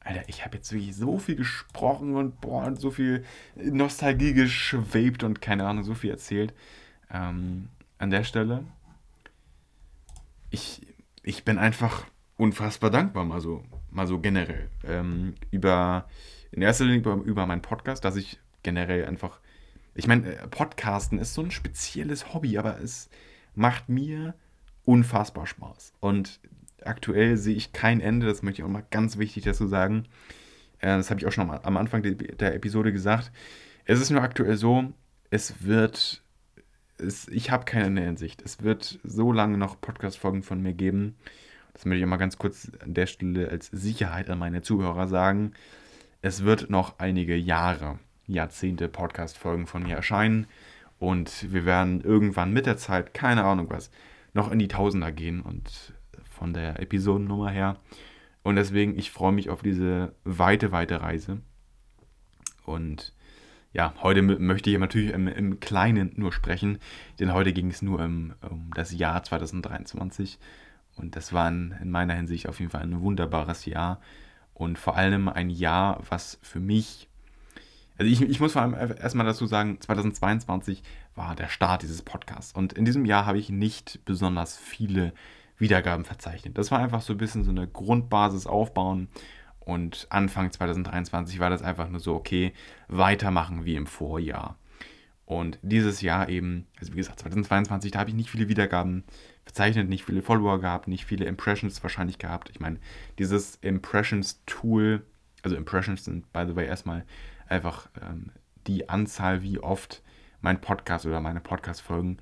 Alter, 0.00 0.22
ich 0.28 0.44
habe 0.44 0.56
jetzt 0.56 0.72
wirklich 0.72 0.96
so 0.96 1.18
viel 1.18 1.36
gesprochen 1.36 2.16
und 2.16 2.40
boah, 2.40 2.74
so 2.74 2.90
viel 2.90 3.24
Nostalgie 3.54 4.32
geschwebt 4.32 5.22
und 5.24 5.42
keine 5.42 5.66
Ahnung, 5.66 5.84
so 5.84 5.94
viel 5.94 6.10
erzählt. 6.10 6.54
Ähm, 7.10 7.68
an 7.98 8.10
der 8.10 8.24
Stelle, 8.24 8.64
ich, 10.50 10.86
ich 11.22 11.44
bin 11.44 11.58
einfach 11.58 12.06
unfassbar 12.36 12.90
dankbar, 12.90 13.24
mal 13.24 13.40
so, 13.40 13.62
mal 13.90 14.06
so 14.06 14.20
generell. 14.20 14.70
Ähm, 14.84 15.34
über, 15.50 16.08
in 16.50 16.62
erster 16.62 16.84
Linie 16.84 17.00
über, 17.00 17.14
über 17.14 17.46
meinen 17.46 17.62
Podcast, 17.62 18.04
dass 18.04 18.16
ich 18.16 18.38
generell 18.64 19.06
einfach. 19.06 19.38
Ich 19.94 20.08
meine, 20.08 20.34
äh, 20.34 20.48
Podcasten 20.48 21.20
ist 21.20 21.34
so 21.34 21.42
ein 21.42 21.52
spezielles 21.52 22.34
Hobby, 22.34 22.58
aber 22.58 22.80
es 22.80 23.08
macht 23.54 23.88
mir 23.88 24.34
unfassbar 24.84 25.46
Spaß. 25.46 25.92
Und 26.00 26.40
aktuell 26.82 27.36
sehe 27.36 27.54
ich 27.54 27.72
kein 27.72 28.00
Ende, 28.00 28.26
das 28.26 28.42
möchte 28.42 28.60
ich 28.60 28.66
auch 28.66 28.70
mal 28.72 28.84
ganz 28.90 29.18
wichtig 29.18 29.44
dazu 29.44 29.68
sagen. 29.68 30.06
Äh, 30.80 30.96
das 30.96 31.10
habe 31.10 31.20
ich 31.20 31.26
auch 31.26 31.32
schon 31.32 31.48
am 31.48 31.76
Anfang 31.76 32.02
der 32.02 32.54
Episode 32.54 32.92
gesagt. 32.92 33.30
Es 33.84 34.00
ist 34.00 34.10
nur 34.10 34.22
aktuell 34.22 34.56
so, 34.56 34.92
es 35.30 35.64
wird. 35.64 36.22
Es, 36.96 37.26
ich 37.28 37.50
habe 37.50 37.64
keine 37.64 37.86
Ende 37.86 38.04
in 38.04 38.16
Sicht. 38.16 38.40
Es 38.42 38.62
wird 38.62 39.00
so 39.02 39.32
lange 39.32 39.58
noch 39.58 39.80
Podcast-Folgen 39.80 40.42
von 40.42 40.62
mir 40.62 40.74
geben. 40.74 41.16
Das 41.72 41.84
möchte 41.84 41.98
ich 41.98 42.04
auch 42.04 42.08
mal 42.08 42.18
ganz 42.18 42.38
kurz 42.38 42.70
an 42.80 42.94
der 42.94 43.06
Stelle 43.06 43.48
als 43.48 43.66
Sicherheit 43.66 44.30
an 44.30 44.38
meine 44.38 44.62
Zuhörer 44.62 45.08
sagen. 45.08 45.52
Es 46.22 46.44
wird 46.44 46.70
noch 46.70 46.98
einige 47.00 47.36
Jahre 47.36 47.98
Jahrzehnte 48.26 48.88
Podcast-Folgen 48.88 49.66
von 49.66 49.82
mir 49.82 49.96
erscheinen. 49.96 50.46
Und 50.98 51.52
wir 51.52 51.64
werden 51.64 52.00
irgendwann 52.00 52.52
mit 52.52 52.66
der 52.66 52.76
Zeit, 52.76 53.14
keine 53.14 53.44
Ahnung 53.44 53.68
was, 53.70 53.90
noch 54.32 54.50
in 54.50 54.58
die 54.58 54.68
Tausender 54.68 55.12
gehen 55.12 55.40
und 55.40 55.92
von 56.30 56.52
der 56.52 56.80
Episodennummer 56.80 57.50
her. 57.50 57.76
Und 58.42 58.56
deswegen, 58.56 58.98
ich 58.98 59.10
freue 59.10 59.32
mich 59.32 59.50
auf 59.50 59.62
diese 59.62 60.14
weite, 60.24 60.72
weite 60.72 61.00
Reise. 61.00 61.40
Und 62.64 63.14
ja, 63.72 63.92
heute 64.02 64.22
möchte 64.22 64.70
ich 64.70 64.78
natürlich 64.78 65.12
im, 65.12 65.26
im 65.26 65.60
Kleinen 65.60 66.12
nur 66.16 66.32
sprechen, 66.32 66.78
denn 67.18 67.32
heute 67.32 67.52
ging 67.52 67.70
es 67.70 67.82
nur 67.82 67.98
um, 68.00 68.34
um, 68.48 68.70
das 68.74 68.92
Jahr 68.92 69.22
2023. 69.22 70.38
Und 70.96 71.16
das 71.16 71.32
war 71.32 71.48
in, 71.48 71.74
in 71.82 71.90
meiner 71.90 72.14
Hinsicht 72.14 72.48
auf 72.48 72.60
jeden 72.60 72.70
Fall 72.70 72.82
ein 72.82 73.00
wunderbares 73.00 73.64
Jahr. 73.64 74.00
Und 74.52 74.78
vor 74.78 74.96
allem 74.96 75.28
ein 75.28 75.50
Jahr, 75.50 76.00
was 76.08 76.38
für 76.42 76.60
mich 76.60 77.08
also 77.96 78.10
ich, 78.10 78.22
ich 78.22 78.40
muss 78.40 78.52
vor 78.52 78.62
allem 78.62 78.74
erstmal 78.74 79.26
dazu 79.26 79.46
sagen, 79.46 79.80
2022 79.80 80.82
war 81.14 81.36
der 81.36 81.48
Start 81.48 81.82
dieses 81.82 82.02
Podcasts. 82.02 82.52
Und 82.52 82.72
in 82.72 82.84
diesem 82.84 83.04
Jahr 83.04 83.26
habe 83.26 83.38
ich 83.38 83.50
nicht 83.50 84.00
besonders 84.04 84.56
viele 84.58 85.12
Wiedergaben 85.58 86.04
verzeichnet. 86.04 86.58
Das 86.58 86.70
war 86.70 86.80
einfach 86.80 87.02
so 87.02 87.12
ein 87.12 87.18
bisschen 87.18 87.44
so 87.44 87.50
eine 87.50 87.68
Grundbasis 87.68 88.46
aufbauen. 88.46 89.08
Und 89.60 90.06
Anfang 90.10 90.50
2023 90.50 91.38
war 91.38 91.50
das 91.50 91.62
einfach 91.62 91.88
nur 91.88 92.00
so, 92.00 92.14
okay, 92.14 92.52
weitermachen 92.88 93.64
wie 93.64 93.76
im 93.76 93.86
Vorjahr. 93.86 94.58
Und 95.26 95.58
dieses 95.62 96.02
Jahr 96.02 96.28
eben, 96.28 96.66
also 96.78 96.92
wie 96.92 96.98
gesagt, 96.98 97.20
2022, 97.20 97.92
da 97.92 98.00
habe 98.00 98.10
ich 98.10 98.16
nicht 98.16 98.28
viele 98.28 98.48
Wiedergaben 98.48 99.04
verzeichnet, 99.44 99.88
nicht 99.88 100.04
viele 100.04 100.20
Follower 100.20 100.60
gehabt, 100.60 100.86
nicht 100.88 101.06
viele 101.06 101.24
Impressions 101.24 101.82
wahrscheinlich 101.82 102.18
gehabt. 102.18 102.50
Ich 102.50 102.60
meine, 102.60 102.78
dieses 103.18 103.56
Impressions-Tool, 103.62 105.02
also 105.42 105.56
Impressions 105.56 106.04
sind, 106.04 106.30
by 106.32 106.44
the 106.46 106.56
way, 106.56 106.66
erstmal 106.66 107.04
einfach 107.48 107.88
ähm, 108.00 108.30
die 108.66 108.88
Anzahl, 108.88 109.42
wie 109.42 109.58
oft 109.58 110.02
mein 110.40 110.60
Podcast 110.60 111.06
oder 111.06 111.20
meine 111.20 111.40
Podcast-Folgen 111.40 112.18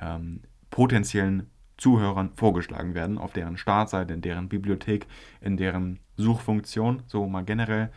ähm, 0.00 0.42
potenziellen 0.70 1.50
Zuhörern 1.76 2.32
vorgeschlagen 2.36 2.94
werden, 2.94 3.18
auf 3.18 3.32
deren 3.32 3.56
Startseite, 3.56 4.14
in 4.14 4.20
deren 4.20 4.48
Bibliothek, 4.48 5.06
in 5.40 5.56
deren 5.56 5.98
Suchfunktion, 6.16 7.02
so 7.06 7.26
mal 7.26 7.44
generell. 7.44 7.90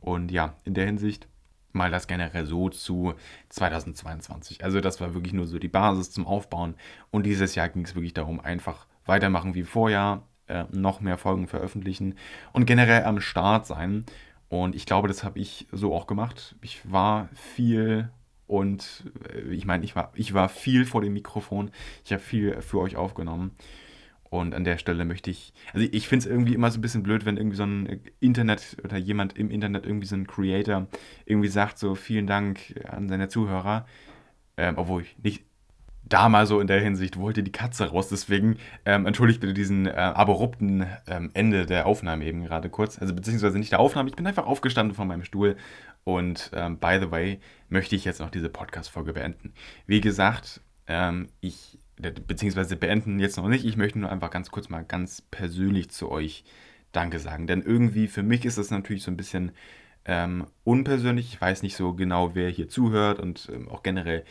Und 0.00 0.30
ja, 0.32 0.56
in 0.64 0.74
der 0.74 0.86
Hinsicht 0.86 1.28
mal 1.72 1.90
das 1.90 2.06
generell 2.06 2.44
so 2.46 2.68
zu 2.68 3.14
2022. 3.48 4.64
Also 4.64 4.80
das 4.80 5.00
war 5.00 5.14
wirklich 5.14 5.32
nur 5.32 5.46
so 5.46 5.58
die 5.58 5.68
Basis 5.68 6.10
zum 6.10 6.26
Aufbauen. 6.26 6.74
Und 7.10 7.24
dieses 7.24 7.54
Jahr 7.54 7.68
ging 7.68 7.84
es 7.84 7.94
wirklich 7.94 8.14
darum, 8.14 8.40
einfach 8.40 8.86
weitermachen 9.06 9.54
wie 9.54 9.62
vorher, 9.62 10.22
äh, 10.48 10.64
noch 10.70 11.00
mehr 11.00 11.18
Folgen 11.18 11.46
veröffentlichen 11.46 12.16
und 12.52 12.66
generell 12.66 13.04
am 13.04 13.20
Start 13.20 13.66
sein. 13.66 14.04
Und 14.52 14.74
ich 14.74 14.84
glaube, 14.84 15.08
das 15.08 15.24
habe 15.24 15.38
ich 15.38 15.66
so 15.72 15.94
auch 15.94 16.06
gemacht. 16.06 16.56
Ich 16.60 16.92
war 16.92 17.30
viel 17.32 18.10
und 18.46 19.10
äh, 19.32 19.50
ich 19.50 19.64
meine, 19.64 19.82
ich 19.82 19.96
war, 19.96 20.12
ich 20.14 20.34
war 20.34 20.50
viel 20.50 20.84
vor 20.84 21.00
dem 21.00 21.14
Mikrofon. 21.14 21.70
Ich 22.04 22.12
habe 22.12 22.20
viel 22.22 22.60
für 22.60 22.80
euch 22.80 22.96
aufgenommen. 22.96 23.52
Und 24.24 24.54
an 24.54 24.64
der 24.64 24.76
Stelle 24.76 25.06
möchte 25.06 25.30
ich, 25.30 25.54
also 25.72 25.88
ich 25.90 26.06
finde 26.06 26.26
es 26.26 26.30
irgendwie 26.30 26.52
immer 26.52 26.70
so 26.70 26.78
ein 26.78 26.82
bisschen 26.82 27.02
blöd, 27.02 27.24
wenn 27.24 27.38
irgendwie 27.38 27.56
so 27.56 27.62
ein 27.62 28.02
Internet 28.20 28.76
oder 28.84 28.98
jemand 28.98 29.38
im 29.38 29.50
Internet, 29.50 29.86
irgendwie 29.86 30.06
so 30.06 30.16
ein 30.16 30.26
Creator, 30.26 30.86
irgendwie 31.24 31.48
sagt 31.48 31.78
so 31.78 31.94
vielen 31.94 32.26
Dank 32.26 32.74
an 32.86 33.08
seine 33.08 33.28
Zuhörer, 33.28 33.86
ähm, 34.58 34.74
obwohl 34.76 35.00
ich 35.00 35.16
nicht, 35.22 35.44
da 36.12 36.28
mal 36.28 36.46
so 36.46 36.60
in 36.60 36.66
der 36.66 36.80
Hinsicht 36.80 37.16
wollte 37.18 37.42
die 37.42 37.52
Katze 37.52 37.90
raus. 37.90 38.08
Deswegen 38.08 38.58
ähm, 38.84 39.06
entschuldigt 39.06 39.40
bitte 39.40 39.54
diesen 39.54 39.86
äh, 39.86 39.92
abrupten 39.92 40.86
ähm, 41.06 41.30
Ende 41.34 41.64
der 41.64 41.86
Aufnahme 41.86 42.24
eben 42.24 42.44
gerade 42.44 42.68
kurz. 42.68 42.98
Also 42.98 43.14
beziehungsweise 43.14 43.58
nicht 43.58 43.72
der 43.72 43.80
Aufnahme. 43.80 44.10
Ich 44.10 44.16
bin 44.16 44.26
einfach 44.26 44.46
aufgestanden 44.46 44.94
von 44.94 45.08
meinem 45.08 45.24
Stuhl. 45.24 45.56
Und 46.04 46.50
ähm, 46.54 46.78
by 46.78 46.98
the 47.00 47.10
way, 47.10 47.40
möchte 47.68 47.96
ich 47.96 48.04
jetzt 48.04 48.20
noch 48.20 48.30
diese 48.30 48.48
Podcast-Folge 48.48 49.14
beenden. 49.14 49.54
Wie 49.86 50.00
gesagt, 50.00 50.60
ähm, 50.86 51.28
ich, 51.40 51.78
beziehungsweise 51.96 52.76
beenden 52.76 53.18
jetzt 53.18 53.36
noch 53.36 53.48
nicht. 53.48 53.64
Ich 53.64 53.76
möchte 53.76 53.98
nur 53.98 54.10
einfach 54.10 54.30
ganz 54.30 54.50
kurz 54.50 54.68
mal 54.68 54.84
ganz 54.84 55.22
persönlich 55.22 55.90
zu 55.90 56.10
euch 56.10 56.44
Danke 56.92 57.20
sagen. 57.20 57.46
Denn 57.46 57.62
irgendwie 57.62 58.06
für 58.06 58.22
mich 58.22 58.44
ist 58.44 58.58
das 58.58 58.70
natürlich 58.70 59.02
so 59.02 59.10
ein 59.10 59.16
bisschen 59.16 59.52
ähm, 60.04 60.46
unpersönlich. 60.64 61.32
Ich 61.32 61.40
weiß 61.40 61.62
nicht 61.62 61.76
so 61.76 61.94
genau, 61.94 62.34
wer 62.34 62.50
hier 62.50 62.68
zuhört 62.68 63.18
und 63.18 63.50
ähm, 63.52 63.68
auch 63.68 63.82
generell 63.82 64.24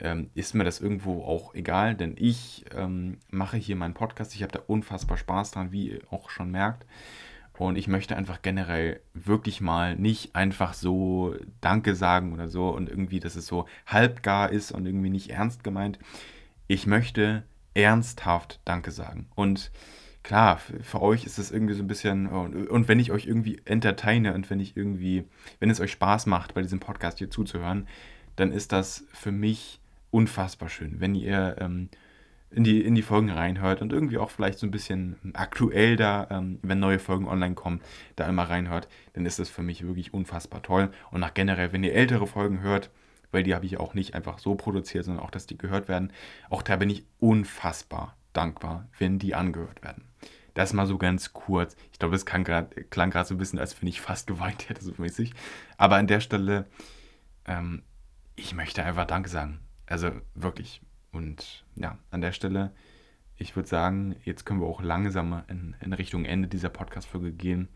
ähm, 0.00 0.30
ist 0.34 0.54
mir 0.54 0.64
das 0.64 0.80
irgendwo 0.80 1.22
auch 1.24 1.54
egal, 1.54 1.94
denn 1.94 2.14
ich 2.18 2.64
ähm, 2.74 3.18
mache 3.30 3.56
hier 3.56 3.76
meinen 3.76 3.94
Podcast. 3.94 4.34
Ich 4.34 4.42
habe 4.42 4.52
da 4.52 4.60
unfassbar 4.66 5.16
Spaß 5.16 5.52
dran, 5.52 5.72
wie 5.72 5.90
ihr 5.90 6.00
auch 6.10 6.30
schon 6.30 6.50
merkt. 6.50 6.86
Und 7.56 7.76
ich 7.76 7.86
möchte 7.86 8.16
einfach 8.16 8.42
generell 8.42 9.00
wirklich 9.12 9.60
mal 9.60 9.94
nicht 9.94 10.34
einfach 10.34 10.74
so 10.74 11.36
Danke 11.60 11.94
sagen 11.94 12.32
oder 12.32 12.48
so 12.48 12.70
und 12.70 12.88
irgendwie, 12.88 13.20
dass 13.20 13.36
es 13.36 13.46
so 13.46 13.66
halbgar 13.86 14.50
ist 14.50 14.72
und 14.72 14.86
irgendwie 14.86 15.10
nicht 15.10 15.30
ernst 15.30 15.62
gemeint. 15.62 16.00
Ich 16.66 16.86
möchte 16.88 17.44
ernsthaft 17.74 18.60
Danke 18.64 18.90
sagen. 18.90 19.28
Und 19.36 19.70
klar, 20.24 20.58
für 20.58 21.00
euch 21.00 21.24
ist 21.24 21.38
es 21.38 21.52
irgendwie 21.52 21.74
so 21.74 21.84
ein 21.84 21.86
bisschen, 21.86 22.26
und, 22.26 22.88
wenn 22.88 22.98
ich 22.98 23.12
euch 23.12 23.26
irgendwie 23.26 23.60
entertaine 23.64 24.34
und 24.34 24.50
wenn 24.50 24.58
ich 24.58 24.76
irgendwie, 24.76 25.24
wenn 25.60 25.70
es 25.70 25.80
euch 25.80 25.92
Spaß 25.92 26.26
macht, 26.26 26.54
bei 26.54 26.62
diesem 26.62 26.80
Podcast 26.80 27.18
hier 27.18 27.30
zuzuhören, 27.30 27.86
dann 28.34 28.50
ist 28.50 28.72
das 28.72 29.04
für 29.12 29.30
mich 29.30 29.80
unfassbar 30.14 30.68
schön, 30.68 31.00
wenn 31.00 31.16
ihr 31.16 31.56
ähm, 31.58 31.88
in, 32.52 32.62
die, 32.62 32.80
in 32.82 32.94
die 32.94 33.02
Folgen 33.02 33.30
reinhört 33.30 33.82
und 33.82 33.92
irgendwie 33.92 34.18
auch 34.18 34.30
vielleicht 34.30 34.60
so 34.60 34.66
ein 34.66 34.70
bisschen 34.70 35.16
aktuell 35.34 35.96
da, 35.96 36.28
ähm, 36.30 36.60
wenn 36.62 36.78
neue 36.78 37.00
Folgen 37.00 37.26
online 37.26 37.56
kommen, 37.56 37.80
da 38.14 38.28
immer 38.28 38.44
reinhört, 38.44 38.88
dann 39.14 39.26
ist 39.26 39.40
das 39.40 39.50
für 39.50 39.64
mich 39.64 39.84
wirklich 39.84 40.14
unfassbar 40.14 40.62
toll. 40.62 40.90
Und 41.10 41.20
nach 41.20 41.34
generell, 41.34 41.72
wenn 41.72 41.82
ihr 41.82 41.94
ältere 41.94 42.28
Folgen 42.28 42.60
hört, 42.60 42.90
weil 43.32 43.42
die 43.42 43.56
habe 43.56 43.66
ich 43.66 43.80
auch 43.80 43.94
nicht 43.94 44.14
einfach 44.14 44.38
so 44.38 44.54
produziert, 44.54 45.04
sondern 45.04 45.24
auch, 45.24 45.32
dass 45.32 45.46
die 45.46 45.58
gehört 45.58 45.88
werden, 45.88 46.12
auch 46.48 46.62
da 46.62 46.76
bin 46.76 46.90
ich 46.90 47.04
unfassbar 47.18 48.16
dankbar, 48.32 48.86
wenn 48.98 49.18
die 49.18 49.34
angehört 49.34 49.82
werden. 49.82 50.04
Das 50.54 50.72
mal 50.72 50.86
so 50.86 50.96
ganz 50.96 51.32
kurz. 51.32 51.74
Ich 51.90 51.98
glaube, 51.98 52.12
das 52.12 52.24
klang 52.24 52.44
gerade 52.44 52.68
so 53.24 53.34
ein 53.34 53.38
bisschen, 53.38 53.58
als 53.58 53.82
wenn 53.82 53.88
ich 53.88 54.00
fast 54.00 54.28
geweint 54.28 54.68
hätte, 54.68 54.84
so 54.84 54.92
mäßig. 54.96 55.34
Aber 55.76 55.96
an 55.96 56.06
der 56.06 56.20
Stelle, 56.20 56.66
ähm, 57.46 57.82
ich 58.36 58.54
möchte 58.54 58.84
einfach 58.84 59.06
Danke 59.06 59.28
sagen. 59.28 59.63
Also 59.86 60.10
wirklich. 60.34 60.80
Und 61.12 61.64
ja, 61.76 61.98
an 62.10 62.20
der 62.20 62.32
Stelle, 62.32 62.72
ich 63.36 63.56
würde 63.56 63.68
sagen, 63.68 64.16
jetzt 64.24 64.44
können 64.44 64.60
wir 64.60 64.66
auch 64.66 64.82
langsam 64.82 65.42
in, 65.48 65.76
in 65.80 65.92
Richtung 65.92 66.24
Ende 66.24 66.48
dieser 66.48 66.68
Podcast-Folge 66.68 67.32
gehen. 67.32 67.68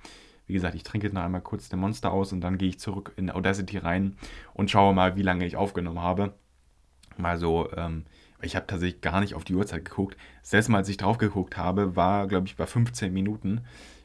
Wie 0.46 0.54
gesagt, 0.54 0.74
ich 0.74 0.82
trinke 0.82 1.06
jetzt 1.06 1.14
noch 1.14 1.22
einmal 1.22 1.42
kurz 1.42 1.68
den 1.68 1.78
Monster 1.78 2.10
aus 2.10 2.32
und 2.32 2.40
dann 2.40 2.58
gehe 2.58 2.70
ich 2.70 2.80
zurück 2.80 3.12
in 3.16 3.30
Audacity 3.30 3.78
rein 3.78 4.16
und 4.54 4.70
schaue 4.70 4.94
mal, 4.94 5.16
wie 5.16 5.22
lange 5.22 5.44
ich 5.46 5.56
aufgenommen 5.56 6.00
habe. 6.00 6.34
Mal 7.18 7.36
so, 7.36 7.70
ähm, 7.76 8.06
ich 8.40 8.56
habe 8.56 8.66
tatsächlich 8.66 9.00
gar 9.00 9.20
nicht 9.20 9.34
auf 9.34 9.44
die 9.44 9.54
Uhrzeit 9.54 9.84
geguckt. 9.84 10.16
Das 10.40 10.52
letzte 10.52 10.72
Mal, 10.72 10.78
als 10.78 10.88
ich 10.88 10.96
drauf 10.96 11.18
geguckt 11.18 11.56
habe, 11.56 11.96
war, 11.96 12.26
glaube 12.28 12.46
ich, 12.46 12.56
bei 12.56 12.66
15 12.66 13.12
Minuten 13.12 13.62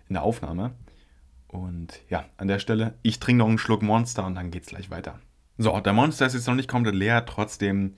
in 0.09 0.15
der 0.15 0.23
Aufnahme. 0.23 0.73
Und 1.47 2.01
ja, 2.09 2.25
an 2.37 2.47
der 2.47 2.59
Stelle, 2.59 2.95
ich 3.03 3.19
trinke 3.19 3.39
noch 3.39 3.47
einen 3.47 3.59
Schluck 3.59 3.83
Monster 3.83 4.25
und 4.25 4.35
dann 4.35 4.49
geht 4.49 4.63
es 4.63 4.69
gleich 4.69 4.89
weiter. 4.89 5.19
So, 5.57 5.79
der 5.79 5.93
Monster 5.93 6.25
ist 6.25 6.33
jetzt 6.33 6.47
noch 6.47 6.55
nicht 6.55 6.69
komplett 6.69 6.95
leer, 6.95 7.25
trotzdem 7.25 7.95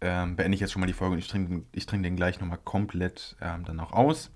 ähm, 0.00 0.36
beende 0.36 0.54
ich 0.54 0.60
jetzt 0.60 0.72
schon 0.72 0.80
mal 0.80 0.86
die 0.86 0.92
Folge 0.92 1.14
und 1.14 1.18
ich 1.18 1.26
trinke 1.26 1.64
ich 1.72 1.86
trink 1.86 2.04
den 2.04 2.14
gleich 2.14 2.40
nochmal 2.40 2.58
komplett 2.62 3.36
ähm, 3.40 3.64
dann 3.64 3.80
auch 3.80 3.92
aus. 3.92 4.30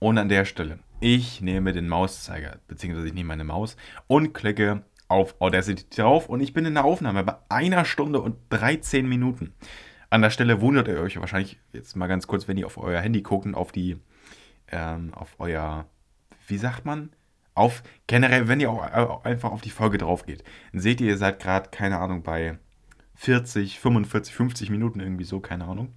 Und 0.00 0.18
an 0.18 0.28
der 0.28 0.44
Stelle, 0.44 0.80
ich 1.00 1.40
nehme 1.40 1.72
den 1.72 1.88
Mauszeiger, 1.88 2.58
beziehungsweise 2.68 3.08
ich 3.08 3.14
nehme 3.14 3.28
meine 3.28 3.44
Maus 3.44 3.76
und 4.06 4.34
klicke 4.34 4.84
auf 5.08 5.40
Audacity 5.40 5.84
drauf 5.96 6.28
und 6.28 6.40
ich 6.40 6.52
bin 6.52 6.66
in 6.66 6.74
der 6.74 6.84
Aufnahme 6.84 7.24
bei 7.24 7.36
einer 7.48 7.86
Stunde 7.86 8.20
und 8.20 8.36
13 8.50 9.08
Minuten. 9.08 9.54
An 10.10 10.20
der 10.20 10.30
Stelle 10.30 10.60
wundert 10.60 10.88
ihr 10.88 11.00
euch 11.00 11.18
wahrscheinlich 11.18 11.58
jetzt 11.72 11.96
mal 11.96 12.06
ganz 12.06 12.26
kurz, 12.26 12.48
wenn 12.48 12.58
ihr 12.58 12.66
auf 12.66 12.76
euer 12.76 13.00
Handy 13.00 13.22
guckt 13.22 13.46
und 13.46 13.54
auf 13.54 13.72
die, 13.72 13.96
ähm, 14.68 15.14
auf 15.14 15.36
euer, 15.38 15.86
wie 16.46 16.58
sagt 16.58 16.84
man? 16.84 17.10
Auf, 17.54 17.82
generell, 18.06 18.48
wenn 18.48 18.60
ihr 18.60 18.70
auch 18.70 19.24
einfach 19.24 19.52
auf 19.52 19.60
die 19.60 19.70
Folge 19.70 19.98
drauf 19.98 20.26
geht, 20.26 20.42
dann 20.72 20.80
seht 20.80 21.00
ihr, 21.00 21.08
ihr 21.08 21.18
seid 21.18 21.40
gerade, 21.40 21.70
keine 21.70 21.98
Ahnung, 21.98 22.22
bei 22.22 22.58
40, 23.14 23.78
45, 23.78 24.34
50 24.34 24.70
Minuten 24.70 25.00
irgendwie 25.00 25.24
so, 25.24 25.40
keine 25.40 25.64
Ahnung. 25.66 25.92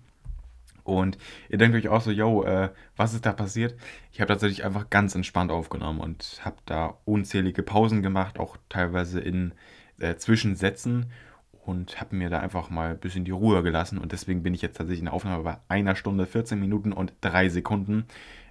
Und 0.83 1.17
ihr 1.49 1.57
denkt 1.57 1.75
euch 1.75 1.89
auch 1.89 1.99
so, 2.01 2.11
yo, 2.11 2.43
äh, 2.43 2.69
was 2.95 3.13
ist 3.13 3.25
da 3.25 3.33
passiert? 3.33 3.75
Ich 4.13 4.21
habe 4.21 4.29
tatsächlich 4.29 4.63
einfach 4.63 4.89
ganz 4.89 5.15
entspannt 5.15 5.51
aufgenommen 5.51 5.99
und 5.99 6.39
habe 6.45 6.55
da 6.65 6.97
unzählige 7.03 7.61
Pausen 7.61 8.01
gemacht, 8.01 8.39
auch 8.39 8.55
teilweise 8.69 9.19
in 9.19 9.53
äh, 9.99 10.15
Zwischensätzen 10.15 11.07
und 11.51 11.99
habe 11.99 12.15
mir 12.15 12.29
da 12.29 12.39
einfach 12.39 12.69
mal 12.69 12.91
ein 12.91 12.99
bisschen 12.99 13.25
die 13.25 13.31
Ruhe 13.31 13.63
gelassen. 13.63 13.97
Und 13.97 14.13
deswegen 14.13 14.43
bin 14.43 14.53
ich 14.53 14.61
jetzt 14.61 14.77
tatsächlich 14.77 14.99
in 14.99 15.05
der 15.05 15.13
Aufnahme 15.13 15.43
bei 15.43 15.57
einer 15.67 15.97
Stunde, 15.97 16.25
14 16.25 16.57
Minuten 16.57 16.93
und 16.93 17.13
drei 17.19 17.49
Sekunden. 17.49 18.05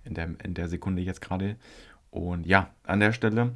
In 0.04 0.12
der, 0.14 0.28
in 0.44 0.52
der 0.52 0.68
Sekunde 0.68 1.00
jetzt 1.02 1.22
gerade. 1.22 1.56
Und 2.16 2.46
ja, 2.46 2.70
an 2.84 3.00
der 3.00 3.12
Stelle, 3.12 3.54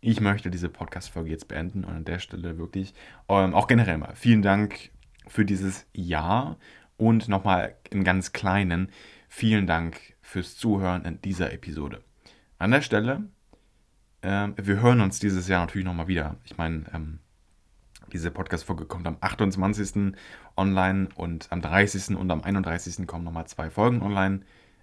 ich 0.00 0.20
möchte 0.20 0.50
diese 0.50 0.68
Podcast-Folge 0.68 1.30
jetzt 1.30 1.48
beenden. 1.48 1.84
Und 1.84 1.94
an 1.94 2.04
der 2.04 2.20
Stelle 2.20 2.56
wirklich, 2.56 2.94
ähm, 3.28 3.54
auch 3.54 3.66
generell 3.66 3.98
mal, 3.98 4.14
vielen 4.14 4.42
Dank 4.42 4.90
für 5.26 5.44
dieses 5.44 5.84
Jahr. 5.92 6.58
Und 6.96 7.28
nochmal 7.28 7.74
im 7.90 8.04
ganz 8.04 8.32
kleinen, 8.32 8.90
vielen 9.28 9.66
Dank 9.66 10.14
fürs 10.20 10.56
Zuhören 10.56 11.04
in 11.04 11.20
dieser 11.22 11.52
Episode. 11.52 12.02
An 12.58 12.70
der 12.70 12.82
Stelle, 12.82 13.24
ähm, 14.22 14.54
wir 14.56 14.80
hören 14.80 15.00
uns 15.00 15.18
dieses 15.18 15.48
Jahr 15.48 15.60
natürlich 15.60 15.86
nochmal 15.86 16.08
wieder. 16.08 16.36
Ich 16.44 16.56
meine, 16.56 16.84
ähm, 16.94 17.18
diese 18.12 18.30
Podcast-Folge 18.30 18.86
kommt 18.86 19.08
am 19.08 19.16
28. 19.20 20.14
online 20.56 21.08
und 21.16 21.50
am 21.50 21.60
30. 21.60 22.16
und 22.16 22.30
am 22.30 22.42
31. 22.42 23.08
kommen 23.08 23.24
nochmal 23.24 23.48
zwei 23.48 23.70
Folgen 23.70 24.02
online. 24.02 24.40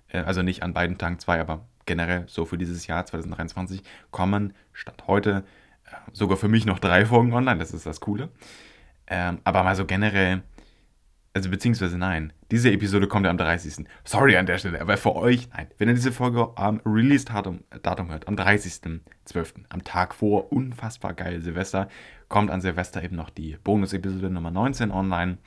Äh, 0.10 0.20
also 0.20 0.42
nicht 0.42 0.64
an 0.64 0.74
beiden 0.74 0.98
Tagen 0.98 1.20
zwei, 1.20 1.40
aber 1.40 1.66
generell 1.86 2.24
so 2.28 2.46
für 2.46 2.58
dieses 2.58 2.88
Jahr 2.88 3.06
2023 3.06 3.82
kommen 4.12 4.54
statt 4.74 5.04
heute 5.08 5.44
äh, 5.86 5.90
sogar 6.14 6.38
für 6.38 6.48
mich 6.48 6.66
noch 6.66 6.80
drei 6.80 7.06
Folgen 7.06 7.34
online. 7.34 7.60
Das 7.60 7.74
ist 7.74 7.86
das 7.86 8.00
Coole. 8.00 8.30
Ähm, 9.08 9.40
aber 9.44 9.64
mal 9.64 9.76
so 9.76 9.86
generell 9.86 10.42
also 11.36 11.50
beziehungsweise 11.50 11.98
nein, 11.98 12.32
diese 12.50 12.72
Episode 12.72 13.10
kommt 13.10 13.26
ja 13.26 13.30
am 13.30 13.38
30. 13.38 13.86
Sorry 14.06 14.38
an 14.38 14.46
der 14.46 14.58
Stelle, 14.58 14.80
aber 14.80 14.96
für 14.96 15.18
euch, 15.18 15.50
nein, 15.50 15.68
wenn 15.78 15.90
ihr 15.90 15.94
diese 15.94 16.14
Folge 16.14 16.50
am 16.56 16.80
Release-Datum 16.86 17.60
Datum 17.84 18.10
hört, 18.10 18.30
am 18.30 18.36
30.12., 18.36 19.66
am 19.68 19.84
Tag 19.84 20.16
vor 20.16 20.54
unfassbar 20.54 21.14
geil 21.14 21.42
Silvester, 21.42 21.90
kommt 22.30 22.52
an 22.52 22.62
Silvester 22.62 23.04
eben 23.04 23.18
noch 23.18 23.30
die 23.30 23.58
Bonus-Episode 23.62 24.30
Nummer 24.30 24.50
19 24.50 24.92
online. 24.92 25.38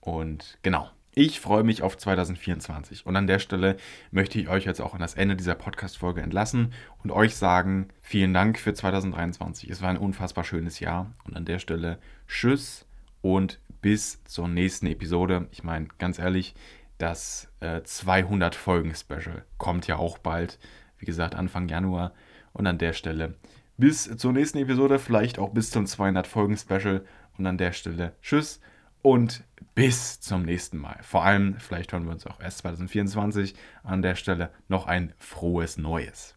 Und 0.00 0.58
genau, 0.62 0.90
ich 1.12 1.40
freue 1.40 1.64
mich 1.64 1.82
auf 1.82 1.98
2024. 1.98 3.04
Und 3.04 3.16
an 3.16 3.26
der 3.26 3.40
Stelle 3.40 3.76
möchte 4.12 4.38
ich 4.38 4.48
euch 4.48 4.64
jetzt 4.64 4.80
auch 4.80 4.94
an 4.94 5.00
das 5.00 5.14
Ende 5.14 5.36
dieser 5.36 5.56
Podcast-Folge 5.56 6.22
entlassen 6.22 6.72
und 7.02 7.10
euch 7.10 7.34
sagen, 7.34 7.88
vielen 8.00 8.32
Dank 8.32 8.58
für 8.58 8.74
2023. 8.74 9.70
Es 9.70 9.82
war 9.82 9.90
ein 9.90 9.98
unfassbar 9.98 10.44
schönes 10.44 10.78
Jahr. 10.78 11.12
Und 11.24 11.36
an 11.36 11.44
der 11.44 11.58
Stelle, 11.58 11.98
tschüss 12.28 12.86
und 13.22 13.60
bis 13.82 14.22
zur 14.24 14.46
nächsten 14.46 14.86
Episode. 14.86 15.48
Ich 15.50 15.64
meine, 15.64 15.88
ganz 15.98 16.18
ehrlich, 16.18 16.54
das 16.98 17.48
äh, 17.60 17.82
200 17.82 18.54
Folgen 18.54 18.94
Special 18.94 19.44
kommt 19.58 19.86
ja 19.88 19.96
auch 19.96 20.18
bald. 20.18 20.58
Wie 20.98 21.06
gesagt, 21.06 21.34
Anfang 21.34 21.68
Januar. 21.68 22.12
Und 22.52 22.66
an 22.66 22.78
der 22.78 22.92
Stelle 22.92 23.34
bis 23.78 24.16
zur 24.16 24.32
nächsten 24.32 24.58
Episode, 24.58 24.98
vielleicht 24.98 25.38
auch 25.38 25.50
bis 25.50 25.70
zum 25.70 25.86
200 25.86 26.26
Folgen 26.26 26.56
Special. 26.56 27.04
Und 27.36 27.46
an 27.46 27.58
der 27.58 27.72
Stelle 27.72 28.12
tschüss 28.22 28.60
und 29.02 29.44
bis 29.74 30.20
zum 30.20 30.42
nächsten 30.42 30.78
Mal. 30.78 30.98
Vor 31.02 31.24
allem, 31.24 31.58
vielleicht 31.58 31.92
hören 31.92 32.04
wir 32.04 32.12
uns 32.12 32.26
auch 32.26 32.40
erst 32.40 32.58
2024. 32.58 33.54
An 33.82 34.02
der 34.02 34.14
Stelle 34.14 34.50
noch 34.68 34.86
ein 34.86 35.14
frohes 35.18 35.78
Neues. 35.78 36.34